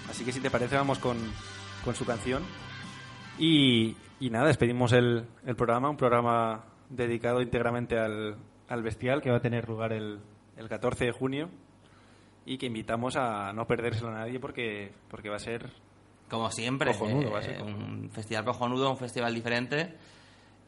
Así 0.09 0.25
que 0.25 0.31
si 0.33 0.39
te 0.39 0.51
parece 0.51 0.75
vamos 0.75 0.99
con, 0.99 1.17
con 1.83 1.95
su 1.95 2.05
canción 2.05 2.43
y, 3.39 3.95
y 4.19 4.29
nada, 4.29 4.47
despedimos 4.47 4.91
el, 4.93 5.25
el 5.45 5.55
programa, 5.55 5.89
un 5.89 5.97
programa 5.97 6.63
dedicado 6.89 7.41
íntegramente 7.41 7.97
al, 7.97 8.37
al 8.67 8.83
Bestial 8.83 9.21
que 9.21 9.31
va 9.31 9.37
a 9.37 9.41
tener 9.41 9.67
lugar 9.67 9.93
el, 9.93 10.19
el 10.57 10.69
14 10.69 11.05
de 11.05 11.11
junio 11.11 11.49
y 12.45 12.57
que 12.57 12.67
invitamos 12.67 13.15
a 13.15 13.53
no 13.53 13.65
perdérselo 13.67 14.09
a 14.09 14.13
nadie 14.19 14.39
porque, 14.39 14.91
porque 15.09 15.29
va 15.29 15.37
a 15.37 15.39
ser 15.39 15.69
Como 16.29 16.51
siempre, 16.51 16.91
Cojonudo, 16.93 17.27
eh, 17.29 17.31
va 17.31 17.39
a 17.39 17.43
ser 17.43 17.57
cojonudo. 17.57 17.85
un 17.85 18.09
festival 18.11 18.45
cojonudo, 18.45 18.91
un 18.91 18.97
festival 18.97 19.33
diferente 19.33 19.95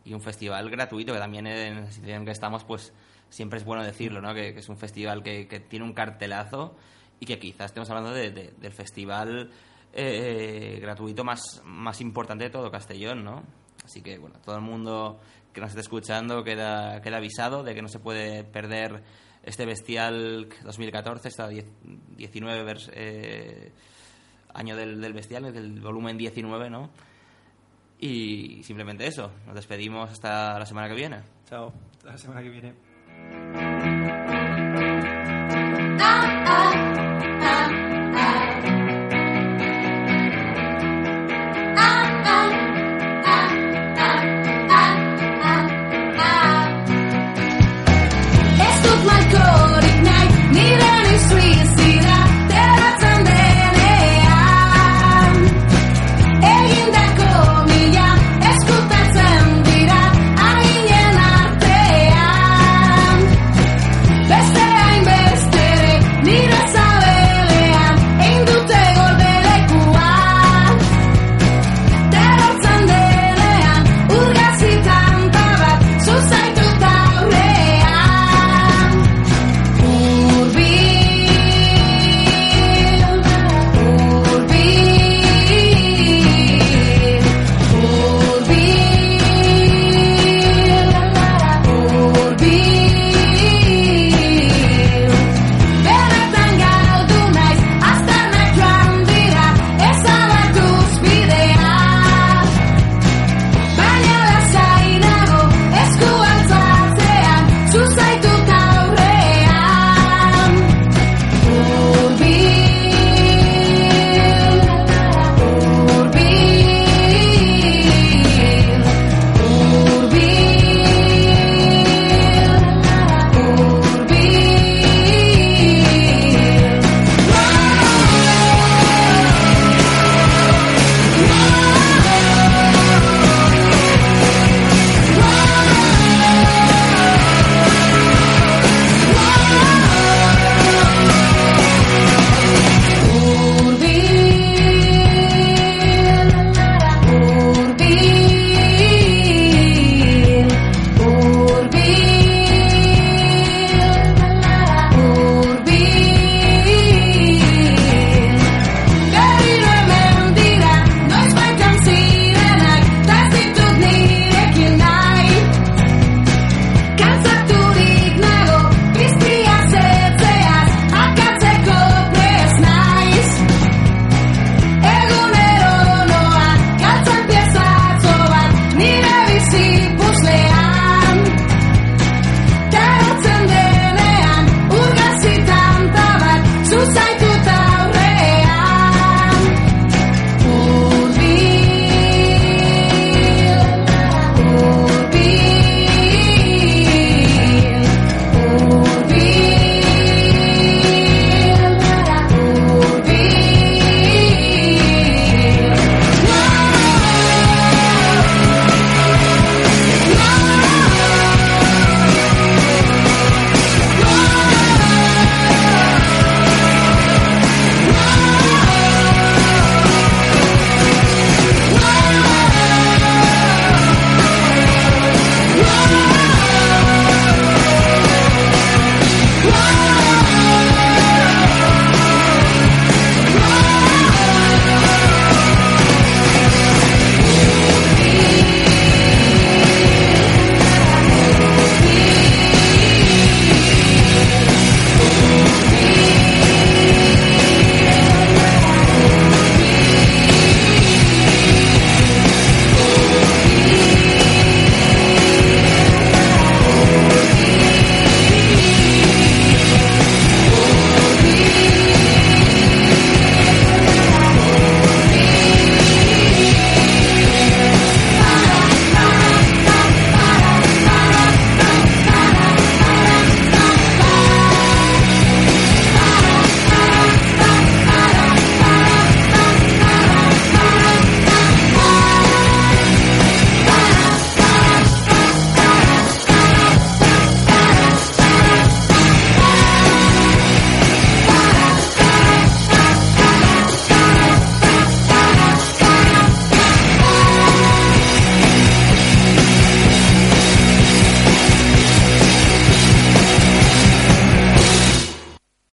y 0.05 0.13
un 0.13 0.21
festival 0.21 0.69
gratuito, 0.69 1.13
que 1.13 1.19
también 1.19 1.47
en 1.47 1.75
la 1.85 1.91
situación 1.91 2.19
en 2.19 2.25
que 2.25 2.31
estamos, 2.31 2.63
pues 2.63 2.93
siempre 3.29 3.57
es 3.59 3.65
bueno 3.65 3.83
decirlo, 3.83 4.21
¿no? 4.21 4.33
Que, 4.33 4.53
que 4.53 4.59
es 4.59 4.69
un 4.69 4.77
festival 4.77 5.23
que, 5.23 5.47
que 5.47 5.59
tiene 5.59 5.83
un 5.83 5.93
cartelazo 5.93 6.75
y 7.19 7.25
que 7.25 7.39
quizás 7.39 7.67
estemos 7.67 7.89
hablando 7.89 8.11
de- 8.13 8.29
de- 8.31 8.51
del 8.59 8.71
festival 8.71 9.49
eh, 9.95 10.77
gratuito 10.81 11.23
más, 11.23 11.61
más 11.65 12.01
importante 12.01 12.43
de 12.45 12.49
todo 12.51 12.69
Castellón, 12.69 13.23
¿no? 13.23 13.43
Así 13.84 14.01
que, 14.01 14.17
bueno, 14.17 14.35
todo 14.43 14.55
el 14.55 14.61
mundo 14.61 15.19
que 15.53 15.61
nos 15.61 15.69
esté 15.69 15.81
escuchando 15.81 16.43
queda, 16.43 17.01
queda 17.01 17.17
avisado 17.17 17.63
de 17.63 17.73
que 17.73 17.81
no 17.81 17.88
se 17.88 17.99
puede 17.99 18.43
perder 18.43 19.03
este 19.43 19.65
Bestial 19.65 20.49
2014, 20.63 21.27
esta 21.30 21.47
die- 21.47 21.65
19 22.17 22.63
vers- 22.65 22.91
eh, 22.93 23.72
año 24.53 24.76
del, 24.76 24.99
del 25.01 25.13
Bestial, 25.13 25.53
del 25.53 25.80
volumen 25.80 26.17
19, 26.17 26.69
¿no? 26.69 26.89
Y 27.99 28.61
simplemente 28.63 29.07
eso, 29.07 29.31
nos 29.45 29.55
despedimos 29.55 30.11
hasta 30.11 30.57
la 30.59 30.65
semana 30.65 30.89
que 30.89 30.95
viene. 30.95 31.22
Chao, 31.47 31.72
hasta 31.97 32.11
la 32.11 32.17
semana 32.17 32.41
que 32.43 32.49
viene. 32.49 32.73
Ah, 36.01 36.43
ah, 36.47 36.84